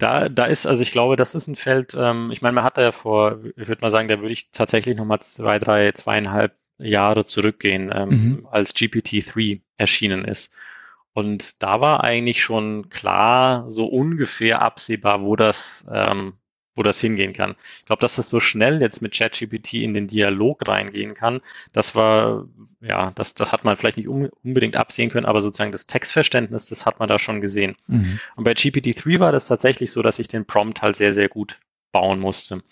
da, 0.00 0.28
da 0.28 0.44
ist, 0.44 0.66
also 0.66 0.82
ich 0.82 0.92
glaube, 0.92 1.16
das 1.16 1.34
ist 1.34 1.46
ein 1.46 1.56
Feld, 1.56 1.94
ähm, 1.96 2.30
ich 2.32 2.42
meine, 2.42 2.54
man 2.54 2.64
hat 2.64 2.78
da 2.78 2.82
ja 2.82 2.92
vor, 2.92 3.40
ich 3.56 3.68
würde 3.68 3.82
mal 3.82 3.90
sagen, 3.90 4.08
da 4.08 4.20
würde 4.20 4.32
ich 4.32 4.50
tatsächlich 4.50 4.96
nochmal 4.96 5.20
zwei, 5.20 5.58
drei, 5.58 5.92
zweieinhalb 5.92 6.56
Jahre 6.78 7.26
zurückgehen, 7.26 7.90
ähm, 7.94 8.08
mhm. 8.08 8.48
als 8.50 8.74
GPT-3 8.74 9.60
erschienen 9.76 10.24
ist. 10.24 10.54
Und 11.12 11.62
da 11.62 11.80
war 11.80 12.04
eigentlich 12.04 12.42
schon 12.42 12.88
klar, 12.88 13.70
so 13.70 13.86
ungefähr 13.86 14.62
absehbar, 14.62 15.22
wo 15.22 15.36
das, 15.36 15.86
ähm, 15.92 16.34
wo 16.74 16.83
das 16.83 17.00
hingehen 17.00 17.33
kann. 17.33 17.56
Ich 17.78 17.87
glaube, 17.87 18.00
dass 18.00 18.16
das 18.16 18.28
so 18.28 18.40
schnell 18.40 18.80
jetzt 18.80 19.02
mit 19.02 19.12
ChatGPT 19.12 19.74
in 19.74 19.94
den 19.94 20.06
Dialog 20.06 20.66
reingehen 20.66 21.14
kann, 21.14 21.40
das 21.72 21.94
war, 21.94 22.46
ja, 22.80 23.11
das, 23.12 23.35
das 23.35 23.52
hat 23.52 23.64
man 23.64 23.76
vielleicht 23.76 23.96
nicht 23.96 24.09
unbedingt 24.09 24.76
absehen 24.76 25.11
können, 25.11 25.26
aber 25.26 25.40
sozusagen 25.40 25.72
das 25.72 25.87
Textverständnis, 25.87 26.68
das 26.68 26.87
hat 26.87 26.98
man 26.98 27.09
da 27.09 27.18
schon 27.18 27.40
gesehen. 27.40 27.76
Mhm. 27.87 28.20
Und 28.37 28.44
bei 28.44 28.52
GPT-3 28.52 29.20
war 29.20 29.33
das 29.33 29.46
tatsächlich 29.46 29.92
so, 29.92 30.02
dass 30.02 30.18
ich 30.18 30.28
den 30.28 30.46
Prompt 30.46 30.83
halt 30.83 30.96
sehr, 30.96 31.14
sehr 31.14 31.28
gut 31.28 31.59
bauen 31.92 32.20
musste 32.20 32.62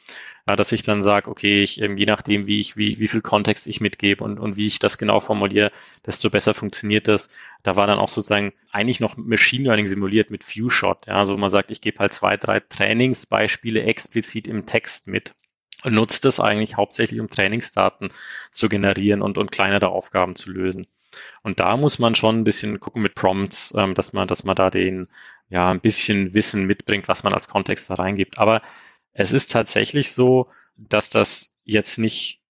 ja, 0.48 0.56
dass 0.56 0.72
ich 0.72 0.82
dann 0.82 1.02
sage, 1.02 1.30
okay, 1.30 1.62
ich, 1.62 1.80
ähm, 1.82 1.98
je 1.98 2.06
nachdem, 2.06 2.46
wie 2.46 2.58
ich, 2.58 2.76
wie, 2.76 2.98
wie 2.98 3.08
viel 3.08 3.20
Kontext 3.20 3.66
ich 3.66 3.80
mitgebe 3.80 4.24
und, 4.24 4.38
und 4.38 4.56
wie 4.56 4.66
ich 4.66 4.78
das 4.78 4.96
genau 4.96 5.20
formuliere, 5.20 5.70
desto 6.06 6.30
besser 6.30 6.54
funktioniert 6.54 7.06
das. 7.06 7.28
Da 7.62 7.76
war 7.76 7.86
dann 7.86 7.98
auch 7.98 8.08
sozusagen 8.08 8.54
eigentlich 8.72 8.98
noch 8.98 9.18
Machine 9.18 9.64
Learning 9.64 9.88
simuliert 9.88 10.30
mit 10.30 10.44
Few-Shot. 10.44 11.06
Ja, 11.06 11.16
also 11.16 11.36
man 11.36 11.50
sagt, 11.50 11.70
ich 11.70 11.82
gebe 11.82 11.98
halt 11.98 12.14
zwei, 12.14 12.38
drei 12.38 12.60
Trainingsbeispiele 12.60 13.82
explizit 13.82 14.48
im 14.48 14.64
Text 14.64 15.06
mit 15.06 15.34
und 15.84 15.94
nutzt 15.94 16.24
das 16.24 16.40
eigentlich 16.40 16.76
hauptsächlich, 16.78 17.20
um 17.20 17.28
Trainingsdaten 17.28 18.08
zu 18.50 18.70
generieren 18.70 19.20
und, 19.20 19.36
und 19.36 19.52
kleinere 19.52 19.88
Aufgaben 19.88 20.34
zu 20.34 20.50
lösen. 20.50 20.86
Und 21.42 21.60
da 21.60 21.76
muss 21.76 21.98
man 21.98 22.14
schon 22.14 22.38
ein 22.40 22.44
bisschen 22.44 22.80
gucken 22.80 23.02
mit 23.02 23.14
Prompts, 23.14 23.74
ähm, 23.76 23.94
dass 23.94 24.14
man, 24.14 24.28
dass 24.28 24.44
man 24.44 24.56
da 24.56 24.70
den, 24.70 25.08
ja, 25.50 25.70
ein 25.70 25.80
bisschen 25.80 26.32
Wissen 26.32 26.64
mitbringt, 26.64 27.06
was 27.08 27.22
man 27.22 27.34
als 27.34 27.48
Kontext 27.48 27.90
da 27.90 27.94
reingibt. 27.94 28.38
Aber 28.38 28.62
es 29.18 29.32
ist 29.32 29.50
tatsächlich 29.50 30.12
so, 30.12 30.48
dass 30.76 31.10
das 31.10 31.52
jetzt 31.64 31.98
nicht, 31.98 32.40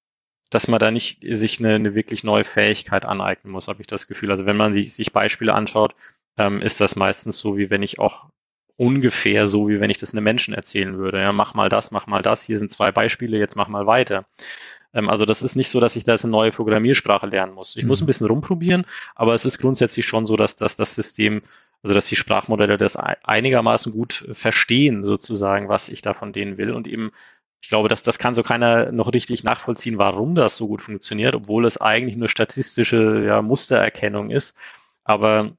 dass 0.51 0.69
man 0.69 0.79
da 0.79 0.91
nicht 0.91 1.25
sich 1.27 1.59
eine, 1.61 1.75
eine 1.75 1.95
wirklich 1.95 2.25
neue 2.25 2.45
Fähigkeit 2.45 3.07
aneignen 3.07 3.53
muss, 3.53 3.69
habe 3.69 3.81
ich 3.81 3.87
das 3.87 4.07
Gefühl. 4.07 4.31
Also 4.31 4.45
wenn 4.45 4.57
man 4.57 4.75
sich, 4.75 4.95
sich 4.95 5.13
Beispiele 5.13 5.55
anschaut, 5.55 5.95
ähm, 6.37 6.61
ist 6.61 6.81
das 6.81 6.95
meistens 6.95 7.39
so, 7.39 7.57
wie 7.57 7.71
wenn 7.71 7.83
ich 7.83 7.99
auch 7.99 8.27
ungefähr 8.77 9.49
so, 9.49 9.69
wie 9.69 9.81
wenn 9.81 9.91
ich 9.91 9.97
das 9.97 10.13
einem 10.13 10.25
Menschen 10.25 10.53
erzählen 10.53 10.99
würde. 10.99 11.21
Ja, 11.21 11.33
mach 11.33 11.55
mal 11.55 11.71
das, 11.71 11.91
mach 11.91 12.07
mal 12.07 12.23
das, 12.23 12.45
hier 12.45 12.59
sind 12.59 12.71
zwei 12.71 12.93
Beispiele, 12.93 13.39
jetzt 13.39 13.57
mach 13.57 13.69
mal 13.69 13.87
weiter. 13.87 14.27
Ähm, 14.95 15.09
also 15.09 15.25
das 15.25 15.43
ist 15.43 15.57
nicht 15.57 15.71
so, 15.71 15.81
dass 15.81 15.97
ich 15.97 16.05
da 16.05 16.13
jetzt 16.13 16.25
eine 16.25 16.33
neue 16.33 16.53
Programmiersprache 16.53 17.27
lernen 17.27 17.55
muss. 17.55 17.77
Ich 17.77 17.83
mhm. 17.83 17.89
muss 17.89 18.01
ein 18.01 18.07
bisschen 18.07 18.27
rumprobieren, 18.27 18.85
aber 19.15 19.35
es 19.35 19.45
ist 19.45 19.59
grundsätzlich 19.59 20.07
schon 20.07 20.27
so, 20.27 20.37
dass, 20.37 20.57
dass 20.57 20.77
das 20.77 20.95
System, 20.95 21.43
also 21.83 21.95
dass 21.95 22.07
die 22.07 22.17
Sprachmodelle 22.17 22.79
das 22.79 22.97
einigermaßen 22.97 23.93
gut 23.93 24.29
verstehen, 24.33 25.05
sozusagen, 25.05 25.69
was 25.69 25.89
ich 25.89 26.03
da 26.03 26.15
von 26.15 26.33
denen 26.33 26.59
will 26.59 26.73
und 26.73 26.87
eben 26.87 27.13
ich 27.61 27.69
glaube, 27.69 27.89
dass 27.89 28.03
das 28.03 28.19
kann 28.19 28.37
so 28.37 28.43
keiner 28.43 28.93
noch 28.93 29.13
richtig 29.13 29.43
nachvollziehen, 29.43 29.99
warum 29.99 30.35
das 30.35 30.57
so 30.57 30.69
gut 30.69 30.81
funktioniert, 30.81 31.35
obwohl 31.35 31.67
es 31.67 31.81
eigentlich 31.81 32.17
nur 32.17 32.29
statistische 32.29 33.25
ja, 33.27 33.43
Mustererkennung 33.43 34.31
ist. 34.31 34.57
Aber 35.03 35.57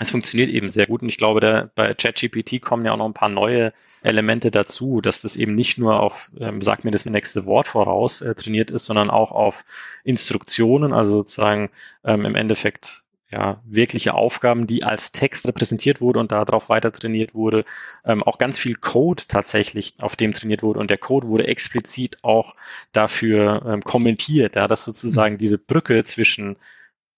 es 0.00 0.10
funktioniert 0.10 0.48
eben 0.48 0.70
sehr 0.70 0.86
gut 0.86 1.02
und 1.02 1.10
ich 1.10 1.18
glaube, 1.18 1.40
da, 1.40 1.70
bei 1.74 1.92
ChatGPT 1.92 2.62
kommen 2.62 2.86
ja 2.86 2.92
auch 2.92 2.96
noch 2.96 3.06
ein 3.06 3.14
paar 3.14 3.28
neue 3.28 3.74
Elemente 4.02 4.50
dazu, 4.50 5.02
dass 5.02 5.20
das 5.20 5.36
eben 5.36 5.54
nicht 5.54 5.76
nur 5.76 6.00
auf, 6.00 6.30
ähm, 6.40 6.62
sag 6.62 6.84
mir 6.84 6.90
das 6.90 7.04
nächste 7.04 7.44
Wort 7.44 7.68
voraus, 7.68 8.22
äh, 8.22 8.34
trainiert 8.34 8.70
ist, 8.70 8.86
sondern 8.86 9.10
auch 9.10 9.30
auf 9.30 9.64
Instruktionen, 10.02 10.94
also 10.94 11.16
sozusagen 11.16 11.70
ähm, 12.02 12.24
im 12.24 12.34
Endeffekt 12.34 13.04
ja, 13.30 13.60
wirkliche 13.64 14.14
Aufgaben, 14.14 14.66
die 14.66 14.84
als 14.84 15.12
Text 15.12 15.46
repräsentiert 15.46 16.00
wurde 16.00 16.18
und 16.18 16.32
darauf 16.32 16.70
weiter 16.70 16.90
trainiert 16.92 17.34
wurde. 17.34 17.66
Ähm, 18.04 18.22
auch 18.22 18.38
ganz 18.38 18.58
viel 18.58 18.76
Code 18.76 19.24
tatsächlich, 19.28 19.94
auf 20.00 20.16
dem 20.16 20.32
trainiert 20.32 20.62
wurde. 20.62 20.80
Und 20.80 20.90
der 20.90 20.98
Code 20.98 21.28
wurde 21.28 21.46
explizit 21.46 22.18
auch 22.22 22.56
dafür 22.92 23.62
ähm, 23.66 23.84
kommentiert, 23.84 24.56
ja, 24.56 24.66
dass 24.66 24.84
sozusagen 24.84 25.38
diese 25.38 25.58
Brücke 25.58 26.04
zwischen, 26.04 26.56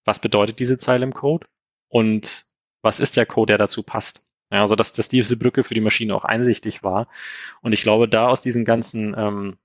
was 0.05 0.19
bedeutet 0.19 0.59
diese 0.59 0.77
Zeile 0.77 1.05
im 1.05 1.13
Code 1.13 1.47
und 1.87 2.45
was 2.83 2.99
ist 2.99 3.17
der 3.17 3.25
Code, 3.25 3.51
der 3.51 3.57
dazu 3.57 3.81
passt. 3.81 4.27
Ja, 4.51 4.61
also 4.61 4.75
dass, 4.75 4.93
dass 4.93 5.09
diese 5.09 5.37
Brücke 5.37 5.63
für 5.63 5.73
die 5.73 5.81
Maschine 5.81 6.13
auch 6.13 6.25
einsichtig 6.25 6.83
war. 6.83 7.07
Und 7.61 7.73
ich 7.73 7.81
glaube, 7.81 8.07
da 8.07 8.27
aus 8.27 8.43
diesen 8.43 8.65
ganzen 8.65 9.15
ähm, 9.17 9.57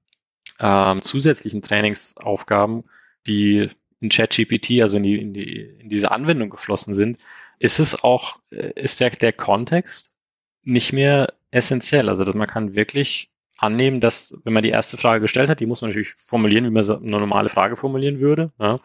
ähm, 0.58 1.02
zusätzlichen 1.02 1.60
Trainingsaufgaben, 1.60 2.84
die 3.26 3.70
in 4.00 4.08
ChatGPT, 4.08 4.80
also 4.80 4.96
in, 4.96 5.02
die, 5.02 5.20
in, 5.20 5.34
die, 5.34 5.60
in 5.60 5.88
diese 5.90 6.10
Anwendung 6.10 6.48
geflossen 6.48 6.94
sind, 6.94 7.18
ist 7.58 7.80
es 7.80 8.02
auch, 8.02 8.38
äh, 8.50 8.72
ist 8.80 9.00
der, 9.00 9.10
der 9.10 9.32
Kontext 9.32 10.14
nicht 10.62 10.92
mehr 10.92 11.34
essentiell. 11.50 12.08
Also 12.08 12.24
dass 12.24 12.34
man 12.34 12.48
kann 12.48 12.74
wirklich 12.74 13.30
annehmen, 13.58 14.00
dass 14.00 14.38
wenn 14.44 14.52
man 14.52 14.62
die 14.62 14.70
erste 14.70 14.96
Frage 14.96 15.20
gestellt 15.20 15.50
hat, 15.50 15.60
die 15.60 15.66
muss 15.66 15.82
man 15.82 15.90
natürlich 15.90 16.14
formulieren, 16.14 16.64
wie 16.64 16.70
man 16.70 16.84
so 16.84 16.96
eine 16.96 17.10
normale 17.10 17.48
Frage 17.48 17.76
formulieren 17.76 18.20
würde. 18.20 18.52
Ja. 18.58 18.80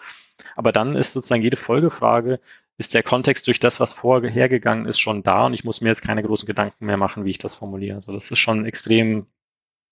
Aber 0.55 0.71
dann 0.71 0.95
ist 0.95 1.13
sozusagen 1.13 1.43
jede 1.43 1.57
Folgefrage, 1.57 2.39
ist 2.77 2.95
der 2.95 3.03
Kontext 3.03 3.47
durch 3.47 3.59
das, 3.59 3.79
was 3.79 3.93
vorhergegangen 3.93 4.87
ist, 4.87 4.99
schon 4.99 5.21
da 5.21 5.45
und 5.45 5.53
ich 5.53 5.63
muss 5.63 5.81
mir 5.81 5.89
jetzt 5.89 6.01
keine 6.01 6.23
großen 6.23 6.47
Gedanken 6.47 6.87
mehr 6.87 6.97
machen, 6.97 7.23
wie 7.23 7.29
ich 7.29 7.37
das 7.37 7.55
formuliere. 7.55 7.95
Also 7.95 8.11
das 8.11 8.31
ist 8.31 8.39
schon 8.39 8.65
extrem 8.65 9.27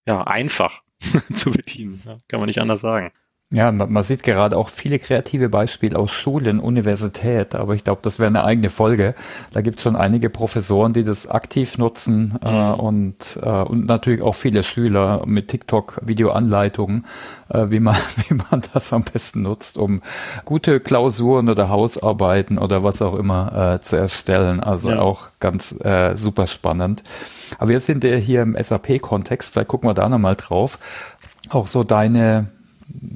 ja, 0.07 0.23
einfach 0.23 0.81
zu 1.33 1.51
bedienen, 1.51 2.01
ja. 2.03 2.19
kann 2.27 2.39
man 2.39 2.47
nicht 2.47 2.61
anders 2.61 2.81
sagen. 2.81 3.11
Ja, 3.53 3.69
man, 3.69 3.91
man, 3.91 4.01
sieht 4.01 4.23
gerade 4.23 4.55
auch 4.55 4.69
viele 4.69 4.97
kreative 4.97 5.49
Beispiele 5.49 5.99
aus 5.99 6.11
Schulen, 6.11 6.61
Universität, 6.61 7.53
aber 7.53 7.75
ich 7.75 7.83
glaube, 7.83 7.99
das 8.01 8.17
wäre 8.17 8.27
eine 8.27 8.45
eigene 8.45 8.69
Folge. 8.69 9.13
Da 9.51 9.59
gibt 9.59 9.77
es 9.77 9.83
schon 9.83 9.97
einige 9.97 10.29
Professoren, 10.29 10.93
die 10.93 11.03
das 11.03 11.27
aktiv 11.27 11.77
nutzen 11.77 12.39
äh, 12.41 12.49
mhm. 12.49 12.55
äh, 12.55 12.71
und, 12.71 13.39
äh, 13.43 13.49
und 13.49 13.87
natürlich 13.87 14.21
auch 14.21 14.35
viele 14.35 14.63
Schüler 14.63 15.23
mit 15.25 15.49
TikTok-Videoanleitungen, 15.49 17.05
äh, 17.49 17.65
wie, 17.69 17.81
man, 17.81 17.97
wie 18.29 18.35
man 18.35 18.63
das 18.73 18.93
am 18.93 19.03
besten 19.03 19.41
nutzt, 19.41 19.77
um 19.77 20.01
gute 20.45 20.79
Klausuren 20.79 21.49
oder 21.49 21.67
Hausarbeiten 21.67 22.57
oder 22.57 22.83
was 22.83 23.01
auch 23.01 23.15
immer 23.15 23.73
äh, 23.73 23.81
zu 23.81 23.97
erstellen. 23.97 24.61
Also 24.61 24.91
ja. 24.91 24.99
auch 24.99 25.27
ganz 25.41 25.77
äh, 25.83 26.15
super 26.15 26.47
spannend. 26.47 27.03
Aber 27.59 27.71
wir 27.71 27.81
sind 27.81 28.05
ja 28.05 28.15
hier 28.15 28.43
im 28.43 28.55
SAP-Kontext, 28.57 29.51
vielleicht 29.51 29.67
gucken 29.67 29.89
wir 29.89 29.93
da 29.93 30.07
nochmal 30.07 30.37
drauf. 30.37 30.79
Auch 31.49 31.67
so 31.67 31.83
deine 31.83 32.47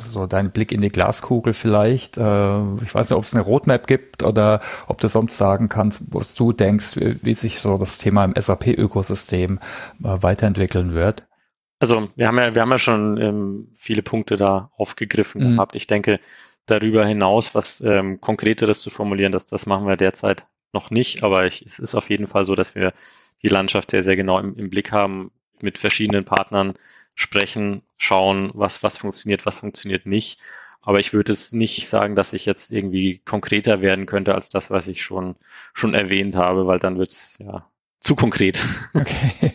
so 0.01 0.27
dein 0.27 0.51
Blick 0.51 0.71
in 0.71 0.81
die 0.81 0.89
Glaskugel 0.89 1.53
vielleicht. 1.53 2.17
Äh, 2.17 2.59
ich 2.83 2.93
weiß 2.93 3.09
nicht, 3.09 3.17
ob 3.17 3.23
es 3.23 3.33
eine 3.33 3.43
Roadmap 3.43 3.87
gibt 3.87 4.23
oder 4.23 4.61
ob 4.87 5.01
du 5.01 5.09
sonst 5.09 5.37
sagen 5.37 5.69
kannst, 5.69 6.13
was 6.13 6.35
du 6.35 6.53
denkst, 6.53 6.97
wie, 6.97 7.33
sich 7.33 7.59
so 7.59 7.77
das 7.77 7.97
Thema 7.97 8.25
im 8.25 8.33
SAP-Ökosystem 8.35 9.59
äh, 9.59 10.07
weiterentwickeln 10.21 10.93
wird. 10.93 11.27
Also 11.79 12.09
wir 12.15 12.27
haben 12.27 12.37
ja, 12.37 12.55
wir 12.55 12.61
haben 12.61 12.71
ja 12.71 12.79
schon 12.79 13.21
ähm, 13.21 13.67
viele 13.77 14.01
Punkte 14.01 14.37
da 14.37 14.71
aufgegriffen 14.77 15.41
mhm. 15.41 15.55
gehabt. 15.55 15.75
Ich 15.75 15.87
denke, 15.87 16.19
darüber 16.65 17.05
hinaus 17.05 17.53
was 17.53 17.81
ähm, 17.81 18.21
Konkreteres 18.21 18.79
zu 18.79 18.89
formulieren, 18.89 19.31
das, 19.31 19.45
das 19.45 19.65
machen 19.65 19.87
wir 19.87 19.97
derzeit 19.97 20.47
noch 20.73 20.89
nicht, 20.89 21.23
aber 21.23 21.45
ich, 21.45 21.65
es 21.65 21.79
ist 21.79 21.95
auf 21.95 22.09
jeden 22.09 22.27
Fall 22.27 22.45
so, 22.45 22.55
dass 22.55 22.75
wir 22.75 22.93
die 23.43 23.49
Landschaft 23.49 23.91
sehr, 23.91 24.03
sehr 24.03 24.15
genau 24.15 24.39
im, 24.39 24.55
im 24.55 24.69
Blick 24.69 24.91
haben, 24.91 25.31
mit 25.61 25.77
verschiedenen 25.77 26.25
Partnern 26.25 26.73
sprechen, 27.15 27.81
schauen, 27.97 28.51
was, 28.53 28.83
was 28.83 28.97
funktioniert, 28.97 29.45
was 29.45 29.59
funktioniert 29.59 30.05
nicht. 30.05 30.39
Aber 30.81 30.99
ich 30.99 31.13
würde 31.13 31.33
es 31.33 31.51
nicht 31.51 31.87
sagen, 31.87 32.15
dass 32.15 32.33
ich 32.33 32.45
jetzt 32.45 32.71
irgendwie 32.71 33.19
konkreter 33.25 33.81
werden 33.81 34.05
könnte 34.05 34.35
als 34.35 34.49
das, 34.49 34.69
was 34.69 34.87
ich 34.87 35.01
schon, 35.01 35.35
schon 35.73 35.95
erwähnt 35.95 36.35
habe, 36.35 36.67
weil 36.67 36.77
dann 36.77 36.99
wird 36.99 37.11
es 37.11 37.37
ja 37.39 37.67
zu 38.05 38.15
konkret. 38.15 38.63
Okay. 38.93 39.51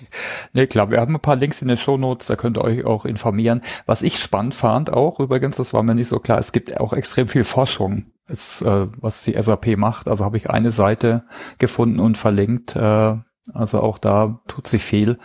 Nee, 0.52 0.66
klar, 0.66 0.90
wir 0.90 1.00
haben 1.00 1.14
ein 1.14 1.20
paar 1.20 1.36
Links 1.36 1.62
in 1.62 1.68
den 1.68 1.76
Show 1.76 1.96
Notes, 1.96 2.26
da 2.26 2.36
könnt 2.36 2.58
ihr 2.58 2.64
euch 2.64 2.84
auch 2.84 3.04
informieren. 3.04 3.62
Was 3.86 4.02
ich 4.02 4.18
spannend 4.18 4.54
fand 4.54 4.92
auch 4.92 5.20
übrigens, 5.20 5.56
das 5.56 5.72
war 5.72 5.82
mir 5.82 5.94
nicht 5.94 6.08
so 6.08 6.18
klar, 6.18 6.38
es 6.38 6.52
gibt 6.52 6.78
auch 6.78 6.92
extrem 6.92 7.28
viel 7.28 7.44
Forschung, 7.44 8.06
ist, 8.26 8.62
äh, 8.62 8.86
was 9.00 9.22
die 9.22 9.40
SAP 9.40 9.76
macht. 9.76 10.08
Also 10.08 10.24
habe 10.24 10.36
ich 10.36 10.50
eine 10.50 10.72
Seite 10.72 11.24
gefunden 11.58 12.00
und 12.00 12.18
verlinkt. 12.18 12.74
Äh, 12.76 13.16
also 13.54 13.80
auch 13.80 13.98
da 13.98 14.40
tut 14.48 14.66
sich 14.66 14.82
viel. 14.82 15.18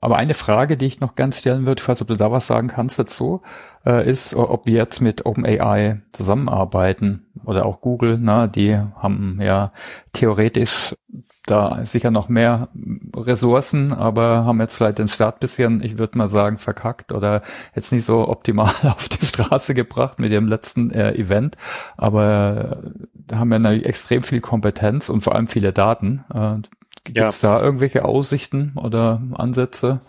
Aber 0.00 0.16
eine 0.16 0.34
Frage, 0.34 0.76
die 0.76 0.86
ich 0.86 1.00
noch 1.00 1.14
ganz 1.14 1.38
stellen 1.38 1.64
würde, 1.64 1.82
weiß, 1.86 2.02
ob 2.02 2.08
du 2.08 2.16
da 2.16 2.30
was 2.30 2.46
sagen 2.46 2.68
kannst 2.68 2.98
dazu, 2.98 3.42
äh, 3.86 4.08
ist, 4.08 4.34
ob 4.34 4.66
wir 4.66 4.74
jetzt 4.74 5.00
mit 5.00 5.24
OpenAI 5.24 6.02
zusammenarbeiten 6.12 7.26
oder 7.44 7.64
auch 7.64 7.80
Google, 7.80 8.18
na, 8.20 8.46
die 8.46 8.76
haben 8.76 9.38
ja 9.40 9.72
theoretisch 10.12 10.94
da 11.46 11.86
sicher 11.86 12.10
noch 12.10 12.28
mehr 12.28 12.68
Ressourcen, 13.14 13.92
aber 13.92 14.44
haben 14.44 14.60
jetzt 14.60 14.74
vielleicht 14.74 14.98
den 14.98 15.08
Start 15.08 15.40
bisschen, 15.40 15.82
ich 15.82 15.98
würde 15.98 16.18
mal 16.18 16.28
sagen, 16.28 16.58
verkackt 16.58 17.12
oder 17.12 17.42
jetzt 17.74 17.92
nicht 17.92 18.04
so 18.04 18.28
optimal 18.28 18.72
auf 18.82 19.08
die 19.08 19.24
Straße 19.24 19.72
gebracht 19.72 20.18
mit 20.18 20.32
ihrem 20.32 20.48
letzten 20.48 20.90
äh, 20.90 21.12
Event. 21.12 21.56
Aber 21.96 22.82
äh, 22.84 22.90
da 23.14 23.38
haben 23.38 23.48
wir 23.48 23.58
natürlich 23.58 23.86
extrem 23.86 24.22
viel 24.22 24.40
Kompetenz 24.40 25.08
und 25.08 25.22
vor 25.22 25.34
allem 25.34 25.46
viele 25.46 25.72
Daten. 25.72 26.24
Äh, 26.34 26.68
Gibt 27.06 27.18
es 27.18 27.42
ja. 27.42 27.58
da 27.58 27.62
irgendwelche 27.64 28.04
Aussichten 28.04 28.72
oder 28.76 29.22
Ansätze? 29.34 30.00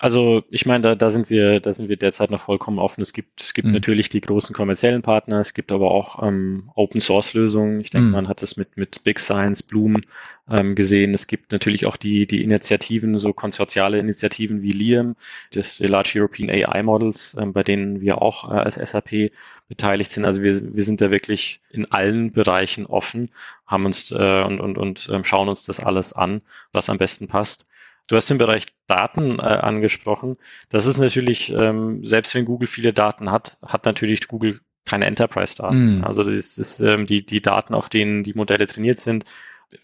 Also 0.00 0.44
ich 0.48 0.64
meine, 0.64 0.82
da, 0.82 0.94
da 0.94 1.10
sind 1.10 1.28
wir, 1.28 1.58
da 1.58 1.72
sind 1.72 1.88
wir 1.88 1.96
derzeit 1.96 2.30
noch 2.30 2.42
vollkommen 2.42 2.78
offen. 2.78 3.00
Es 3.02 3.12
gibt, 3.12 3.40
es 3.40 3.52
gibt 3.52 3.66
mhm. 3.66 3.74
natürlich 3.74 4.08
die 4.08 4.20
großen 4.20 4.54
kommerziellen 4.54 5.02
Partner, 5.02 5.40
es 5.40 5.54
gibt 5.54 5.72
aber 5.72 5.90
auch 5.90 6.22
ähm, 6.22 6.70
Open 6.76 7.00
Source 7.00 7.34
Lösungen. 7.34 7.80
Ich 7.80 7.90
denke, 7.90 8.06
mhm. 8.06 8.12
man 8.12 8.28
hat 8.28 8.40
es 8.44 8.56
mit 8.56 8.76
mit 8.76 9.02
Big 9.02 9.18
Science, 9.18 9.64
Bloom 9.64 10.02
ähm, 10.48 10.76
gesehen. 10.76 11.14
Es 11.14 11.26
gibt 11.26 11.50
natürlich 11.50 11.84
auch 11.86 11.96
die 11.96 12.28
die 12.28 12.44
Initiativen, 12.44 13.18
so 13.18 13.32
konsortiale 13.32 13.98
Initiativen 13.98 14.62
wie 14.62 14.70
LIAM, 14.70 15.16
das 15.50 15.80
Large 15.80 16.12
European 16.20 16.48
AI 16.48 16.84
Models, 16.84 17.36
ähm, 17.40 17.52
bei 17.52 17.64
denen 17.64 18.00
wir 18.00 18.22
auch 18.22 18.48
äh, 18.48 18.54
als 18.54 18.76
SAP 18.76 19.32
beteiligt 19.68 20.12
sind. 20.12 20.26
Also 20.26 20.44
wir 20.44 20.76
wir 20.76 20.84
sind 20.84 21.00
da 21.00 21.10
wirklich 21.10 21.60
in 21.70 21.90
allen 21.90 22.30
Bereichen 22.30 22.86
offen, 22.86 23.30
haben 23.66 23.84
uns 23.84 24.12
äh, 24.12 24.42
und 24.44 24.60
und 24.60 24.78
und 24.78 25.08
ähm, 25.12 25.24
schauen 25.24 25.48
uns 25.48 25.64
das 25.64 25.80
alles 25.80 26.12
an, 26.12 26.42
was 26.70 26.88
am 26.88 26.98
besten 26.98 27.26
passt. 27.26 27.68
Du 28.08 28.16
hast 28.16 28.28
den 28.28 28.38
Bereich 28.38 28.64
Daten 28.86 29.38
äh, 29.38 29.42
angesprochen. 29.42 30.38
Das 30.70 30.86
ist 30.86 30.96
natürlich, 30.96 31.52
ähm, 31.52 32.04
selbst 32.04 32.34
wenn 32.34 32.46
Google 32.46 32.66
viele 32.66 32.92
Daten 32.92 33.30
hat, 33.30 33.58
hat 33.62 33.84
natürlich 33.84 34.26
Google 34.28 34.60
keine 34.86 35.06
Enterprise-Daten. 35.06 36.00
Mm. 36.00 36.04
Also 36.04 36.24
das 36.24 36.56
ist 36.58 36.80
ähm, 36.80 37.06
die, 37.06 37.24
die 37.24 37.42
Daten, 37.42 37.74
auf 37.74 37.90
denen 37.90 38.24
die 38.24 38.32
Modelle 38.32 38.66
trainiert 38.66 38.98
sind, 38.98 39.24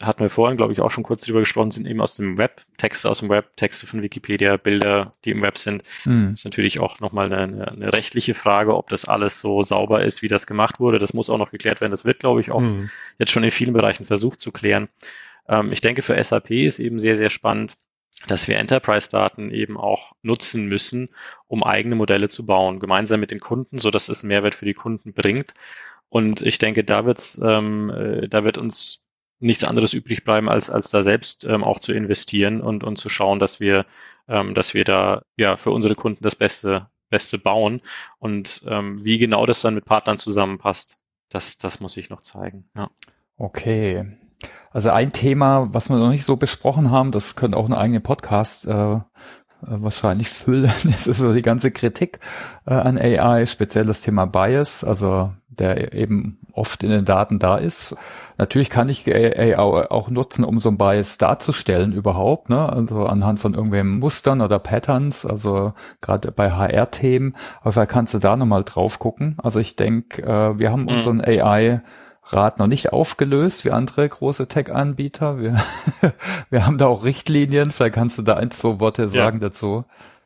hatten 0.00 0.20
wir 0.20 0.30
vorhin, 0.30 0.56
glaube 0.56 0.72
ich, 0.72 0.80
auch 0.80 0.90
schon 0.90 1.04
kurz 1.04 1.26
drüber 1.26 1.40
gesprochen, 1.40 1.70
sind 1.70 1.86
eben 1.86 2.00
aus 2.00 2.16
dem 2.16 2.38
Web, 2.38 2.62
Texte 2.78 3.10
aus 3.10 3.18
dem 3.18 3.28
Web, 3.28 3.54
Texte 3.56 3.86
von 3.86 4.00
Wikipedia, 4.00 4.56
Bilder, 4.56 5.12
die 5.26 5.30
im 5.30 5.42
Web 5.42 5.58
sind. 5.58 5.82
Das 6.06 6.40
ist 6.40 6.44
natürlich 6.46 6.80
auch 6.80 7.00
nochmal 7.00 7.30
eine, 7.30 7.68
eine 7.68 7.92
rechtliche 7.92 8.32
Frage, 8.32 8.74
ob 8.74 8.88
das 8.88 9.04
alles 9.04 9.40
so 9.40 9.60
sauber 9.60 10.02
ist, 10.02 10.22
wie 10.22 10.28
das 10.28 10.46
gemacht 10.46 10.80
wurde. 10.80 10.98
Das 10.98 11.12
muss 11.12 11.28
auch 11.28 11.36
noch 11.36 11.50
geklärt 11.50 11.82
werden. 11.82 11.90
Das 11.90 12.06
wird, 12.06 12.20
glaube 12.20 12.40
ich, 12.40 12.50
auch 12.50 12.60
mm. 12.60 12.88
jetzt 13.18 13.30
schon 13.30 13.44
in 13.44 13.50
vielen 13.50 13.74
Bereichen 13.74 14.06
versucht 14.06 14.40
zu 14.40 14.52
klären. 14.52 14.88
Ähm, 15.48 15.70
ich 15.70 15.82
denke, 15.82 16.00
für 16.00 16.22
SAP 16.22 16.50
ist 16.50 16.78
eben 16.78 16.98
sehr, 16.98 17.16
sehr 17.16 17.30
spannend, 17.30 17.76
dass 18.26 18.48
wir 18.48 18.58
Enterprise-Daten 18.58 19.50
eben 19.50 19.76
auch 19.76 20.12
nutzen 20.22 20.66
müssen, 20.66 21.10
um 21.46 21.62
eigene 21.62 21.94
Modelle 21.94 22.28
zu 22.28 22.46
bauen, 22.46 22.80
gemeinsam 22.80 23.20
mit 23.20 23.30
den 23.30 23.40
Kunden, 23.40 23.78
so 23.78 23.90
es 23.90 24.22
Mehrwert 24.22 24.54
für 24.54 24.64
die 24.64 24.74
Kunden 24.74 25.12
bringt. 25.12 25.54
Und 26.08 26.42
ich 26.42 26.58
denke, 26.58 26.84
da 26.84 27.04
wird's, 27.04 27.40
ähm, 27.44 27.90
äh, 27.90 28.28
da 28.28 28.44
wird 28.44 28.56
uns 28.56 29.04
nichts 29.40 29.64
anderes 29.64 29.92
übrig 29.94 30.24
bleiben, 30.24 30.48
als, 30.48 30.70
als 30.70 30.88
da 30.88 31.02
selbst 31.02 31.44
ähm, 31.44 31.64
auch 31.64 31.80
zu 31.80 31.92
investieren 31.92 32.60
und, 32.60 32.84
und 32.84 32.96
zu 32.96 33.08
schauen, 33.08 33.40
dass 33.40 33.60
wir, 33.60 33.84
ähm, 34.28 34.54
dass 34.54 34.74
wir 34.74 34.84
da 34.84 35.22
ja 35.36 35.56
für 35.56 35.70
unsere 35.70 35.94
Kunden 35.94 36.22
das 36.22 36.36
Beste, 36.36 36.88
Beste 37.10 37.38
bauen. 37.38 37.82
Und 38.18 38.64
ähm, 38.66 39.04
wie 39.04 39.18
genau 39.18 39.44
das 39.44 39.60
dann 39.60 39.74
mit 39.74 39.84
Partnern 39.84 40.18
zusammenpasst, 40.18 40.98
das, 41.28 41.58
das 41.58 41.80
muss 41.80 41.96
ich 41.96 42.10
noch 42.10 42.22
zeigen. 42.22 42.70
Ja. 42.76 42.90
Okay, 43.36 44.06
also 44.72 44.90
ein 44.90 45.12
Thema, 45.12 45.68
was 45.72 45.88
wir 45.88 45.96
noch 45.96 46.10
nicht 46.10 46.24
so 46.24 46.36
besprochen 46.36 46.90
haben, 46.90 47.12
das 47.12 47.36
könnte 47.36 47.56
auch 47.56 47.64
einen 47.64 47.74
eigenen 47.74 48.02
Podcast 48.02 48.66
äh, 48.66 48.94
äh 48.94 49.00
wahrscheinlich 49.62 50.28
füllen, 50.28 50.72
das 50.84 51.06
ist 51.06 51.18
so 51.18 51.32
die 51.32 51.42
ganze 51.42 51.70
Kritik 51.70 52.20
äh, 52.66 52.74
an 52.74 52.98
AI, 52.98 53.46
speziell 53.46 53.86
das 53.86 54.02
Thema 54.02 54.26
Bias, 54.26 54.84
also 54.84 55.32
der 55.48 55.92
eben 55.94 56.38
oft 56.52 56.82
in 56.82 56.90
den 56.90 57.04
Daten 57.04 57.38
da 57.38 57.56
ist. 57.56 57.96
Natürlich 58.38 58.70
kann 58.70 58.88
ich 58.88 59.06
AI 59.06 59.56
auch 59.58 60.10
nutzen, 60.10 60.44
um 60.44 60.60
so 60.60 60.68
ein 60.68 60.78
Bias 60.78 61.18
darzustellen 61.18 61.92
überhaupt, 61.92 62.48
ne? 62.48 62.68
also 62.68 63.06
anhand 63.06 63.40
von 63.40 63.54
irgendwelchen 63.54 63.98
Mustern 63.98 64.40
oder 64.40 64.58
Patterns, 64.58 65.26
also 65.26 65.72
gerade 66.00 66.32
bei 66.32 66.50
HR-Themen, 66.50 67.36
aber 67.60 67.72
vielleicht 67.72 67.90
kannst 67.90 68.14
du 68.14 68.18
da 68.18 68.36
nochmal 68.36 68.64
drauf 68.64 68.98
gucken. 68.98 69.36
Also 69.42 69.60
ich 69.60 69.76
denke, 69.76 70.22
äh, 70.22 70.58
wir 70.58 70.70
haben 70.70 70.82
mhm. 70.82 70.88
unseren 70.88 71.20
AI 71.20 71.82
Rat 72.26 72.58
noch 72.58 72.66
nicht 72.66 72.92
aufgelöst 72.92 73.64
wie 73.64 73.70
andere 73.70 74.08
große 74.08 74.48
Tech-Anbieter. 74.48 75.38
Wir, 75.38 75.60
wir 76.50 76.66
haben 76.66 76.78
da 76.78 76.86
auch 76.86 77.04
Richtlinien. 77.04 77.70
Vielleicht 77.70 77.94
kannst 77.94 78.18
du 78.18 78.22
da 78.22 78.34
ein, 78.34 78.50
zwei 78.50 78.80
Worte 78.80 79.08
sagen 79.08 79.38
ja. 79.40 79.48
dazu. 79.48 79.84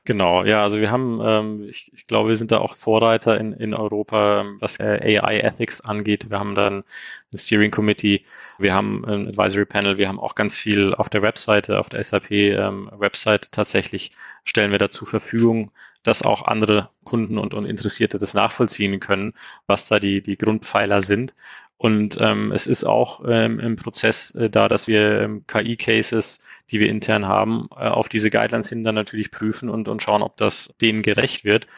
Genau, 0.08 0.42
ja, 0.42 0.62
also 0.62 0.80
wir 0.80 0.90
haben, 0.90 1.20
ähm, 1.22 1.66
ich, 1.68 1.92
ich 1.92 2.06
glaube, 2.06 2.30
wir 2.30 2.38
sind 2.38 2.50
da 2.50 2.56
auch 2.56 2.74
Vorreiter 2.74 3.38
in, 3.38 3.52
in 3.52 3.74
Europa, 3.74 4.46
was 4.58 4.80
äh, 4.80 5.18
AI 5.18 5.40
Ethics 5.40 5.82
angeht. 5.82 6.30
Wir 6.30 6.38
haben 6.38 6.54
dann 6.54 6.84
ein 7.30 7.36
Steering 7.36 7.70
Committee, 7.70 8.24
wir 8.56 8.72
haben 8.72 9.04
ein 9.04 9.28
Advisory 9.28 9.66
Panel, 9.66 9.98
wir 9.98 10.08
haben 10.08 10.18
auch 10.18 10.34
ganz 10.34 10.56
viel 10.56 10.94
auf 10.94 11.10
der 11.10 11.20
Webseite, 11.20 11.78
auf 11.78 11.90
der 11.90 12.02
SAP 12.02 12.30
ähm, 12.30 12.90
Website 12.96 13.52
tatsächlich 13.52 14.12
stellen 14.44 14.70
wir 14.70 14.78
da 14.78 14.90
zur 14.90 15.06
Verfügung, 15.06 15.72
dass 16.02 16.22
auch 16.22 16.42
andere 16.42 16.90
Kunden 17.04 17.38
und, 17.38 17.54
und 17.54 17.66
Interessierte 17.66 18.18
das 18.18 18.34
nachvollziehen 18.34 19.00
können, 19.00 19.34
was 19.66 19.88
da 19.88 19.98
die, 20.00 20.22
die 20.22 20.36
Grundpfeiler 20.38 21.02
sind. 21.02 21.34
Und 21.76 22.18
ähm, 22.20 22.50
es 22.50 22.66
ist 22.66 22.84
auch 22.84 23.22
ähm, 23.26 23.60
im 23.60 23.76
Prozess 23.76 24.34
äh, 24.34 24.50
da, 24.50 24.68
dass 24.68 24.88
wir 24.88 25.20
ähm, 25.20 25.44
KI-Cases, 25.46 26.42
die 26.70 26.80
wir 26.80 26.88
intern 26.88 27.26
haben, 27.26 27.68
äh, 27.70 27.86
auf 27.86 28.08
diese 28.08 28.30
Guidelines 28.30 28.68
hin 28.68 28.82
dann 28.82 28.96
natürlich 28.96 29.30
prüfen 29.30 29.68
und, 29.68 29.86
und 29.88 30.02
schauen, 30.02 30.22
ob 30.22 30.36
das 30.36 30.74
denen 30.80 31.02
gerecht 31.02 31.44
wird. 31.44 31.68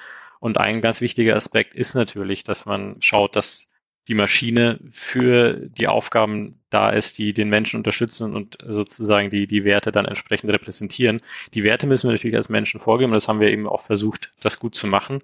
Und 0.40 0.56
ein 0.56 0.80
ganz 0.80 1.02
wichtiger 1.02 1.36
Aspekt 1.36 1.74
ist 1.74 1.94
natürlich, 1.94 2.44
dass 2.44 2.64
man 2.64 2.96
schaut, 3.00 3.36
dass 3.36 3.69
die 4.11 4.14
Maschine 4.14 4.80
für 4.90 5.54
die 5.54 5.86
Aufgaben 5.86 6.58
da 6.68 6.90
ist, 6.90 7.18
die 7.18 7.32
den 7.32 7.48
Menschen 7.48 7.76
unterstützen 7.76 8.34
und 8.34 8.58
sozusagen 8.66 9.30
die, 9.30 9.46
die 9.46 9.64
Werte 9.64 9.92
dann 9.92 10.04
entsprechend 10.04 10.50
repräsentieren. 10.50 11.20
Die 11.54 11.62
Werte 11.62 11.86
müssen 11.86 12.08
wir 12.08 12.12
natürlich 12.12 12.36
als 12.36 12.48
Menschen 12.48 12.80
vorgeben. 12.80 13.12
Das 13.12 13.28
haben 13.28 13.38
wir 13.38 13.50
eben 13.50 13.68
auch 13.68 13.82
versucht, 13.82 14.32
das 14.40 14.58
gut 14.58 14.74
zu 14.74 14.88
machen. 14.88 15.20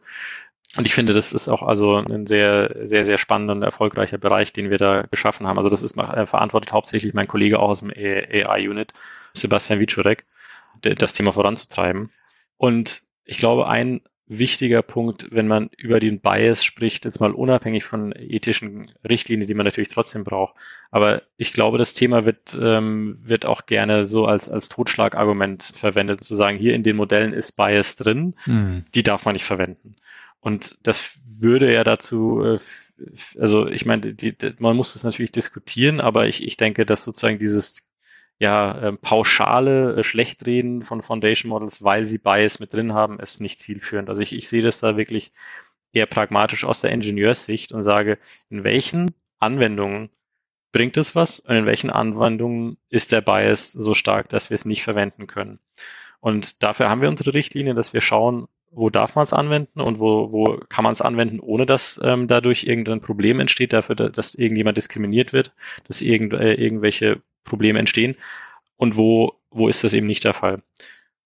Und 0.77 0.87
ich 0.87 0.95
finde, 0.95 1.15
das 1.15 1.33
ist 1.33 1.49
auch 1.49 1.63
also 1.63 1.97
ein 1.97 2.29
sehr, 2.29 2.77
sehr, 2.85 3.05
sehr 3.05 3.19
spannender 3.19 3.55
und 3.55 3.63
erfolgreicher 3.63 4.19
Bereich, 4.19 4.53
den 4.53 4.71
wir 4.71 4.79
da 4.79 5.03
geschaffen 5.11 5.49
haben. 5.49 5.59
Also 5.59 5.69
das 5.69 5.83
ist 5.83 5.99
äh, 5.99 6.27
verantwortet 6.27 6.73
hauptsächlich 6.73 7.13
mein 7.13 7.27
Kollege 7.27 7.59
auch 7.59 7.71
aus 7.71 7.81
dem 7.81 7.91
AI-Unit, 7.91 8.93
Sebastian 9.35 9.81
Wiczurek, 9.81 10.27
das 10.83 11.13
Thema 11.13 11.33
voranzutreiben. 11.33 12.11
Und 12.57 13.03
ich 13.25 13.39
glaube, 13.39 13.67
ein 13.67 14.03
wichtiger 14.29 14.83
Punkt, 14.83 15.29
wenn 15.31 15.47
man 15.47 15.71
über 15.77 16.01
den 16.01 16.21
Bias 16.21 16.65
spricht, 16.65 17.05
jetzt 17.05 17.21
mal 17.21 17.33
unabhängig 17.33 17.85
von 17.85 18.13
ethischen 18.13 18.91
Richtlinien, 19.09 19.47
die 19.47 19.55
man 19.55 19.65
natürlich 19.65 19.89
trotzdem 19.89 20.25
braucht. 20.25 20.55
Aber 20.91 21.23
ich 21.37 21.53
glaube, 21.53 21.79
das 21.79 21.93
Thema 21.93 22.25
wird, 22.25 22.57
ähm, 22.61 23.17
wird 23.23 23.47
auch 23.47 23.67
gerne 23.67 24.07
so 24.07 24.27
als, 24.27 24.49
als 24.49 24.69
Totschlagargument 24.69 25.63
verwendet, 25.63 26.25
zu 26.25 26.35
sagen, 26.35 26.59
hier 26.59 26.75
in 26.75 26.83
den 26.83 26.97
Modellen 26.97 27.33
ist 27.33 27.53
Bias 27.53 27.97
drin, 27.97 28.35
mhm. 28.47 28.85
die 28.95 29.03
darf 29.03 29.25
man 29.25 29.35
nicht 29.35 29.45
verwenden. 29.45 29.97
Und 30.41 30.77
das 30.83 31.21
würde 31.25 31.73
ja 31.73 31.85
dazu, 31.85 32.43
äh, 32.43 32.59
also 33.39 33.69
ich 33.69 33.87
meine, 33.87 34.15
die, 34.15 34.37
die, 34.37 34.55
man 34.59 34.77
muss 34.77 34.93
das 34.93 35.05
natürlich 35.05 35.33
diskutieren, 35.33 36.01
aber 36.01 36.27
ich, 36.27 36.43
ich 36.43 36.57
denke, 36.57 36.85
dass 36.85 37.05
sozusagen 37.05 37.39
dieses 37.39 37.89
ja, 38.39 38.79
äh, 38.79 38.93
pauschale 38.93 39.97
äh, 39.97 40.03
Schlechtreden 40.05 40.83
von 40.83 41.03
Foundation 41.03 41.49
Models, 41.49 41.83
weil 41.83 42.07
sie 42.07 42.19
Bias 42.19 42.61
mit 42.61 42.75
drin 42.75 42.93
haben, 42.93 43.19
ist 43.19 43.41
nicht 43.41 43.61
zielführend. 43.61 44.11
Also 44.11 44.23
ich, 44.23 44.35
ich 44.35 44.49
sehe 44.49 44.63
das 44.63 44.81
da 44.81 44.97
wirklich 44.97 45.33
eher 45.93 46.07
pragmatisch 46.07 46.65
aus 46.65 46.83
der 46.83 46.93
Ingenieurssicht 46.93 47.73
und 47.73 47.83
sage, 47.83 48.19
in 48.51 48.65
welchen 48.65 49.13
Anwendungen 49.39 50.11
bringt 50.73 50.97
es 50.99 51.15
was 51.15 51.41
und 51.41 51.57
in 51.57 51.67
welchen 51.67 51.91
Anwendungen 51.91 52.77
ist 52.91 53.13
der 53.13 53.23
Bias 53.23 53.73
so 53.73 53.95
stark, 53.95 54.29
dass 54.29 54.51
wir 54.51 54.57
es 54.57 54.67
nicht 54.67 54.83
verwenden 54.83 55.27
können. 55.27 55.59
Und 56.21 56.63
dafür 56.63 56.91
haben 56.91 57.01
wir 57.01 57.09
unsere 57.09 57.33
Richtlinie, 57.33 57.75
dass 57.75 57.95
wir 57.95 58.03
schauen, 58.03 58.49
wo 58.71 58.91
darf 58.91 59.15
man 59.15 59.25
es 59.25 59.33
anwenden 59.33 59.81
und 59.81 60.01
wo, 60.01 60.33
wo 60.33 60.59
kann 60.69 60.83
man 60.83 60.93
es 60.93 61.01
anwenden, 61.01 61.41
ohne 61.41 61.65
dass 61.65 61.99
ähm, 62.05 62.29
dadurch 62.29 62.65
irgendein 62.65 63.01
Problem 63.01 63.41
entsteht, 63.41 63.73
dafür, 63.73 63.95
dass 63.95 64.35
irgendjemand 64.35 64.77
diskriminiert 64.77 65.33
wird, 65.33 65.53
dass 65.87 66.03
irgend, 66.03 66.35
äh, 66.35 66.55
irgendwelche 66.55 67.23
Probleme 67.47 67.79
entstehen 67.79 68.17
und 68.77 68.97
wo, 68.97 69.35
wo 69.51 69.69
ist 69.69 69.85
das 69.85 69.95
eben 69.95 70.07
nicht 70.07 70.25
der 70.25 70.35
Fall. 70.35 70.63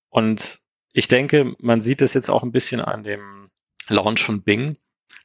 Und 0.09 0.61
ich 0.93 1.09
denke, 1.09 1.55
man 1.59 1.83
sieht 1.83 2.03
es 2.03 2.15
jetzt 2.15 2.31
auch 2.31 2.43
ein 2.43 2.53
bisschen 2.53 2.81
an 2.81 3.05
dem 3.05 3.51
Launch 3.89 4.23
von 4.23 4.43
Bing, 4.43 4.77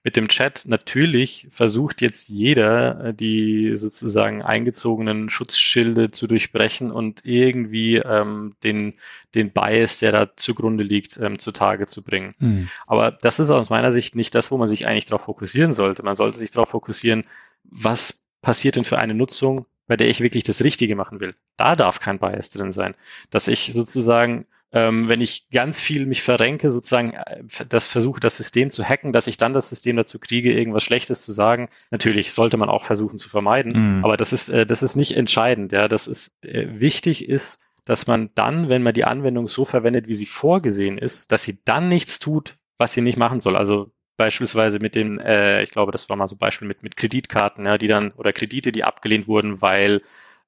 mit 0.05 0.15
dem 0.17 0.27
Chat 0.27 0.65
natürlich 0.67 1.47
versucht 1.49 1.99
jetzt 1.99 2.29
jeder, 2.29 3.05
äh, 3.05 3.13
die 3.15 3.75
sozusagen 3.75 4.43
eingezogenen 4.43 5.31
Schutzschilde 5.31 6.11
zu 6.11 6.27
durchbrechen 6.27 6.91
und 6.91 7.21
irgendwie 7.25 7.95
ähm, 7.95 8.55
den, 8.63 8.93
den 9.33 9.51
Bias, 9.51 9.97
der 9.97 10.11
da 10.11 10.35
zugrunde 10.35 10.83
liegt, 10.83 11.17
ähm, 11.17 11.39
zutage 11.39 11.87
zu 11.87 12.03
bringen. 12.03 12.35
Mhm. 12.37 12.69
Aber 12.85 13.09
das 13.09 13.39
ist 13.39 13.49
aus 13.49 13.71
meiner 13.71 13.91
Sicht 13.91 14.15
nicht 14.15 14.35
das, 14.35 14.51
wo 14.51 14.57
man 14.57 14.67
sich 14.67 14.85
eigentlich 14.85 15.07
darauf 15.07 15.23
fokussieren 15.23 15.73
sollte. 15.73 16.03
Man 16.03 16.15
sollte 16.15 16.37
sich 16.37 16.51
darauf 16.51 16.69
fokussieren, 16.69 17.23
was 17.63 18.23
passiert 18.43 18.75
denn 18.75 18.85
für 18.85 18.99
eine 18.99 19.15
Nutzung, 19.15 19.65
bei 19.87 19.97
der 19.97 20.07
ich 20.09 20.21
wirklich 20.21 20.43
das 20.43 20.63
Richtige 20.63 20.95
machen 20.95 21.19
will. 21.19 21.35
Da 21.57 21.75
darf 21.75 21.99
kein 21.99 22.19
Bias 22.19 22.49
drin 22.49 22.71
sein. 22.71 22.95
Dass 23.29 23.47
ich 23.47 23.71
sozusagen, 23.73 24.45
ähm, 24.71 25.07
wenn 25.07 25.21
ich 25.21 25.47
ganz 25.51 25.81
viel 25.81 26.05
mich 26.05 26.23
verrenke, 26.23 26.71
sozusagen 26.71 27.13
äh, 27.13 27.43
das 27.69 27.87
versuche, 27.87 28.19
das 28.19 28.37
System 28.37 28.71
zu 28.71 28.83
hacken, 28.83 29.13
dass 29.13 29.27
ich 29.27 29.37
dann 29.37 29.53
das 29.53 29.69
System 29.69 29.95
dazu 29.95 30.19
kriege, 30.19 30.53
irgendwas 30.53 30.83
Schlechtes 30.83 31.23
zu 31.23 31.33
sagen. 31.33 31.69
Natürlich 31.91 32.33
sollte 32.33 32.57
man 32.57 32.69
auch 32.69 32.83
versuchen 32.83 33.17
zu 33.17 33.29
vermeiden, 33.29 33.97
mhm. 33.97 34.05
aber 34.05 34.17
das 34.17 34.33
ist, 34.33 34.49
äh, 34.49 34.65
das 34.65 34.83
ist 34.83 34.95
nicht 34.95 35.15
entscheidend. 35.15 35.71
Ja, 35.71 35.87
das 35.87 36.07
ist 36.07 36.31
äh, 36.43 36.79
wichtig 36.79 37.29
ist, 37.29 37.61
dass 37.85 38.07
man 38.07 38.31
dann, 38.33 38.67
wenn 38.67 38.83
man 38.83 38.95
die 38.95 39.05
Anwendung 39.05 39.47
so 39.47 39.63
verwendet, 39.63 40.07
wie 40.07 40.15
sie 40.15 40.25
vorgesehen 40.25 40.97
ist, 40.97 41.31
dass 41.31 41.43
sie 41.43 41.59
dann 41.65 41.87
nichts 41.87 42.17
tut, 42.19 42.57
was 42.77 42.93
sie 42.93 43.01
nicht 43.01 43.17
machen 43.17 43.39
soll. 43.39 43.55
Also 43.55 43.91
beispielsweise 44.17 44.79
mit 44.79 44.95
den, 44.95 45.19
äh, 45.19 45.63
ich 45.63 45.71
glaube, 45.71 45.91
das 45.91 46.09
war 46.09 46.15
mal 46.15 46.27
so 46.27 46.35
ein 46.35 46.39
Beispiel 46.39 46.67
mit, 46.67 46.83
mit 46.83 46.97
Kreditkarten, 46.97 47.65
ja, 47.65 47.77
die 47.77 47.87
dann 47.87 48.11
oder 48.11 48.33
Kredite, 48.33 48.71
die 48.71 48.83
abgelehnt 48.83 49.27
wurden, 49.27 49.61
weil 49.61 50.01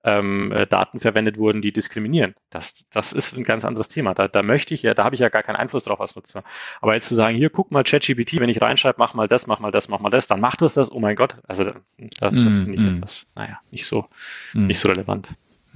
ähm, 0.03 0.51
äh, 0.53 0.65
Daten 0.65 0.99
verwendet 0.99 1.37
wurden, 1.37 1.61
die 1.61 1.73
diskriminieren. 1.73 2.33
Das, 2.49 2.85
das 2.91 3.11
ist 3.13 3.35
ein 3.35 3.43
ganz 3.43 3.65
anderes 3.65 3.89
Thema. 3.89 4.13
Da, 4.13 4.27
da 4.27 4.41
möchte 4.41 4.73
ich 4.73 4.83
ja, 4.83 4.93
da 4.93 5.03
habe 5.03 5.15
ich 5.15 5.21
ja 5.21 5.29
gar 5.29 5.43
keinen 5.43 5.57
Einfluss 5.57 5.83
drauf 5.83 5.99
als 5.99 6.15
Nutzer. 6.15 6.43
Aber 6.81 6.93
jetzt 6.93 7.09
zu 7.09 7.15
sagen, 7.15 7.35
hier 7.35 7.49
guck 7.49 7.71
mal 7.71 7.83
ChatGPT, 7.83 8.39
wenn 8.39 8.49
ich 8.49 8.61
reinschreibe, 8.61 8.95
mach 8.99 9.13
mal 9.13 9.27
das, 9.27 9.47
mach 9.47 9.59
mal 9.59 9.71
das, 9.71 9.89
mach 9.89 9.99
mal 9.99 10.09
das, 10.09 10.27
dann 10.27 10.39
macht 10.39 10.61
es 10.61 10.75
das. 10.75 10.91
Oh 10.91 10.99
mein 10.99 11.15
Gott, 11.15 11.37
also 11.47 11.65
das, 11.65 11.81
das 12.19 12.31
mm, 12.31 12.51
finde 12.51 12.73
ich 12.75 12.79
mm. 12.79 12.95
etwas, 12.95 13.29
naja, 13.35 13.59
nicht 13.71 13.85
so, 13.85 14.07
mm. 14.53 14.67
nicht 14.67 14.79
so 14.79 14.87
relevant. 14.87 15.27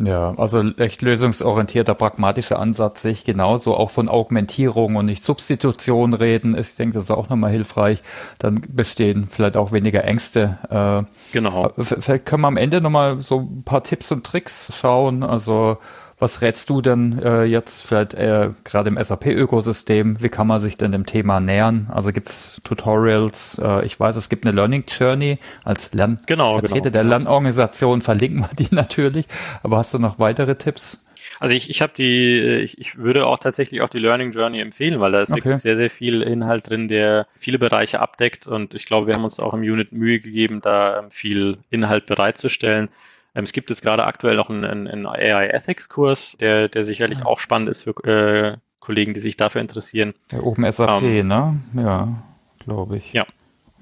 Ja, 0.04 0.34
also 0.38 0.64
echt 0.78 1.02
lösungsorientierter, 1.02 1.94
pragmatischer 1.94 2.60
Ansatz 2.60 3.04
sehe 3.04 3.12
ich 3.12 3.24
genauso. 3.24 3.76
Auch 3.76 3.90
von 3.90 4.10
Augmentierung 4.10 4.96
und 4.96 5.06
nicht 5.06 5.24
Substitution 5.24 6.14
reden. 6.14 6.58
Ich 6.58 6.76
denke, 6.76 6.96
das 6.96 7.06
ist 7.06 7.12
auch 7.12 7.30
nochmal 7.30 7.52
hilfreich. 7.52 8.02
Dann 8.40 8.62
bestehen 8.68 9.28
vielleicht 9.30 9.58
auch 9.58 9.72
weniger 9.72 10.04
Ängste. 10.04 10.58
Äh, 10.70 11.04
genau. 11.34 11.72
Vielleicht 11.78 12.26
können 12.26 12.42
wir 12.42 12.48
am 12.48 12.58
Ende 12.58 12.82
nochmal 12.82 13.22
so 13.22 13.42
ein 13.42 13.64
paar 13.64 13.84
Tipps 13.84 14.12
und 14.12 14.26
Tricks 14.26 14.74
schauen. 14.80 15.24
Also 15.24 15.78
was 16.22 16.44
rätst 16.44 16.70
du 16.70 16.82
denn 16.82 17.20
äh, 17.24 17.46
jetzt 17.46 17.82
vielleicht 17.82 18.14
äh, 18.14 18.50
gerade 18.64 18.90
im 18.90 19.04
SAP-Ökosystem? 19.04 20.22
Wie 20.22 20.30
kann 20.30 20.46
man 20.46 20.62
sich 20.62 20.78
denn 20.78 20.92
dem 20.92 21.08
Thema 21.08 21.40
nähern? 21.40 21.90
Also 21.92 22.12
gibt 22.12 22.30
es 22.30 22.62
Tutorials? 22.64 23.60
Äh, 23.64 23.86
ich 23.86 24.00
weiß, 24.00 24.16
es 24.18 24.30
gibt 24.30 24.46
eine 24.46 24.56
Learning 24.56 24.84
Journey 24.88 25.40
als 25.66 25.96
Lern 25.96 26.20
genau, 26.28 26.60
Vertreter 26.60 26.92
genau. 26.92 26.92
der 26.92 27.04
Lernorganisation, 27.06 28.02
verlinken 28.02 28.42
wir 28.42 28.50
die 28.56 28.68
natürlich. 28.76 29.26
Aber 29.64 29.78
hast 29.78 29.96
du 29.96 30.00
noch 30.00 30.20
weitere 30.20 30.56
Tipps? 30.56 31.04
Also 31.40 31.56
ich, 31.56 31.72
ich 31.72 31.82
habe 31.82 31.94
die, 31.98 32.40
ich, 32.64 32.80
ich 32.80 32.98
würde 33.00 33.26
auch 33.26 33.40
tatsächlich 33.40 33.82
auch 33.82 33.90
die 33.90 33.98
Learning 33.98 34.32
Journey 34.32 34.60
empfehlen, 34.60 35.00
weil 35.00 35.12
da 35.12 35.24
ist 35.24 35.32
okay. 35.32 35.44
wirklich 35.44 35.62
sehr, 35.64 35.76
sehr 35.76 35.90
viel 35.90 36.22
Inhalt 36.22 36.70
drin, 36.70 36.88
der 36.88 37.26
viele 37.34 37.58
Bereiche 37.58 38.00
abdeckt 38.00 38.46
und 38.46 38.76
ich 38.76 38.86
glaube, 38.86 39.08
wir 39.08 39.16
haben 39.16 39.24
uns 39.24 39.40
auch 39.40 39.56
im 39.56 39.62
Unit 39.62 39.92
Mühe 39.92 40.20
gegeben, 40.20 40.62
da 40.62 41.00
ähm, 41.00 41.10
viel 41.10 41.58
Inhalt 41.72 42.06
bereitzustellen. 42.06 42.90
Ähm, 43.36 43.44
es 43.44 43.54
gibt 43.54 43.70
jetzt 43.70 43.82
gerade 43.82 44.04
aktuell 44.04 44.36
noch 44.36 44.50
einen, 44.50 44.88
einen 44.88 45.06
AI 45.06 45.48
Ethics 45.48 45.90
Kurs, 45.90 46.38
der, 46.40 46.68
der 46.70 46.84
sicherlich 46.84 47.20
ja. 47.20 47.26
auch 47.26 47.40
spannend 47.40 47.70
ist 47.70 47.84
für 47.84 47.92
äh, 48.04 48.58
Kollegen, 48.80 49.14
die 49.14 49.20
sich 49.20 49.38
dafür 49.38 49.62
interessieren. 49.62 50.14
Der 50.32 50.46
Open 50.46 50.70
SAP, 50.70 51.04
ähm, 51.04 51.28
ne? 51.28 51.60
Ja, 51.74 52.24
glaube 52.60 52.98
ich. 52.98 53.14
Ja. 53.14 53.26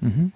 Mhm. 0.00 0.32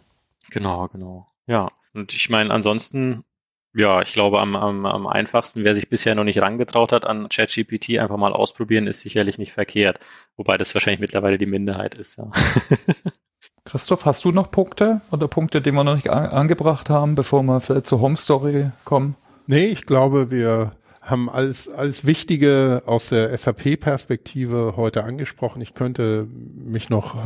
Genau, 0.50 0.88
genau. 0.88 1.28
Ja. 1.46 1.70
Und 1.92 2.12
ich 2.12 2.28
meine, 2.28 2.52
ansonsten, 2.52 3.24
ja, 3.72 4.02
ich 4.02 4.12
glaube, 4.12 4.40
am, 4.40 4.56
am, 4.56 4.86
am 4.86 5.06
einfachsten, 5.06 5.64
wer 5.64 5.74
sich 5.74 5.88
bisher 5.88 6.14
noch 6.14 6.24
nicht 6.24 6.42
rangetraut 6.42 6.92
hat 6.92 7.04
an 7.04 7.28
ChatGPT, 7.28 7.98
einfach 7.98 8.16
mal 8.16 8.32
ausprobieren, 8.32 8.86
ist 8.86 9.00
sicherlich 9.00 9.38
nicht 9.38 9.52
verkehrt. 9.52 9.98
Wobei 10.36 10.56
das 10.56 10.74
wahrscheinlich 10.74 11.00
mittlerweile 11.00 11.38
die 11.38 11.46
Minderheit 11.46 11.94
ist, 11.94 12.16
ja. 12.16 12.30
Christoph, 13.64 14.04
hast 14.04 14.24
du 14.26 14.30
noch 14.30 14.50
Punkte 14.50 15.00
oder 15.10 15.26
Punkte, 15.26 15.62
die 15.62 15.72
wir 15.72 15.84
noch 15.84 15.94
nicht 15.94 16.10
angebracht 16.10 16.90
haben, 16.90 17.14
bevor 17.14 17.42
wir 17.42 17.60
vielleicht 17.60 17.86
zur 17.86 18.00
Home 18.02 18.16
Story 18.16 18.70
kommen? 18.84 19.16
Nee, 19.46 19.66
ich 19.66 19.86
glaube, 19.86 20.30
wir 20.30 20.72
haben 21.00 21.30
alles, 21.30 21.70
alles 21.70 22.04
Wichtige 22.04 22.82
aus 22.84 23.08
der 23.08 23.36
SAP-Perspektive 23.36 24.74
heute 24.76 25.04
angesprochen. 25.04 25.62
Ich 25.62 25.74
könnte 25.74 26.26
mich 26.56 26.90
noch 26.90 27.16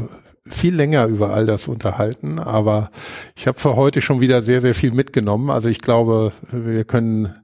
viel 0.46 0.74
länger 0.74 1.06
über 1.06 1.30
all 1.34 1.44
das 1.44 1.66
unterhalten, 1.66 2.38
aber 2.38 2.90
ich 3.34 3.48
habe 3.48 3.58
für 3.58 3.74
heute 3.74 4.00
schon 4.00 4.20
wieder 4.20 4.40
sehr, 4.40 4.60
sehr 4.60 4.74
viel 4.74 4.92
mitgenommen. 4.92 5.50
Also 5.50 5.68
ich 5.68 5.80
glaube, 5.80 6.32
wir 6.52 6.84
können 6.84 7.34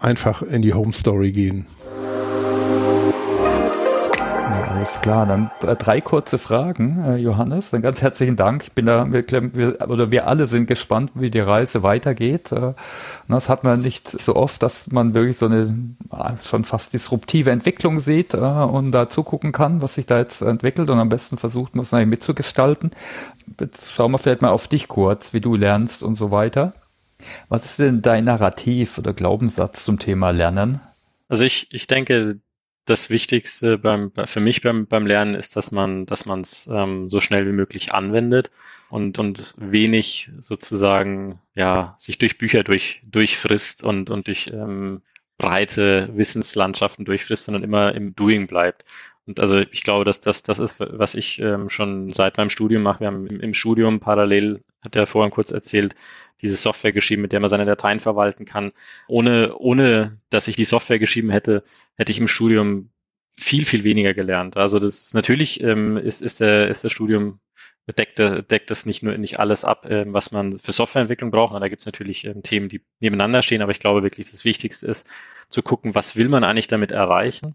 einfach 0.00 0.42
in 0.42 0.62
die 0.62 0.74
Home 0.74 0.92
Story 0.92 1.30
gehen. 1.30 1.66
Alles 4.82 5.00
klar, 5.00 5.26
dann 5.26 5.48
drei 5.60 6.00
kurze 6.00 6.38
Fragen, 6.38 7.04
äh, 7.04 7.14
Johannes. 7.14 7.70
Dann 7.70 7.82
ganz 7.82 8.02
herzlichen 8.02 8.34
Dank. 8.34 8.64
Ich 8.64 8.72
bin 8.72 8.86
da, 8.86 9.06
wir, 9.12 9.80
oder 9.88 10.10
wir 10.10 10.26
alle 10.26 10.48
sind 10.48 10.66
gespannt, 10.66 11.12
wie 11.14 11.30
die 11.30 11.38
Reise 11.38 11.84
weitergeht. 11.84 12.50
Äh, 12.50 12.74
das 13.28 13.48
hat 13.48 13.62
man 13.62 13.80
nicht 13.80 14.08
so 14.08 14.34
oft, 14.34 14.60
dass 14.60 14.90
man 14.90 15.14
wirklich 15.14 15.38
so 15.38 15.46
eine 15.46 15.72
schon 16.44 16.64
fast 16.64 16.94
disruptive 16.94 17.52
Entwicklung 17.52 18.00
sieht 18.00 18.34
äh, 18.34 18.38
und 18.38 18.90
da 18.90 19.08
zugucken 19.08 19.52
kann, 19.52 19.82
was 19.82 19.94
sich 19.94 20.06
da 20.06 20.18
jetzt 20.18 20.42
entwickelt 20.42 20.90
und 20.90 20.98
am 20.98 21.10
besten 21.10 21.36
versucht 21.36 21.76
man 21.76 21.84
es 21.84 21.92
mitzugestalten. 21.92 22.90
Jetzt 23.60 23.92
schauen 23.92 24.10
wir 24.10 24.18
vielleicht 24.18 24.42
mal 24.42 24.50
auf 24.50 24.66
dich 24.66 24.88
kurz, 24.88 25.32
wie 25.32 25.40
du 25.40 25.54
lernst 25.54 26.02
und 26.02 26.16
so 26.16 26.32
weiter. 26.32 26.72
Was 27.48 27.64
ist 27.64 27.78
denn 27.78 28.02
dein 28.02 28.24
Narrativ 28.24 28.98
oder 28.98 29.12
Glaubenssatz 29.12 29.84
zum 29.84 30.00
Thema 30.00 30.30
Lernen? 30.30 30.80
Also 31.28 31.44
ich, 31.44 31.68
ich 31.70 31.86
denke, 31.86 32.40
das 32.84 33.10
Wichtigste 33.10 33.78
beim, 33.78 34.12
für 34.24 34.40
mich 34.40 34.62
beim, 34.62 34.86
beim 34.86 35.06
Lernen 35.06 35.34
ist, 35.34 35.56
dass 35.56 35.72
man, 35.72 36.06
dass 36.06 36.26
man 36.26 36.40
es 36.40 36.66
ähm, 36.66 37.08
so 37.08 37.20
schnell 37.20 37.46
wie 37.46 37.52
möglich 37.52 37.92
anwendet 37.92 38.50
und, 38.90 39.18
und 39.18 39.54
wenig 39.56 40.30
sozusagen 40.40 41.40
ja 41.54 41.94
sich 41.98 42.18
durch 42.18 42.38
Bücher 42.38 42.64
durch, 42.64 43.02
durchfrisst 43.04 43.84
und, 43.84 44.10
und 44.10 44.26
durch 44.26 44.48
ähm, 44.52 45.02
breite 45.38 46.08
Wissenslandschaften 46.12 47.04
durchfrisst, 47.04 47.44
sondern 47.44 47.64
immer 47.64 47.94
im 47.94 48.14
Doing 48.14 48.46
bleibt. 48.46 48.84
Und 49.26 49.38
also 49.38 49.58
ich 49.58 49.82
glaube, 49.82 50.04
dass 50.04 50.20
das 50.20 50.42
das 50.42 50.58
ist, 50.58 50.80
was 50.80 51.14
ich 51.14 51.38
ähm, 51.40 51.68
schon 51.68 52.12
seit 52.12 52.36
meinem 52.38 52.50
Studium 52.50 52.82
mache. 52.82 53.00
Wir 53.00 53.06
haben 53.06 53.26
im, 53.26 53.40
im 53.40 53.54
Studium 53.54 54.00
parallel, 54.00 54.62
hat 54.84 54.96
er 54.96 55.06
vorhin 55.06 55.30
kurz 55.30 55.52
erzählt, 55.52 55.94
diese 56.40 56.56
Software 56.56 56.92
geschrieben, 56.92 57.22
mit 57.22 57.32
der 57.32 57.40
man 57.40 57.50
seine 57.50 57.66
Dateien 57.66 58.00
verwalten 58.00 58.44
kann. 58.44 58.72
Ohne, 59.06 59.56
ohne 59.56 60.18
dass 60.30 60.48
ich 60.48 60.56
die 60.56 60.64
Software 60.64 60.98
geschrieben 60.98 61.30
hätte, 61.30 61.62
hätte 61.96 62.10
ich 62.10 62.18
im 62.18 62.26
Studium 62.26 62.90
viel, 63.38 63.64
viel 63.64 63.84
weniger 63.84 64.12
gelernt. 64.12 64.56
Also 64.56 64.78
das 64.80 65.06
ist 65.06 65.14
natürlich 65.14 65.62
ähm, 65.62 65.96
ist, 65.96 66.20
ist, 66.20 66.40
der, 66.40 66.68
ist 66.68 66.84
das 66.84 66.92
Studium 66.92 67.38
deckt, 67.96 68.18
deckt 68.18 68.70
das 68.70 68.86
nicht 68.86 69.02
nur 69.02 69.16
nicht 69.18 69.38
alles 69.40 69.64
ab, 69.64 69.86
ähm, 69.88 70.12
was 70.12 70.32
man 70.32 70.58
für 70.58 70.72
Softwareentwicklung 70.72 71.30
braucht. 71.30 71.54
Und 71.54 71.60
da 71.60 71.68
gibt 71.68 71.82
es 71.82 71.86
natürlich 71.86 72.24
ähm, 72.24 72.42
Themen, 72.42 72.68
die 72.68 72.82
nebeneinander 73.00 73.42
stehen, 73.42 73.62
aber 73.62 73.72
ich 73.72 73.80
glaube 73.80 74.02
wirklich, 74.02 74.30
das 74.30 74.44
Wichtigste 74.44 74.86
ist 74.86 75.08
zu 75.48 75.62
gucken, 75.62 75.94
was 75.94 76.16
will 76.16 76.28
man 76.28 76.44
eigentlich 76.44 76.68
damit 76.68 76.90
erreichen 76.90 77.54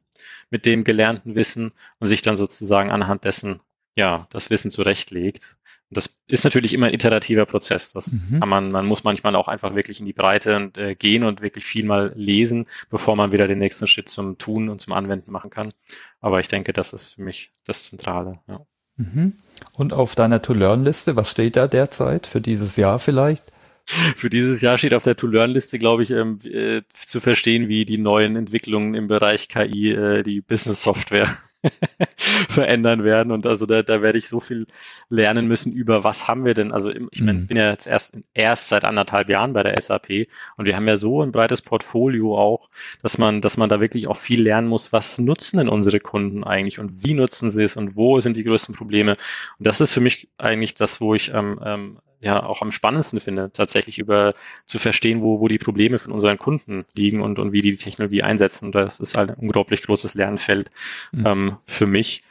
mit 0.49 0.65
dem 0.65 0.83
gelernten 0.83 1.35
Wissen 1.35 1.71
und 1.99 2.07
sich 2.07 2.21
dann 2.21 2.37
sozusagen 2.37 2.91
anhand 2.91 3.23
dessen 3.23 3.61
ja 3.95 4.27
das 4.31 4.49
Wissen 4.49 4.71
zurechtlegt 4.71 5.57
und 5.89 5.95
das 5.95 6.09
ist 6.27 6.43
natürlich 6.43 6.73
immer 6.73 6.87
ein 6.87 6.93
iterativer 6.93 7.45
Prozess. 7.45 7.93
Das 7.93 8.11
mhm. 8.11 8.41
kann 8.41 8.49
man, 8.49 8.71
man 8.71 8.85
muss 8.85 9.05
manchmal 9.05 9.35
auch 9.35 9.47
einfach 9.47 9.73
wirklich 9.73 10.01
in 10.01 10.05
die 10.05 10.13
Breite 10.13 10.57
und, 10.57 10.77
äh, 10.77 10.95
gehen 10.95 11.23
und 11.23 11.41
wirklich 11.41 11.65
viel 11.65 11.85
mal 11.85 12.11
lesen, 12.15 12.67
bevor 12.89 13.15
man 13.15 13.31
wieder 13.31 13.47
den 13.47 13.59
nächsten 13.59 13.87
Schritt 13.87 14.09
zum 14.09 14.37
Tun 14.37 14.67
und 14.67 14.81
zum 14.81 14.93
Anwenden 14.93 15.31
machen 15.31 15.49
kann. 15.49 15.71
Aber 16.19 16.41
ich 16.41 16.49
denke, 16.49 16.73
das 16.73 16.91
ist 16.91 17.13
für 17.13 17.21
mich 17.21 17.51
das 17.65 17.85
Zentrale. 17.85 18.39
Ja. 18.47 18.65
Mhm. 18.97 19.33
Und 19.73 19.93
auf 19.93 20.15
deiner 20.15 20.41
To-Learn-Liste, 20.41 21.15
was 21.15 21.31
steht 21.31 21.55
da 21.55 21.67
derzeit 21.67 22.27
für 22.27 22.41
dieses 22.41 22.75
Jahr 22.75 22.99
vielleicht? 22.99 23.43
Für 24.15 24.29
dieses 24.29 24.61
Jahr 24.61 24.77
steht 24.77 24.93
auf 24.93 25.03
der 25.03 25.15
To-Learn-Liste, 25.15 25.79
glaube 25.79 26.03
ich, 26.03 26.11
ähm, 26.11 26.39
äh, 26.43 26.81
zu 26.89 27.19
verstehen, 27.19 27.69
wie 27.69 27.85
die 27.85 27.97
neuen 27.97 28.35
Entwicklungen 28.35 28.93
im 28.95 29.07
Bereich 29.07 29.47
KI, 29.47 29.91
äh, 29.91 30.23
die 30.23 30.41
Business-Software 30.41 31.37
verändern 32.49 33.05
werden. 33.05 33.31
Und 33.31 33.45
also 33.45 33.65
da, 33.65 33.83
da 33.83 34.01
werde 34.01 34.17
ich 34.17 34.27
so 34.27 34.41
viel 34.41 34.67
lernen 35.09 35.47
müssen 35.47 35.71
über, 35.71 36.03
was 36.03 36.27
haben 36.27 36.43
wir 36.43 36.53
denn? 36.53 36.73
Also 36.73 36.91
ich 36.91 37.21
mein, 37.21 37.41
mhm. 37.41 37.47
bin 37.47 37.57
ja 37.57 37.71
jetzt 37.71 37.87
erst, 37.87 38.19
erst 38.33 38.67
seit 38.67 38.83
anderthalb 38.83 39.29
Jahren 39.29 39.53
bei 39.53 39.63
der 39.63 39.79
SAP 39.81 40.27
und 40.57 40.65
wir 40.65 40.75
haben 40.75 40.87
ja 40.87 40.97
so 40.97 41.23
ein 41.23 41.31
breites 41.31 41.61
Portfolio 41.61 42.37
auch, 42.37 42.69
dass 43.01 43.17
man, 43.17 43.41
dass 43.41 43.55
man 43.55 43.69
da 43.69 43.79
wirklich 43.79 44.07
auch 44.07 44.17
viel 44.17 44.41
lernen 44.41 44.67
muss, 44.67 44.91
was 44.91 45.17
nutzen 45.17 45.57
denn 45.57 45.69
unsere 45.69 46.01
Kunden 46.01 46.43
eigentlich 46.43 46.79
und 46.79 47.05
wie 47.05 47.13
nutzen 47.13 47.51
sie 47.51 47.63
es 47.63 47.77
und 47.77 47.95
wo 47.95 48.19
sind 48.19 48.35
die 48.35 48.43
größten 48.43 48.75
Probleme. 48.75 49.13
Und 49.57 49.67
das 49.67 49.79
ist 49.79 49.93
für 49.93 50.01
mich 50.01 50.29
eigentlich 50.37 50.73
das, 50.73 50.99
wo 50.99 51.15
ich 51.15 51.33
ähm, 51.33 51.59
ähm, 51.63 51.99
ja 52.19 52.43
auch 52.43 52.61
am 52.61 52.71
spannendsten 52.71 53.19
finde, 53.19 53.51
tatsächlich 53.51 53.99
über 53.99 54.33
zu 54.65 54.79
verstehen, 54.79 55.21
wo, 55.21 55.39
wo 55.39 55.47
die 55.47 55.57
Probleme 55.57 55.99
von 55.99 56.11
unseren 56.11 56.37
Kunden 56.37 56.85
liegen 56.93 57.21
und, 57.21 57.39
und 57.39 57.51
wie 57.51 57.61
die 57.61 57.71
die 57.71 57.77
Technologie 57.77 58.23
einsetzen. 58.23 58.65
Und 58.65 58.75
das 58.75 58.99
ist 58.99 59.17
halt 59.17 59.31
ein 59.31 59.37
unglaublich 59.37 59.83
großes 59.83 60.15
Lernfeld 60.15 60.69
mhm. 61.11 61.25
ähm, 61.25 61.57
für 61.65 61.85
mich. 61.85 62.23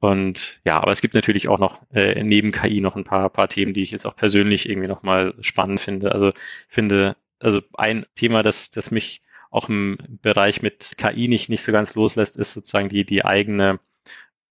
Und 0.00 0.60
ja, 0.66 0.80
aber 0.80 0.92
es 0.92 1.00
gibt 1.00 1.14
natürlich 1.14 1.48
auch 1.48 1.58
noch 1.58 1.82
äh, 1.92 2.22
neben 2.22 2.52
KI 2.52 2.80
noch 2.80 2.96
ein 2.96 3.04
paar, 3.04 3.28
paar 3.30 3.48
Themen, 3.48 3.74
die 3.74 3.82
ich 3.82 3.90
jetzt 3.90 4.06
auch 4.06 4.16
persönlich 4.16 4.68
irgendwie 4.68 4.88
nochmal 4.88 5.34
spannend 5.40 5.80
finde. 5.80 6.12
Also 6.12 6.28
ich 6.30 6.34
finde, 6.68 7.16
also 7.40 7.60
ein 7.74 8.06
Thema, 8.14 8.42
das, 8.42 8.70
das 8.70 8.90
mich 8.90 9.22
auch 9.50 9.68
im 9.68 9.98
Bereich 10.22 10.62
mit 10.62 10.96
KI 10.98 11.28
nicht, 11.28 11.48
nicht 11.48 11.62
so 11.62 11.72
ganz 11.72 11.94
loslässt, 11.94 12.36
ist 12.36 12.52
sozusagen 12.52 12.88
die, 12.88 13.04
die 13.04 13.24
eigene, 13.24 13.80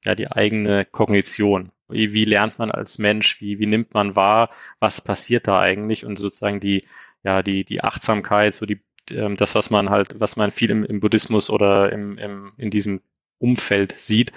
ja, 0.04 0.16
die 0.16 0.28
eigene 0.30 0.86
Kognition. 0.86 1.72
Wie, 1.90 2.14
wie 2.14 2.26
lernt 2.26 2.60
man 2.60 2.72
als 2.72 2.98
Mensch? 2.98 3.42
Wie, 3.42 3.60
wie 3.60 3.66
nimmt 3.66 3.94
man 3.94 4.16
wahr? 4.16 4.50
Was 4.80 5.02
passiert 5.02 5.48
da 5.48 5.60
eigentlich? 5.60 6.06
Und 6.06 6.18
sozusagen 6.18 6.60
die, 6.60 6.86
ja, 7.24 7.44
die, 7.44 7.64
die 7.64 7.84
Achtsamkeit, 7.84 8.56
so 8.56 8.66
die, 8.66 8.82
ähm, 9.16 9.38
das, 9.38 9.56
was 9.56 9.70
man 9.70 9.90
halt, 9.90 10.20
was 10.20 10.36
man 10.36 10.52
viel 10.52 10.72
im, 10.72 10.84
im 10.84 11.00
Buddhismus 11.00 11.50
oder 11.50 11.92
im, 11.92 12.18
im, 12.18 12.54
in 12.58 12.70
diesem 12.72 13.02
Umfeld 13.40 13.98
sieht, 13.98 14.32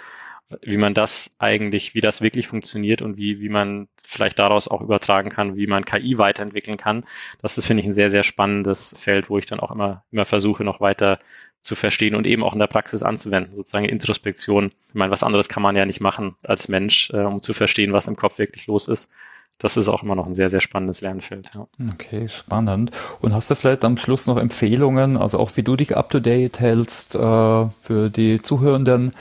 wie 0.62 0.76
man 0.76 0.94
das 0.94 1.34
eigentlich, 1.38 1.94
wie 1.94 2.00
das 2.00 2.20
wirklich 2.20 2.48
funktioniert 2.48 3.02
und 3.02 3.16
wie, 3.16 3.40
wie 3.40 3.48
man 3.48 3.88
vielleicht 4.02 4.38
daraus 4.38 4.68
auch 4.68 4.80
übertragen 4.80 5.30
kann, 5.30 5.56
wie 5.56 5.66
man 5.66 5.84
KI 5.84 6.18
weiterentwickeln 6.18 6.76
kann. 6.76 7.04
Das 7.40 7.58
ist, 7.58 7.66
finde 7.66 7.82
ich, 7.82 7.88
ein 7.88 7.94
sehr, 7.94 8.10
sehr 8.10 8.24
spannendes 8.24 8.94
Feld, 8.98 9.30
wo 9.30 9.38
ich 9.38 9.46
dann 9.46 9.60
auch 9.60 9.70
immer, 9.70 10.04
immer 10.10 10.24
versuche, 10.24 10.64
noch 10.64 10.80
weiter 10.80 11.20
zu 11.62 11.74
verstehen 11.74 12.14
und 12.14 12.26
eben 12.26 12.42
auch 12.42 12.54
in 12.54 12.58
der 12.58 12.66
Praxis 12.66 13.02
anzuwenden, 13.02 13.54
sozusagen 13.54 13.84
Introspektion. 13.84 14.72
Ich 14.88 14.94
meine, 14.94 15.12
was 15.12 15.22
anderes 15.22 15.48
kann 15.48 15.62
man 15.62 15.76
ja 15.76 15.84
nicht 15.84 16.00
machen 16.00 16.34
als 16.42 16.68
Mensch, 16.68 17.10
äh, 17.10 17.18
um 17.18 17.42
zu 17.42 17.52
verstehen, 17.52 17.92
was 17.92 18.08
im 18.08 18.16
Kopf 18.16 18.38
wirklich 18.38 18.66
los 18.66 18.88
ist. 18.88 19.10
Das 19.58 19.76
ist 19.76 19.88
auch 19.88 20.02
immer 20.02 20.14
noch 20.14 20.26
ein 20.26 20.34
sehr, 20.34 20.48
sehr 20.48 20.62
spannendes 20.62 21.02
Lernfeld. 21.02 21.50
Ja. 21.54 21.68
Okay, 21.92 22.28
spannend. 22.30 22.92
Und 23.20 23.34
hast 23.34 23.50
du 23.50 23.54
vielleicht 23.54 23.84
am 23.84 23.98
Schluss 23.98 24.26
noch 24.26 24.38
Empfehlungen, 24.38 25.18
also 25.18 25.38
auch 25.38 25.54
wie 25.56 25.62
du 25.62 25.76
dich 25.76 25.96
up-to-date 25.96 26.60
hältst 26.60 27.14
äh, 27.14 27.18
für 27.18 28.08
die 28.08 28.40
Zuhörenden, 28.40 29.12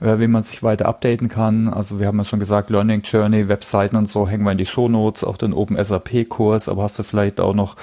äh, 0.00 0.18
wie 0.18 0.26
man 0.26 0.42
sich 0.42 0.62
weiter 0.62 0.86
updaten 0.86 1.28
kann. 1.28 1.68
Also 1.68 2.00
wir 2.00 2.06
haben 2.06 2.18
ja 2.18 2.24
schon 2.24 2.40
gesagt, 2.40 2.70
Learning 2.70 3.02
Journey, 3.02 3.48
Webseiten 3.48 3.96
und 3.96 4.08
so 4.08 4.28
hängen 4.28 4.44
wir 4.44 4.52
in 4.52 4.58
die 4.58 4.66
Shownotes, 4.66 5.24
auch 5.24 5.36
den 5.36 5.52
Open 5.52 5.82
SAP 5.82 6.28
Kurs, 6.28 6.68
aber 6.68 6.82
hast 6.82 6.98
du 6.98 7.02
vielleicht 7.02 7.40
auch 7.40 7.54
noch 7.54 7.76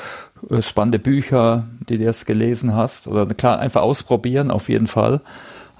äh, 0.49 0.61
spannende 0.61 0.99
Bücher, 0.99 1.65
die 1.89 1.97
du 1.97 2.03
jetzt 2.03 2.25
gelesen 2.25 2.75
hast? 2.75 3.07
Oder 3.07 3.25
klar, 3.27 3.59
einfach 3.59 3.81
ausprobieren 3.81 4.51
auf 4.51 4.69
jeden 4.69 4.87
Fall. 4.87 5.21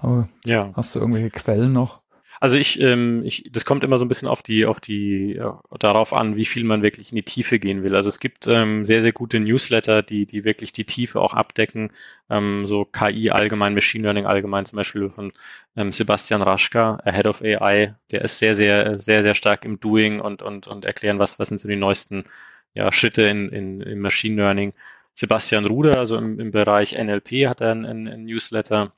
Aber 0.02 0.28
ja. 0.46 0.70
Hast 0.76 0.96
du 0.96 1.00
irgendwelche 1.00 1.30
Quellen 1.30 1.74
noch? 1.74 2.03
Also 2.44 2.58
ich, 2.58 2.78
ähm, 2.82 3.24
ich, 3.24 3.50
das 3.54 3.64
kommt 3.64 3.86
immer 3.86 3.98
so 3.98 4.04
ein 4.04 4.10
bisschen 4.10 4.28
auf 4.28 4.44
die, 4.44 4.66
auf 4.66 4.82
die, 4.82 5.36
ja, 5.38 5.62
darauf 5.80 6.12
an, 6.12 6.36
wie 6.36 6.44
viel 6.44 6.66
man 6.66 6.82
wirklich 6.82 7.10
in 7.10 7.16
die 7.16 7.24
Tiefe 7.24 7.58
gehen 7.58 7.84
will. 7.84 7.96
Also 7.96 8.10
es 8.10 8.20
gibt 8.20 8.48
ähm, 8.48 8.84
sehr, 8.84 9.02
sehr 9.02 9.14
gute 9.14 9.40
Newsletter, 9.40 10.02
die, 10.02 10.26
die 10.26 10.44
wirklich 10.44 10.74
die 10.74 10.84
Tiefe 10.84 11.22
auch 11.22 11.36
abdecken. 11.36 11.94
Ähm, 12.30 12.68
so 12.68 12.84
KI 12.84 13.30
allgemein, 13.32 13.74
Machine 13.74 14.04
Learning 14.04 14.26
allgemein, 14.26 14.66
zum 14.66 14.76
Beispiel 14.76 15.10
von 15.10 15.32
ähm, 15.78 15.94
Sebastian 15.94 16.42
Raschka, 16.42 16.98
Head 17.06 17.28
of 17.28 17.42
AI. 17.42 17.96
Der 18.12 18.24
ist 18.24 18.40
sehr, 18.40 18.56
sehr, 18.56 19.00
sehr, 19.00 19.24
sehr 19.24 19.36
stark 19.36 19.64
im 19.64 19.80
Doing 19.80 20.20
und, 20.20 20.42
und, 20.42 20.68
und 20.68 20.84
erklären, 20.84 21.20
was, 21.20 21.40
was 21.40 21.48
sind 21.48 21.60
so 21.62 21.70
die 21.70 21.78
neuesten 21.78 22.26
ja, 22.74 22.92
Schritte 22.92 23.22
in, 23.22 23.50
in, 23.54 23.80
in 23.80 24.00
Machine 24.00 24.36
Learning. 24.36 24.74
Sebastian 25.16 25.64
Ruder, 25.66 25.98
also 25.98 26.18
im, 26.18 26.42
im 26.42 26.52
Bereich 26.52 26.92
NLP, 26.92 27.48
hat 27.48 27.62
er 27.62 27.72
einen, 27.72 27.86
einen 27.86 28.26
Newsletter 28.26 28.92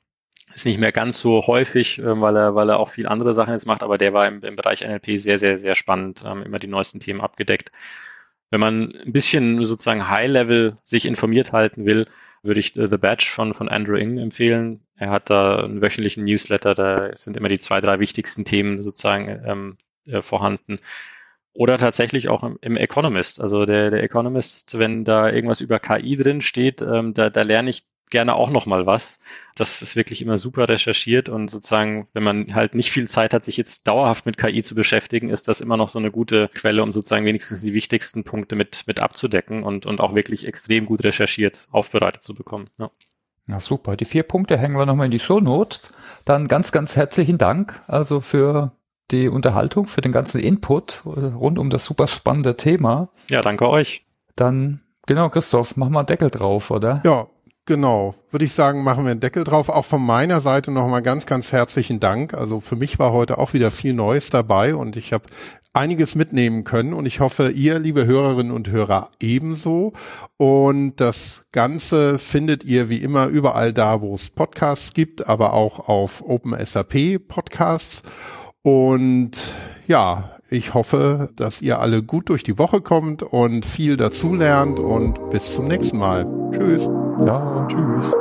ist 0.54 0.66
nicht 0.66 0.78
mehr 0.78 0.92
ganz 0.92 1.18
so 1.18 1.46
häufig, 1.46 1.98
äh, 1.98 2.20
weil 2.20 2.36
er, 2.36 2.54
weil 2.54 2.70
er 2.70 2.78
auch 2.78 2.90
viel 2.90 3.08
andere 3.08 3.34
Sachen 3.34 3.52
jetzt 3.52 3.66
macht, 3.66 3.82
aber 3.82 3.98
der 3.98 4.12
war 4.12 4.26
im, 4.26 4.42
im 4.42 4.56
Bereich 4.56 4.82
NLP 4.82 5.18
sehr, 5.20 5.38
sehr, 5.38 5.58
sehr 5.58 5.74
spannend, 5.74 6.22
ähm, 6.24 6.42
immer 6.42 6.58
die 6.58 6.66
neuesten 6.66 7.00
Themen 7.00 7.20
abgedeckt. 7.20 7.72
Wenn 8.50 8.60
man 8.60 8.94
ein 9.04 9.12
bisschen 9.12 9.64
sozusagen 9.64 10.08
High-Level 10.08 10.78
sich 10.84 11.04
informiert 11.04 11.52
halten 11.52 11.86
will, 11.86 12.06
würde 12.42 12.60
ich 12.60 12.74
The 12.74 12.96
Badge 12.96 13.26
von, 13.28 13.54
von 13.54 13.68
Andrew 13.68 13.96
Ng 13.96 14.18
empfehlen. 14.18 14.86
Er 14.94 15.10
hat 15.10 15.30
da 15.30 15.64
einen 15.64 15.82
wöchentlichen 15.82 16.24
Newsletter, 16.24 16.74
da 16.74 17.10
sind 17.16 17.36
immer 17.36 17.48
die 17.48 17.58
zwei, 17.58 17.80
drei 17.80 17.98
wichtigsten 17.98 18.44
Themen 18.44 18.80
sozusagen 18.80 19.28
ähm, 19.44 19.76
äh, 20.06 20.22
vorhanden. 20.22 20.78
Oder 21.54 21.78
tatsächlich 21.78 22.28
auch 22.28 22.44
im, 22.44 22.58
im 22.60 22.76
Economist. 22.76 23.40
Also 23.40 23.66
der, 23.66 23.90
der 23.90 24.02
Economist, 24.02 24.78
wenn 24.78 25.04
da 25.04 25.28
irgendwas 25.30 25.60
über 25.60 25.80
KI 25.80 26.16
drin 26.16 26.40
steht, 26.40 26.82
ähm, 26.82 27.14
da, 27.14 27.30
da 27.30 27.42
lerne 27.42 27.70
ich 27.70 27.84
gerne 28.10 28.34
auch 28.34 28.50
noch 28.50 28.66
mal 28.66 28.86
was. 28.86 29.20
Das 29.54 29.82
ist 29.82 29.96
wirklich 29.96 30.22
immer 30.22 30.38
super 30.38 30.68
recherchiert 30.68 31.28
und 31.28 31.50
sozusagen, 31.50 32.06
wenn 32.12 32.22
man 32.22 32.54
halt 32.54 32.74
nicht 32.74 32.90
viel 32.90 33.08
Zeit 33.08 33.32
hat, 33.32 33.44
sich 33.44 33.56
jetzt 33.56 33.88
dauerhaft 33.88 34.26
mit 34.26 34.36
KI 34.36 34.62
zu 34.62 34.74
beschäftigen, 34.74 35.30
ist 35.30 35.48
das 35.48 35.60
immer 35.60 35.76
noch 35.76 35.88
so 35.88 35.98
eine 35.98 36.10
gute 36.10 36.48
Quelle, 36.54 36.82
um 36.82 36.92
sozusagen 36.92 37.24
wenigstens 37.24 37.62
die 37.62 37.72
wichtigsten 37.72 38.24
Punkte 38.24 38.54
mit, 38.54 38.84
mit 38.86 39.00
abzudecken 39.00 39.62
und, 39.62 39.86
und 39.86 40.00
auch 40.00 40.14
wirklich 40.14 40.46
extrem 40.46 40.86
gut 40.86 41.04
recherchiert 41.04 41.68
aufbereitet 41.72 42.22
zu 42.22 42.34
bekommen. 42.34 42.68
Ja. 42.78 42.90
Na 43.46 43.60
super, 43.60 43.96
die 43.96 44.04
vier 44.04 44.24
Punkte 44.24 44.58
hängen 44.58 44.76
wir 44.76 44.86
nochmal 44.86 45.06
in 45.06 45.12
die 45.12 45.20
Show 45.20 45.40
Notes. 45.40 45.94
Dann 46.24 46.48
ganz, 46.48 46.72
ganz 46.72 46.96
herzlichen 46.96 47.38
Dank 47.38 47.80
also 47.86 48.20
für 48.20 48.72
die 49.12 49.28
Unterhaltung, 49.28 49.86
für 49.86 50.00
den 50.00 50.10
ganzen 50.10 50.40
Input 50.40 51.02
rund 51.04 51.58
um 51.58 51.70
das 51.70 51.84
super 51.84 52.08
spannende 52.08 52.56
Thema. 52.56 53.08
Ja, 53.30 53.40
danke 53.40 53.68
euch. 53.68 54.02
Dann, 54.34 54.82
genau, 55.06 55.28
Christoph, 55.28 55.76
mach 55.76 55.88
mal 55.88 56.02
Deckel 56.02 56.30
drauf, 56.30 56.72
oder? 56.72 57.02
Ja, 57.04 57.28
Genau, 57.68 58.14
würde 58.30 58.44
ich 58.44 58.52
sagen, 58.52 58.84
machen 58.84 59.04
wir 59.04 59.10
einen 59.10 59.18
Deckel 59.18 59.42
drauf. 59.42 59.68
Auch 59.68 59.84
von 59.84 60.00
meiner 60.00 60.40
Seite 60.40 60.70
nochmal 60.70 61.02
ganz, 61.02 61.26
ganz 61.26 61.50
herzlichen 61.50 61.98
Dank. 61.98 62.32
Also 62.32 62.60
für 62.60 62.76
mich 62.76 63.00
war 63.00 63.12
heute 63.12 63.38
auch 63.38 63.54
wieder 63.54 63.72
viel 63.72 63.92
Neues 63.92 64.30
dabei 64.30 64.76
und 64.76 64.94
ich 64.96 65.12
habe 65.12 65.24
einiges 65.72 66.14
mitnehmen 66.14 66.62
können 66.62 66.92
und 66.92 67.06
ich 67.06 67.18
hoffe, 67.18 67.50
ihr, 67.50 67.80
liebe 67.80 68.06
Hörerinnen 68.06 68.52
und 68.52 68.70
Hörer, 68.70 69.10
ebenso. 69.20 69.94
Und 70.36 71.00
das 71.00 71.44
Ganze 71.50 72.20
findet 72.20 72.62
ihr 72.62 72.88
wie 72.88 72.98
immer 72.98 73.26
überall 73.26 73.72
da, 73.72 74.00
wo 74.00 74.14
es 74.14 74.30
Podcasts 74.30 74.94
gibt, 74.94 75.26
aber 75.26 75.52
auch 75.52 75.88
auf 75.88 76.22
OpenSAP 76.24 77.18
Podcasts. 77.26 78.02
Und 78.62 79.32
ja, 79.88 80.36
ich 80.48 80.72
hoffe, 80.72 81.30
dass 81.34 81.62
ihr 81.62 81.80
alle 81.80 82.04
gut 82.04 82.28
durch 82.28 82.44
die 82.44 82.58
Woche 82.58 82.80
kommt 82.80 83.24
und 83.24 83.66
viel 83.66 83.96
dazulernt 83.96 84.78
und 84.78 85.30
bis 85.30 85.52
zum 85.52 85.66
nächsten 85.66 85.98
Mal. 85.98 86.26
Tschüss. 86.52 86.88
Ja, 87.24 87.60
tschüss. 87.68 88.12